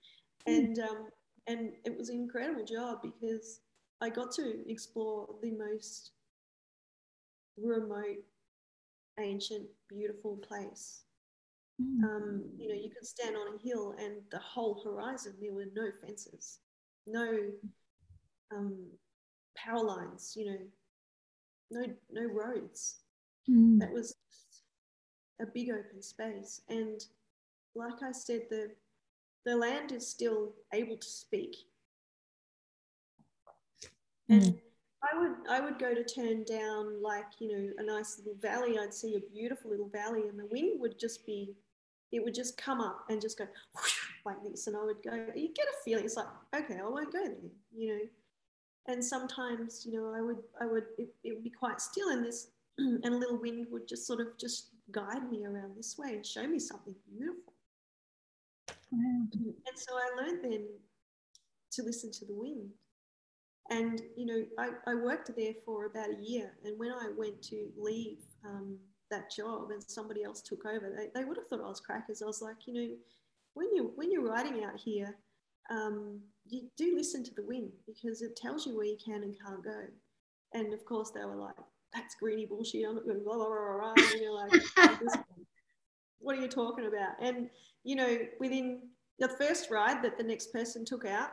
Hmm. 0.46 0.54
And 0.54 0.80
um, 0.80 1.08
and 1.48 1.74
it 1.86 1.98
was 1.98 2.10
an 2.10 2.18
incredible 2.18 2.66
job 2.66 3.00
because 3.02 3.62
I 4.04 4.10
got 4.10 4.34
to 4.34 4.70
explore 4.70 5.30
the 5.42 5.52
most 5.52 6.12
remote, 7.58 8.24
ancient, 9.18 9.64
beautiful 9.88 10.36
place. 10.38 11.04
Mm. 11.82 12.04
Um, 12.04 12.44
you 12.58 12.68
know, 12.68 12.76
you 12.76 12.90
could 12.90 13.08
stand 13.08 13.38
on 13.38 13.56
a 13.56 13.64
hill 13.66 13.96
and 13.98 14.16
the 14.30 14.40
whole 14.40 14.82
horizon, 14.84 15.36
there 15.40 15.54
were 15.54 15.68
no 15.74 15.90
fences, 16.06 16.60
no 17.08 17.38
um, 18.54 18.88
power 19.56 19.82
lines, 19.82 20.34
you 20.36 20.48
know, 20.48 20.60
no, 21.72 21.86
no 22.12 22.26
roads. 22.26 23.00
Mm. 23.50 23.80
That 23.80 23.94
was 23.94 24.18
a 25.42 25.46
big 25.46 25.70
open 25.70 26.02
space. 26.02 26.60
And 26.68 27.02
like 27.74 28.04
I 28.04 28.12
said, 28.12 28.42
the, 28.50 28.72
the 29.46 29.56
land 29.56 29.94
is 29.94 30.06
still 30.06 30.52
able 30.74 30.98
to 30.98 31.08
speak 31.08 31.56
and 34.34 34.44
mm. 34.44 34.60
I 35.04 35.20
would 35.20 35.36
I 35.50 35.60
would 35.60 35.80
go 35.80 35.94
to 35.94 36.04
turn 36.04 36.44
down 36.44 37.02
like 37.02 37.26
you 37.40 37.52
know 37.52 37.74
a 37.78 37.84
nice 37.84 38.18
little 38.18 38.40
valley. 38.40 38.78
I'd 38.80 38.94
see 38.94 39.16
a 39.16 39.34
beautiful 39.34 39.72
little 39.72 39.90
valley, 39.90 40.28
and 40.30 40.40
the 40.40 40.46
wind 40.46 40.80
would 40.80 41.00
just 41.00 41.26
be, 41.26 41.56
it 42.12 42.24
would 42.24 42.34
just 42.34 42.58
come 42.58 42.80
up 42.80 43.06
and 43.10 43.22
just 43.22 43.38
go 43.38 43.46
whoosh, 43.76 44.00
like 44.26 44.38
this, 44.44 44.68
and 44.68 44.78
I 44.78 44.84
would 44.84 45.04
go. 45.04 45.12
You 45.36 45.50
get 45.54 45.66
a 45.66 45.84
feeling. 45.84 46.06
It's 46.06 46.16
like 46.16 46.28
okay, 46.56 46.80
I 46.80 46.84
won't 46.84 47.12
go 47.12 47.20
there, 47.24 47.36
you 47.76 47.96
know. 47.96 48.02
And 48.88 49.04
sometimes 49.04 49.86
you 49.86 49.94
know 49.94 50.14
I 50.16 50.22
would 50.22 50.40
I 50.62 50.66
would 50.66 50.86
it, 50.98 51.10
it 51.24 51.34
would 51.34 51.44
be 51.44 51.50
quite 51.50 51.82
still, 51.82 52.10
and 52.10 52.26
this 52.26 52.48
and 52.78 53.06
a 53.06 53.18
little 53.18 53.38
wind 53.38 53.68
would 53.72 53.88
just 53.88 54.08
sort 54.08 54.22
of 54.22 54.28
just 54.40 54.70
guide 54.92 55.30
me 55.30 55.46
around 55.46 55.76
this 55.76 55.98
way 55.98 56.16
and 56.16 56.26
show 56.26 56.48
me 56.48 56.60
something 56.60 56.96
beautiful. 57.10 57.54
Mm. 58.94 59.28
And 59.34 59.76
so 59.76 59.94
I 59.96 60.22
learned 60.22 60.44
then 60.44 60.68
to 61.72 61.84
listen 61.84 62.12
to 62.12 62.26
the 62.26 62.34
wind 62.34 62.70
and, 63.70 64.02
you 64.16 64.26
know, 64.26 64.44
I, 64.60 64.92
I 64.92 64.96
worked 64.96 65.32
there 65.36 65.54
for 65.66 65.86
about 65.86 66.10
a 66.10 66.22
year. 66.22 66.52
And 66.66 66.78
when 66.78 66.92
I 66.92 67.10
went 67.18 67.42
to 67.44 67.68
leave 67.78 68.20
um, 68.46 68.78
that 69.10 69.32
job 69.32 69.72
and 69.72 69.82
somebody 69.82 70.24
else 70.24 70.42
took 70.42 70.66
over, 70.66 70.92
they, 70.96 71.10
they 71.16 71.26
would 71.26 71.38
have 71.38 71.48
thought 71.48 71.62
I 71.64 71.70
was 71.70 71.80
crackers. 71.80 72.22
I 72.22 72.26
was 72.26 72.42
like, 72.42 72.68
you 72.68 72.74
know, 72.74 72.96
when, 73.54 73.74
you, 73.74 73.92
when 73.96 74.12
you're 74.12 74.28
riding 74.28 74.64
out 74.64 74.78
here, 74.78 75.16
um, 75.70 76.20
you 76.46 76.64
do 76.78 76.94
listen 76.96 77.24
to 77.24 77.34
the 77.36 77.46
wind 77.46 77.72
because 77.88 78.22
it 78.22 78.36
tells 78.36 78.66
you 78.66 78.76
where 78.76 78.86
you 78.86 78.98
can 79.04 79.24
and 79.24 79.36
can't 79.46 79.64
go. 79.64 79.84
And 80.54 80.74
of 80.74 80.84
course, 80.86 81.12
they 81.12 81.24
were 81.24 81.36
like, 81.36 81.56
that's 81.94 82.16
greeny 82.16 82.46
bullshit. 82.46 82.86
I'm 82.88 82.96
not 82.96 83.06
going 83.06 83.24
blah, 83.24 83.36
blah, 83.36 83.46
blah, 83.46 83.94
blah. 83.94 83.94
And 84.12 84.22
you're 84.22 84.36
like, 84.36 84.62
what 86.20 86.38
are 86.38 86.42
you 86.42 86.48
talking 86.48 86.88
about? 86.88 87.12
And, 87.22 87.50
you 87.84 87.96
know, 87.96 88.18
within 88.40 88.82
the 89.20 89.30
first 89.30 89.72
ride 89.72 90.04
that 90.04 90.18
the 90.18 90.24
next 90.24 90.52
person 90.52 90.84
took 90.84 91.06
out, 91.06 91.30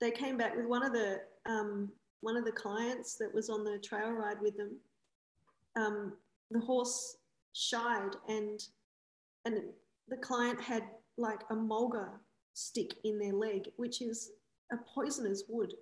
they 0.00 0.10
came 0.10 0.36
back 0.36 0.56
with 0.56 0.66
one 0.66 0.84
of 0.84 0.92
the 0.92 1.20
um, 1.46 1.90
one 2.20 2.36
of 2.36 2.44
the 2.44 2.52
clients 2.52 3.16
that 3.16 3.32
was 3.34 3.50
on 3.50 3.64
the 3.64 3.78
trail 3.78 4.10
ride 4.10 4.40
with 4.40 4.56
them, 4.56 4.76
um, 5.76 6.12
the 6.50 6.60
horse 6.60 7.16
shied 7.52 8.16
and 8.28 8.60
and 9.44 9.60
the 10.08 10.16
client 10.16 10.60
had 10.60 10.84
like 11.16 11.40
a 11.50 11.54
mulga 11.54 12.08
stick 12.54 12.94
in 13.04 13.18
their 13.18 13.32
leg, 13.32 13.68
which 13.76 14.00
is 14.02 14.30
a 14.72 14.76
poisonous 14.94 15.44
wood. 15.48 15.74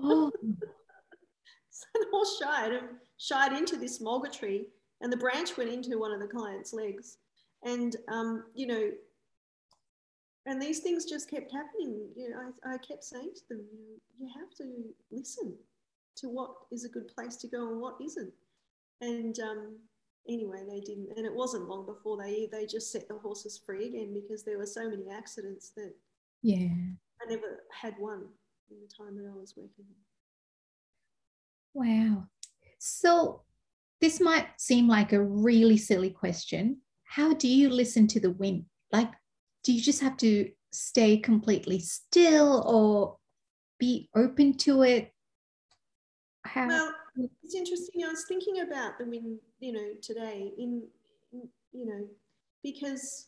Oh. 0.00 0.30
so 1.70 1.86
the 1.94 2.06
horse 2.10 2.40
shied 2.42 2.72
and 2.72 2.88
shied 3.18 3.52
into 3.52 3.76
this 3.76 4.02
mulga 4.02 4.32
tree, 4.32 4.66
and 5.00 5.12
the 5.12 5.16
branch 5.16 5.56
went 5.56 5.70
into 5.70 5.98
one 5.98 6.12
of 6.12 6.20
the 6.20 6.26
client's 6.26 6.72
legs. 6.72 7.18
And 7.64 7.96
um, 8.08 8.44
you 8.54 8.66
know, 8.66 8.90
and 10.48 10.60
these 10.60 10.80
things 10.80 11.04
just 11.04 11.30
kept 11.30 11.52
happening. 11.52 12.08
You 12.16 12.30
know, 12.30 12.52
I, 12.64 12.74
I 12.74 12.78
kept 12.78 13.04
saying 13.04 13.32
to 13.34 13.42
them, 13.50 13.64
you, 13.70 13.78
know, 13.78 13.98
you 14.18 14.28
have 14.40 14.50
to 14.56 14.64
listen 15.10 15.54
to 16.16 16.28
what 16.28 16.50
is 16.72 16.84
a 16.84 16.88
good 16.88 17.06
place 17.08 17.36
to 17.36 17.48
go 17.48 17.70
and 17.70 17.80
what 17.80 17.96
isn't. 18.02 18.32
And 19.02 19.38
um, 19.40 19.76
anyway, 20.26 20.62
they 20.68 20.80
didn't, 20.80 21.10
and 21.16 21.26
it 21.26 21.34
wasn't 21.34 21.68
long 21.68 21.84
before 21.84 22.16
they 22.16 22.48
they 22.50 22.66
just 22.66 22.90
set 22.90 23.06
the 23.08 23.18
horses 23.18 23.60
free 23.64 23.88
again 23.88 24.14
because 24.14 24.42
there 24.42 24.58
were 24.58 24.66
so 24.66 24.88
many 24.88 25.10
accidents 25.10 25.70
that 25.76 25.92
yeah, 26.42 26.68
I 27.22 27.28
never 27.28 27.64
had 27.70 27.94
one 27.98 28.24
in 28.70 28.78
the 28.80 28.88
time 28.88 29.16
that 29.16 29.30
I 29.30 29.38
was 29.38 29.54
working. 29.56 29.84
Wow. 31.74 32.24
So 32.78 33.42
this 34.00 34.18
might 34.18 34.46
seem 34.56 34.88
like 34.88 35.12
a 35.12 35.22
really 35.22 35.76
silly 35.76 36.10
question. 36.10 36.78
How 37.04 37.34
do 37.34 37.48
you 37.48 37.68
listen 37.68 38.06
to 38.08 38.20
the 38.20 38.30
wind? 38.30 38.64
Like, 38.92 39.12
do 39.64 39.72
you 39.72 39.80
just 39.80 40.00
have 40.00 40.16
to 40.18 40.50
stay 40.72 41.16
completely 41.18 41.78
still 41.80 42.62
or 42.66 43.16
be 43.78 44.08
open 44.14 44.56
to 44.58 44.82
it? 44.82 45.12
How? 46.44 46.68
Well, 46.68 46.94
it's 47.42 47.54
interesting. 47.54 48.04
I 48.04 48.08
was 48.08 48.24
thinking 48.28 48.60
about 48.60 48.98
the 48.98 49.04
wind, 49.04 49.38
you 49.60 49.72
know, 49.72 49.88
today 50.00 50.52
in, 50.58 50.82
in 51.32 51.48
you 51.72 51.86
know, 51.86 52.06
because 52.62 53.26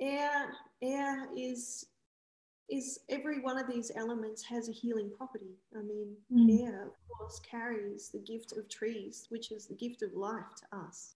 air 0.00 0.52
air 0.82 1.28
is 1.36 1.86
is 2.70 3.00
every 3.08 3.40
one 3.40 3.58
of 3.58 3.66
these 3.66 3.90
elements 3.96 4.44
has 4.44 4.68
a 4.68 4.72
healing 4.72 5.10
property. 5.16 5.56
I 5.74 5.80
mean, 5.80 6.14
mm. 6.30 6.66
air, 6.66 6.86
of 6.86 6.92
course, 7.08 7.40
carries 7.40 8.10
the 8.10 8.18
gift 8.18 8.52
of 8.52 8.68
trees, 8.68 9.26
which 9.30 9.50
is 9.50 9.66
the 9.66 9.74
gift 9.74 10.02
of 10.02 10.12
life 10.14 10.44
to 10.60 10.78
us. 10.78 11.14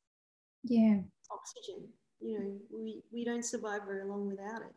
Yeah. 0.65 1.01
Oxygen 1.31 1.89
you 2.23 2.39
know, 2.39 2.53
we, 2.73 3.03
we 3.13 3.25
don't 3.25 3.45
survive 3.45 3.83
very 3.87 4.05
long 4.05 4.27
without 4.27 4.63
it. 4.63 4.75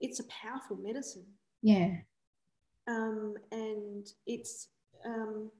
It's 0.00 0.20
a 0.20 0.24
powerful 0.24 0.76
medicine. 0.76 1.26
Yeah. 1.62 1.96
um, 2.86 3.34
and 3.50 4.06
it's 4.26 4.68
um, 5.04 5.50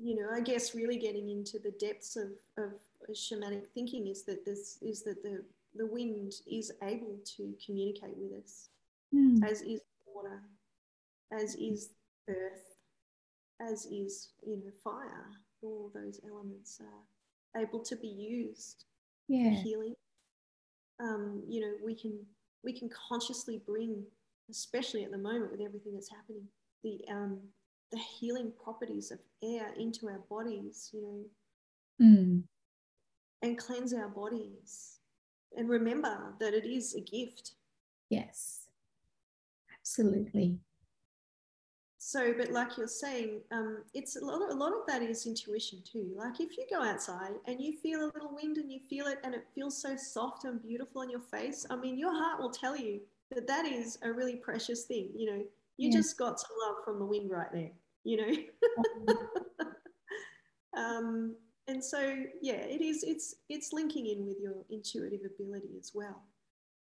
you 0.00 0.16
know 0.16 0.28
I 0.34 0.40
guess 0.40 0.74
really 0.74 0.98
getting 0.98 1.28
into 1.30 1.58
the 1.58 1.72
depths 1.72 2.16
of, 2.16 2.28
of 2.58 2.72
shamanic 3.14 3.66
thinking 3.74 4.06
is 4.06 4.24
that 4.24 4.44
this 4.44 4.78
is 4.82 5.02
that 5.04 5.22
the 5.22 5.42
the 5.76 5.86
wind 5.86 6.32
is 6.50 6.72
able 6.82 7.18
to 7.36 7.54
communicate 7.64 8.16
with 8.16 8.42
us, 8.44 8.68
Mm. 9.14 9.42
as 9.50 9.62
is 9.62 9.80
water, 10.06 10.42
as 11.32 11.54
is 11.56 11.90
earth, 12.28 12.76
as 13.60 13.86
is 13.86 14.28
you 14.46 14.56
know 14.56 14.70
fire. 14.84 15.26
All 15.62 15.90
those 15.94 16.20
elements 16.30 16.80
are 16.80 17.60
able 17.60 17.80
to 17.80 17.96
be 17.96 18.08
used 18.08 18.84
Yeah. 19.30 19.50
healing. 19.50 19.94
Um, 20.98 21.42
you 21.48 21.60
know, 21.60 21.72
we 21.84 21.94
can 21.94 22.18
we 22.64 22.72
can 22.72 22.90
consciously 22.90 23.62
bring, 23.64 24.02
especially 24.50 25.04
at 25.04 25.12
the 25.12 25.18
moment 25.18 25.52
with 25.52 25.60
everything 25.60 25.94
that's 25.94 26.10
happening, 26.10 26.42
the 26.82 27.00
um, 27.08 27.38
the 27.92 27.98
healing 27.98 28.52
properties 28.62 29.10
of 29.12 29.18
air 29.42 29.72
into 29.78 30.08
our 30.08 30.20
bodies. 30.28 30.90
You 30.92 31.02
know, 31.02 31.24
Mm. 32.02 32.42
and 33.42 33.58
cleanse 33.58 33.92
our 33.92 34.08
bodies, 34.08 35.00
and 35.56 35.68
remember 35.68 36.34
that 36.40 36.54
it 36.54 36.64
is 36.64 36.94
a 36.94 37.00
gift. 37.00 37.52
Yes. 38.08 38.66
Absolutely. 39.80 40.58
So, 42.10 42.34
but 42.36 42.50
like 42.50 42.76
you're 42.76 42.88
saying, 42.88 43.40
um, 43.52 43.84
it's 43.94 44.16
a 44.16 44.24
lot. 44.24 44.42
Of, 44.42 44.50
a 44.50 44.54
lot 44.54 44.72
of 44.72 44.80
that 44.88 45.00
is 45.00 45.26
intuition 45.26 45.78
too. 45.84 46.10
Like 46.16 46.40
if 46.40 46.58
you 46.58 46.66
go 46.68 46.82
outside 46.82 47.34
and 47.46 47.60
you 47.60 47.76
feel 47.78 48.00
a 48.02 48.10
little 48.12 48.34
wind 48.34 48.56
and 48.56 48.68
you 48.72 48.80
feel 48.90 49.06
it, 49.06 49.18
and 49.22 49.32
it 49.32 49.46
feels 49.54 49.80
so 49.80 49.94
soft 49.94 50.44
and 50.44 50.60
beautiful 50.60 51.02
on 51.02 51.08
your 51.08 51.20
face. 51.20 51.64
I 51.70 51.76
mean, 51.76 51.96
your 51.96 52.12
heart 52.12 52.40
will 52.40 52.50
tell 52.50 52.76
you 52.76 52.98
that 53.30 53.46
that 53.46 53.64
is 53.64 53.96
a 54.02 54.10
really 54.12 54.34
precious 54.34 54.86
thing. 54.86 55.10
You 55.14 55.26
know, 55.30 55.44
you 55.76 55.88
Yeah. 55.88 55.98
just 55.98 56.18
got 56.18 56.40
some 56.40 56.50
love 56.66 56.84
from 56.84 56.98
the 56.98 57.06
wind 57.06 57.30
right 57.30 57.52
there. 57.52 57.70
You 58.02 58.16
know. 58.16 58.36
um, 60.76 61.36
and 61.68 61.84
so, 61.84 62.00
yeah, 62.42 62.54
it 62.54 62.80
is. 62.80 63.04
It's 63.04 63.36
it's 63.48 63.72
linking 63.72 64.06
in 64.08 64.26
with 64.26 64.38
your 64.40 64.64
intuitive 64.68 65.20
ability 65.24 65.76
as 65.78 65.92
well 65.94 66.24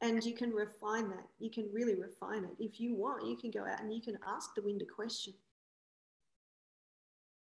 and 0.02 0.24
you 0.24 0.34
can 0.34 0.52
refine 0.52 1.10
that. 1.10 1.28
You 1.40 1.50
can 1.52 1.70
really 1.72 1.96
refine 1.96 2.44
it. 2.44 2.52
If 2.60 2.80
you 2.80 2.96
want, 2.96 3.26
you 3.26 3.38
can 3.38 3.52
go 3.52 3.62
out 3.66 3.82
and 3.82 3.94
you 3.94 4.02
can 4.02 4.18
ask 4.28 4.54
the 4.56 4.62
wind 4.62 4.82
a 4.82 4.86
question 4.86 5.34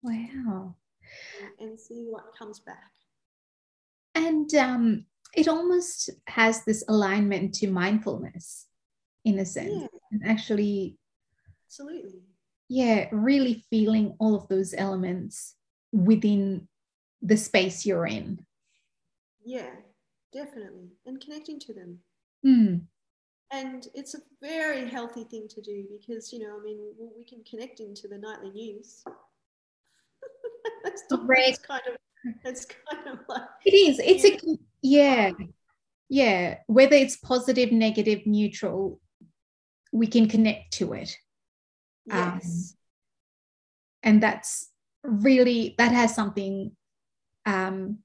Wow. 0.04 0.76
and, 1.42 1.70
and 1.70 1.80
see 1.80 2.06
what 2.10 2.36
comes 2.38 2.60
back. 2.60 2.92
And 4.14 4.54
um, 4.56 5.06
it 5.36 5.48
almost 5.48 6.10
has 6.28 6.64
this 6.64 6.84
alignment 6.88 7.54
to 7.56 7.68
mindfulness 7.68 8.68
in 9.26 9.40
a 9.40 9.46
sense. 9.46 9.70
Yeah, 9.82 9.88
And 10.12 10.22
actually, 10.26 10.98
absolutely. 11.68 12.22
yeah, 12.70 13.08
really 13.12 13.66
feeling 13.70 14.16
all 14.20 14.36
of 14.36 14.48
those 14.48 14.74
elements 14.78 15.56
within 15.92 16.68
the 17.22 17.38
space 17.38 17.86
you're 17.86 18.06
in. 18.08 18.46
Yeah, 19.44 19.72
definitely. 20.34 20.92
And 21.06 21.20
connecting 21.22 21.60
to 21.62 21.74
them. 21.74 22.00
Mm. 22.46 22.82
And 23.52 23.88
it's 23.94 24.16
a 24.16 24.20
very 24.42 24.90
healthy 24.90 25.24
thing 25.24 25.48
to 25.50 25.62
do 25.62 25.86
because, 25.92 26.34
you 26.34 26.40
know, 26.40 26.58
I 26.60 26.64
mean, 26.64 26.80
we 27.18 27.24
can 27.24 27.44
connect 27.50 27.80
into 27.80 28.08
the 28.08 28.18
nightly 28.18 28.50
news. 28.50 29.04
that's, 30.84 31.04
not, 31.10 31.28
Right. 31.28 31.46
that's 31.48 31.60
kind 31.60 31.82
of, 31.88 31.96
it's 32.44 32.66
kind 32.66 33.08
of 33.08 33.20
like, 33.30 33.42
It 33.66 33.74
is. 33.74 34.00
It's 34.00 34.26
a 34.26 34.58
yeah, 34.82 35.32
yeah. 36.10 36.58
Whether 36.68 36.96
it's 36.96 37.18
positive, 37.18 37.72
negative, 37.72 38.26
neutral, 38.26 39.00
we 39.92 40.08
can 40.08 40.28
connect 40.28 40.74
to 40.74 40.94
it. 40.94 41.16
Um, 42.12 42.40
yes, 42.42 42.76
and 44.04 44.22
that's 44.22 44.70
really 45.04 45.76
that 45.78 45.92
has 45.92 46.16
something 46.16 46.72
um, 47.46 48.00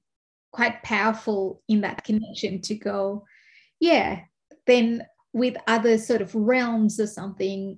quite 0.51 0.83
powerful 0.83 1.61
in 1.67 1.81
that 1.81 2.03
connection 2.03 2.61
to 2.61 2.75
go 2.75 3.25
yeah 3.79 4.21
then 4.67 5.05
with 5.33 5.55
other 5.67 5.97
sort 5.97 6.21
of 6.21 6.33
realms 6.35 6.99
or 6.99 7.07
something 7.07 7.77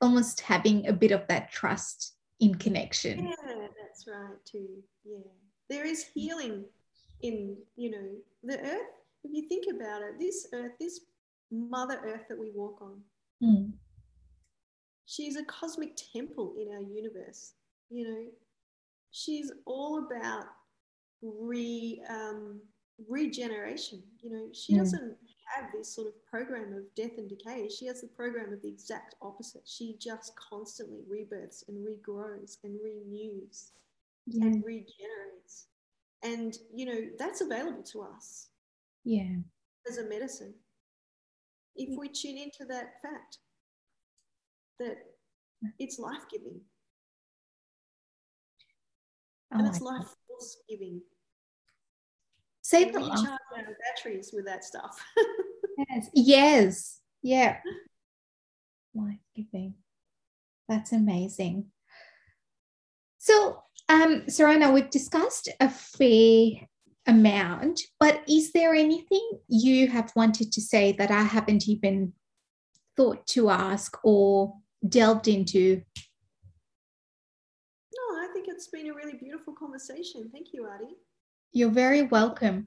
almost 0.00 0.40
having 0.40 0.86
a 0.86 0.92
bit 0.92 1.10
of 1.12 1.26
that 1.28 1.50
trust 1.50 2.14
in 2.40 2.54
connection 2.54 3.26
Yeah, 3.26 3.66
that's 3.80 4.06
right 4.06 4.44
too. 4.44 4.82
Yeah. 5.04 5.18
There 5.68 5.84
is 5.86 6.04
healing 6.14 6.64
in, 7.22 7.56
you 7.76 7.90
know, 7.90 8.08
the 8.44 8.58
earth. 8.60 8.90
If 9.24 9.32
you 9.32 9.48
think 9.48 9.64
about 9.74 10.02
it, 10.02 10.18
this 10.18 10.46
earth, 10.52 10.72
this 10.80 11.00
mother 11.50 12.00
earth 12.04 12.22
that 12.28 12.38
we 12.38 12.50
walk 12.54 12.80
on, 12.80 13.00
Mm. 13.42 13.72
she's 15.06 15.36
a 15.36 15.44
cosmic 15.44 15.96
temple 16.12 16.54
in 16.60 16.68
our 16.74 16.82
universe. 16.82 17.54
You 17.90 18.08
know, 18.08 18.24
she's 19.10 19.50
all 19.64 20.06
about 20.06 20.44
re 21.22 22.02
um, 22.08 22.60
regeneration. 23.08 24.02
You 24.20 24.30
know, 24.30 24.48
she 24.52 24.74
Mm. 24.74 24.78
doesn't 24.78 25.16
have 25.56 25.72
this 25.72 25.94
sort 25.94 26.06
of 26.08 26.26
program 26.26 26.72
of 26.72 26.82
death 26.94 27.18
and 27.18 27.28
decay. 27.28 27.68
She 27.68 27.86
has 27.86 28.00
the 28.00 28.08
program 28.08 28.52
of 28.52 28.62
the 28.62 28.68
exact 28.68 29.14
opposite. 29.22 29.62
She 29.64 29.96
just 30.00 30.32
constantly 30.36 31.00
rebirths 31.08 31.64
and 31.68 31.86
regrows 31.86 32.58
and 32.64 32.78
renews. 32.82 33.72
yeah 34.26 34.46
and 34.46 34.64
regenerates. 34.64 35.66
And, 36.22 36.56
you 36.74 36.86
know, 36.86 37.00
that's 37.18 37.40
available 37.40 37.82
to 37.92 38.02
us 38.02 38.48
yeah 39.04 39.36
as 39.88 39.98
a 39.98 40.08
medicine 40.08 40.52
if 41.76 41.96
we 41.96 42.08
tune 42.08 42.36
into 42.36 42.64
that 42.68 43.00
fact 43.00 43.38
that 44.78 44.98
it's 45.78 45.98
life 45.98 46.24
giving 46.30 46.60
Oh 49.52 49.58
and 49.58 49.66
it's 49.66 49.80
life 49.80 50.06
force 50.26 50.58
giving. 50.68 51.00
Say 52.68 52.82
And 52.82 52.94
the 52.94 53.00
charge 53.00 53.66
batteries 53.96 54.30
with 54.30 54.44
that 54.44 54.62
stuff. 54.62 55.02
yes 55.78 56.10
yes 56.12 57.00
yeah 57.22 57.56
life 58.94 59.24
giving 59.34 59.72
that's 60.68 60.92
amazing 60.92 61.66
so 63.16 63.62
um 63.88 64.24
Sarana, 64.26 64.74
we've 64.74 64.90
discussed 64.90 65.48
a 65.60 65.70
fair 65.70 66.68
amount 67.06 67.80
but 67.98 68.22
is 68.28 68.52
there 68.52 68.74
anything 68.74 69.30
you 69.48 69.88
have 69.88 70.12
wanted 70.14 70.52
to 70.52 70.60
say 70.60 70.92
that 70.92 71.10
i 71.10 71.22
haven't 71.22 71.68
even 71.68 72.12
thought 72.98 73.26
to 73.28 73.48
ask 73.48 73.96
or 74.04 74.54
delved 74.86 75.26
into 75.26 75.80
no, 77.90 78.16
I 78.18 78.28
think 78.32 78.46
it's 78.48 78.68
been 78.68 78.90
a 78.90 78.94
really 78.94 79.14
beautiful 79.14 79.54
conversation. 79.54 80.28
Thank 80.30 80.48
you, 80.52 80.64
Artie. 80.64 80.94
You're 81.52 81.70
very 81.70 82.02
welcome 82.02 82.66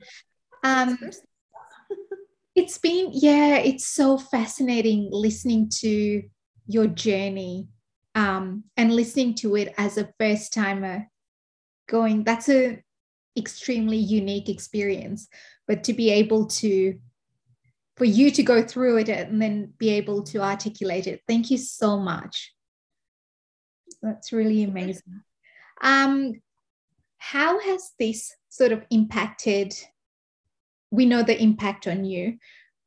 um 0.63 0.97
It's 2.53 2.77
been, 2.77 3.11
yeah, 3.13 3.57
it's 3.57 3.87
so 3.87 4.17
fascinating 4.17 5.07
listening 5.09 5.69
to 5.79 6.23
your 6.67 6.87
journey 6.87 7.67
um, 8.13 8.65
and 8.75 8.93
listening 8.93 9.35
to 9.35 9.55
it 9.55 9.73
as 9.77 9.97
a 9.97 10.09
first 10.19 10.53
timer 10.53 11.07
going, 11.87 12.25
that's 12.25 12.49
a 12.49 12.83
extremely 13.37 13.97
unique 13.97 14.49
experience. 14.49 15.29
But 15.65 15.85
to 15.85 15.93
be 15.93 16.09
able 16.11 16.47
to, 16.47 16.99
for 17.95 18.03
you 18.03 18.31
to 18.31 18.43
go 18.43 18.61
through 18.61 18.97
it 18.97 19.09
and 19.09 19.41
then 19.41 19.73
be 19.77 19.91
able 19.91 20.23
to 20.23 20.39
articulate 20.39 21.07
it, 21.07 21.21
thank 21.29 21.51
you 21.51 21.57
so 21.57 21.97
much. 21.97 22.53
That's 24.01 24.33
really 24.33 24.63
amazing. 24.63 25.21
Um, 25.81 26.33
how 27.17 27.61
has 27.61 27.91
this 27.97 28.35
sort 28.51 28.71
of 28.71 28.85
impacted 28.91 29.73
we 30.91 31.05
know 31.05 31.23
the 31.23 31.41
impact 31.41 31.87
on 31.87 32.05
you 32.05 32.37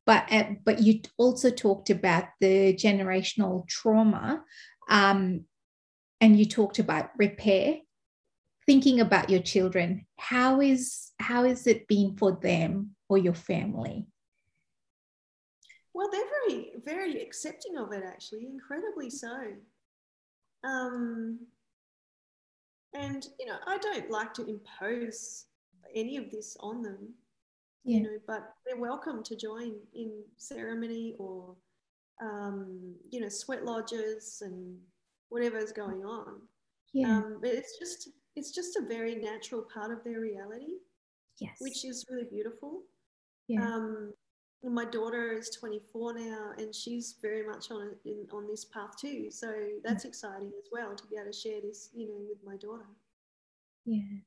but 0.05 0.31
uh, 0.31 0.45
but 0.63 0.81
you 0.81 1.01
also 1.17 1.49
talked 1.49 1.89
about 1.89 2.25
the 2.39 2.73
generational 2.75 3.67
trauma 3.67 4.41
um, 4.89 5.43
and 6.21 6.39
you 6.39 6.45
talked 6.45 6.79
about 6.79 7.09
repair 7.17 7.77
thinking 8.65 9.01
about 9.01 9.29
your 9.29 9.41
children 9.41 10.05
how 10.17 10.61
is 10.61 11.11
how 11.19 11.43
is 11.43 11.67
it 11.67 11.87
been 11.87 12.15
for 12.15 12.39
them 12.41 12.95
or 13.09 13.17
your 13.17 13.33
family 13.33 14.05
Well, 15.95 16.09
they're 16.11 16.33
very, 16.49 16.73
very 16.83 17.21
accepting 17.21 17.77
of 17.77 17.93
it, 17.93 18.03
actually, 18.05 18.47
incredibly 18.51 19.09
so. 19.09 19.33
Um, 20.65 21.39
and, 22.93 23.25
you 23.39 23.45
know, 23.45 23.55
I 23.65 23.77
don't 23.77 24.09
like 24.09 24.33
to 24.33 24.45
impose 24.45 25.45
any 25.95 26.17
of 26.17 26.29
this 26.31 26.57
on 26.59 26.81
them, 26.81 27.13
Yeah. 27.83 27.97
you 27.97 28.03
know, 28.03 28.17
but 28.27 28.53
they're 28.65 28.79
welcome 28.79 29.23
to 29.23 29.35
join 29.35 29.75
in 29.93 30.23
ceremony 30.37 31.15
or, 31.19 31.55
um, 32.21 32.95
you 33.11 33.19
know, 33.21 33.29
sweat 33.29 33.63
lodges 33.65 34.41
and 34.41 34.79
whatever's 35.29 35.71
going 35.71 36.03
on. 36.05 36.41
yeah. 36.93 37.09
Um, 37.17 37.39
but 37.41 37.49
it's 37.51 37.77
just, 37.79 38.09
it's 38.35 38.51
just 38.51 38.75
a 38.77 38.81
very 38.87 39.15
natural 39.15 39.63
part 39.73 39.91
of 39.91 40.03
their 40.03 40.19
reality, 40.19 40.75
yes. 41.39 41.57
which 41.59 41.85
is 41.85 42.05
really 42.09 42.27
beautiful. 42.29 42.83
yeah. 43.47 43.61
Um, 43.65 44.13
my 44.63 44.85
daughter 44.85 45.31
is 45.33 45.51
24 45.59 46.15
now 46.17 46.49
and 46.57 46.73
she's 46.73 47.17
very 47.21 47.45
much 47.45 47.69
on 47.69 47.91
in, 48.05 48.25
on 48.33 48.47
this 48.47 48.65
path 48.65 48.97
too. 48.99 49.29
So 49.29 49.53
that's 49.83 50.05
exciting 50.05 50.51
as 50.57 50.69
well 50.71 50.95
to 50.95 51.07
be 51.07 51.17
able 51.17 51.31
to 51.31 51.37
share 51.37 51.61
this 51.61 51.91
you 51.93 52.07
know 52.07 52.17
with 52.27 52.39
my 52.43 52.55
daughter. 52.57 52.87
Yeah 53.85 54.17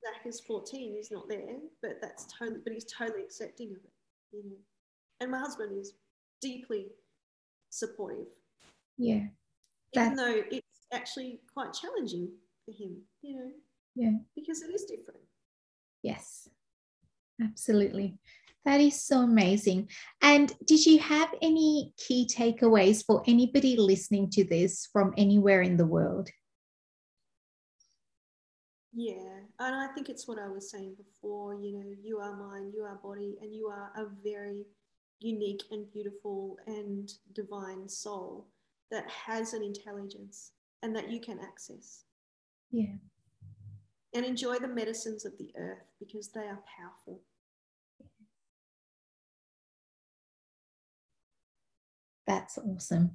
zach 0.00 0.26
is 0.26 0.40
14 0.40 0.94
he's 0.94 1.10
not 1.10 1.28
there 1.28 1.56
but 1.82 1.98
that's 2.00 2.26
totally 2.38 2.60
but 2.62 2.72
he's 2.72 2.84
totally 2.84 3.22
accepting 3.22 3.70
of 3.70 3.76
it 3.76 3.92
you 4.32 4.42
know. 4.44 4.56
And 5.20 5.30
my 5.30 5.38
husband 5.38 5.78
is 5.78 5.94
deeply 6.40 6.86
supportive. 7.70 8.26
Yeah. 8.96 9.26
Even 9.94 10.14
though 10.14 10.42
it's 10.50 10.66
actually 10.92 11.40
quite 11.52 11.72
challenging 11.72 12.28
for 12.64 12.72
him 12.72 12.96
you 13.22 13.36
know. 13.36 13.50
Yeah. 13.94 14.12
Because 14.34 14.62
it 14.62 14.72
is 14.74 14.84
different. 14.84 15.20
Yes. 16.02 16.48
Absolutely. 17.42 18.18
That 18.64 18.80
is 18.80 19.02
so 19.02 19.20
amazing. 19.20 19.88
And 20.20 20.54
did 20.66 20.84
you 20.84 20.98
have 20.98 21.32
any 21.40 21.94
key 21.96 22.28
takeaways 22.30 23.04
for 23.04 23.22
anybody 23.26 23.76
listening 23.76 24.30
to 24.30 24.44
this 24.44 24.88
from 24.92 25.14
anywhere 25.16 25.62
in 25.62 25.76
the 25.76 25.86
world? 25.86 26.28
Yeah, 29.00 29.38
and 29.60 29.76
I 29.76 29.86
think 29.94 30.08
it's 30.08 30.26
what 30.26 30.40
I 30.40 30.48
was 30.48 30.72
saying 30.72 30.96
before. 30.96 31.54
You 31.54 31.72
know, 31.72 31.94
you 32.02 32.18
are 32.18 32.34
mind, 32.34 32.72
you 32.74 32.82
are 32.82 32.96
body, 32.96 33.38
and 33.40 33.54
you 33.54 33.68
are 33.68 33.92
a 33.94 34.06
very 34.24 34.64
unique 35.20 35.62
and 35.70 35.88
beautiful 35.92 36.56
and 36.66 37.08
divine 37.32 37.88
soul 37.88 38.48
that 38.90 39.08
has 39.08 39.54
an 39.54 39.62
intelligence 39.62 40.50
and 40.82 40.96
that 40.96 41.12
you 41.12 41.20
can 41.20 41.38
access. 41.38 42.06
Yeah. 42.72 42.96
And 44.14 44.26
enjoy 44.26 44.58
the 44.58 44.66
medicines 44.66 45.24
of 45.24 45.38
the 45.38 45.52
earth 45.56 45.86
because 46.00 46.32
they 46.32 46.40
are 46.40 46.58
powerful. 46.76 47.20
That's 52.26 52.58
awesome. 52.58 53.12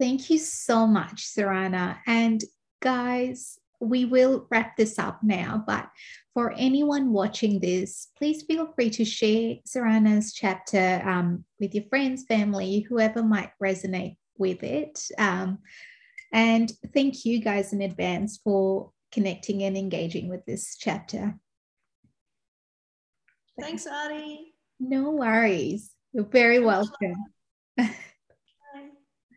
Thank 0.00 0.30
you 0.30 0.38
so 0.38 0.86
much, 0.86 1.26
Sarana. 1.26 1.98
And 2.06 2.42
guys, 2.80 3.58
we 3.82 4.04
will 4.04 4.46
wrap 4.50 4.76
this 4.76 4.98
up 4.98 5.22
now, 5.22 5.62
but 5.66 5.88
for 6.34 6.54
anyone 6.56 7.12
watching 7.12 7.58
this, 7.58 8.08
please 8.16 8.42
feel 8.42 8.72
free 8.74 8.90
to 8.90 9.04
share 9.04 9.56
Sarana's 9.66 10.32
chapter 10.32 11.02
um, 11.04 11.44
with 11.58 11.74
your 11.74 11.84
friends, 11.90 12.24
family, 12.24 12.80
whoever 12.88 13.22
might 13.22 13.50
resonate 13.62 14.16
with 14.38 14.62
it. 14.62 15.08
Um, 15.18 15.58
and 16.32 16.72
thank 16.94 17.24
you 17.24 17.40
guys 17.40 17.72
in 17.72 17.82
advance 17.82 18.40
for 18.42 18.92
connecting 19.10 19.62
and 19.64 19.76
engaging 19.76 20.28
with 20.28 20.44
this 20.46 20.76
chapter. 20.78 21.34
Thanks, 23.60 23.86
Artie. 23.86 24.54
No 24.80 25.10
worries. 25.10 25.90
You're 26.12 26.24
very 26.24 26.60
welcome. 26.60 27.16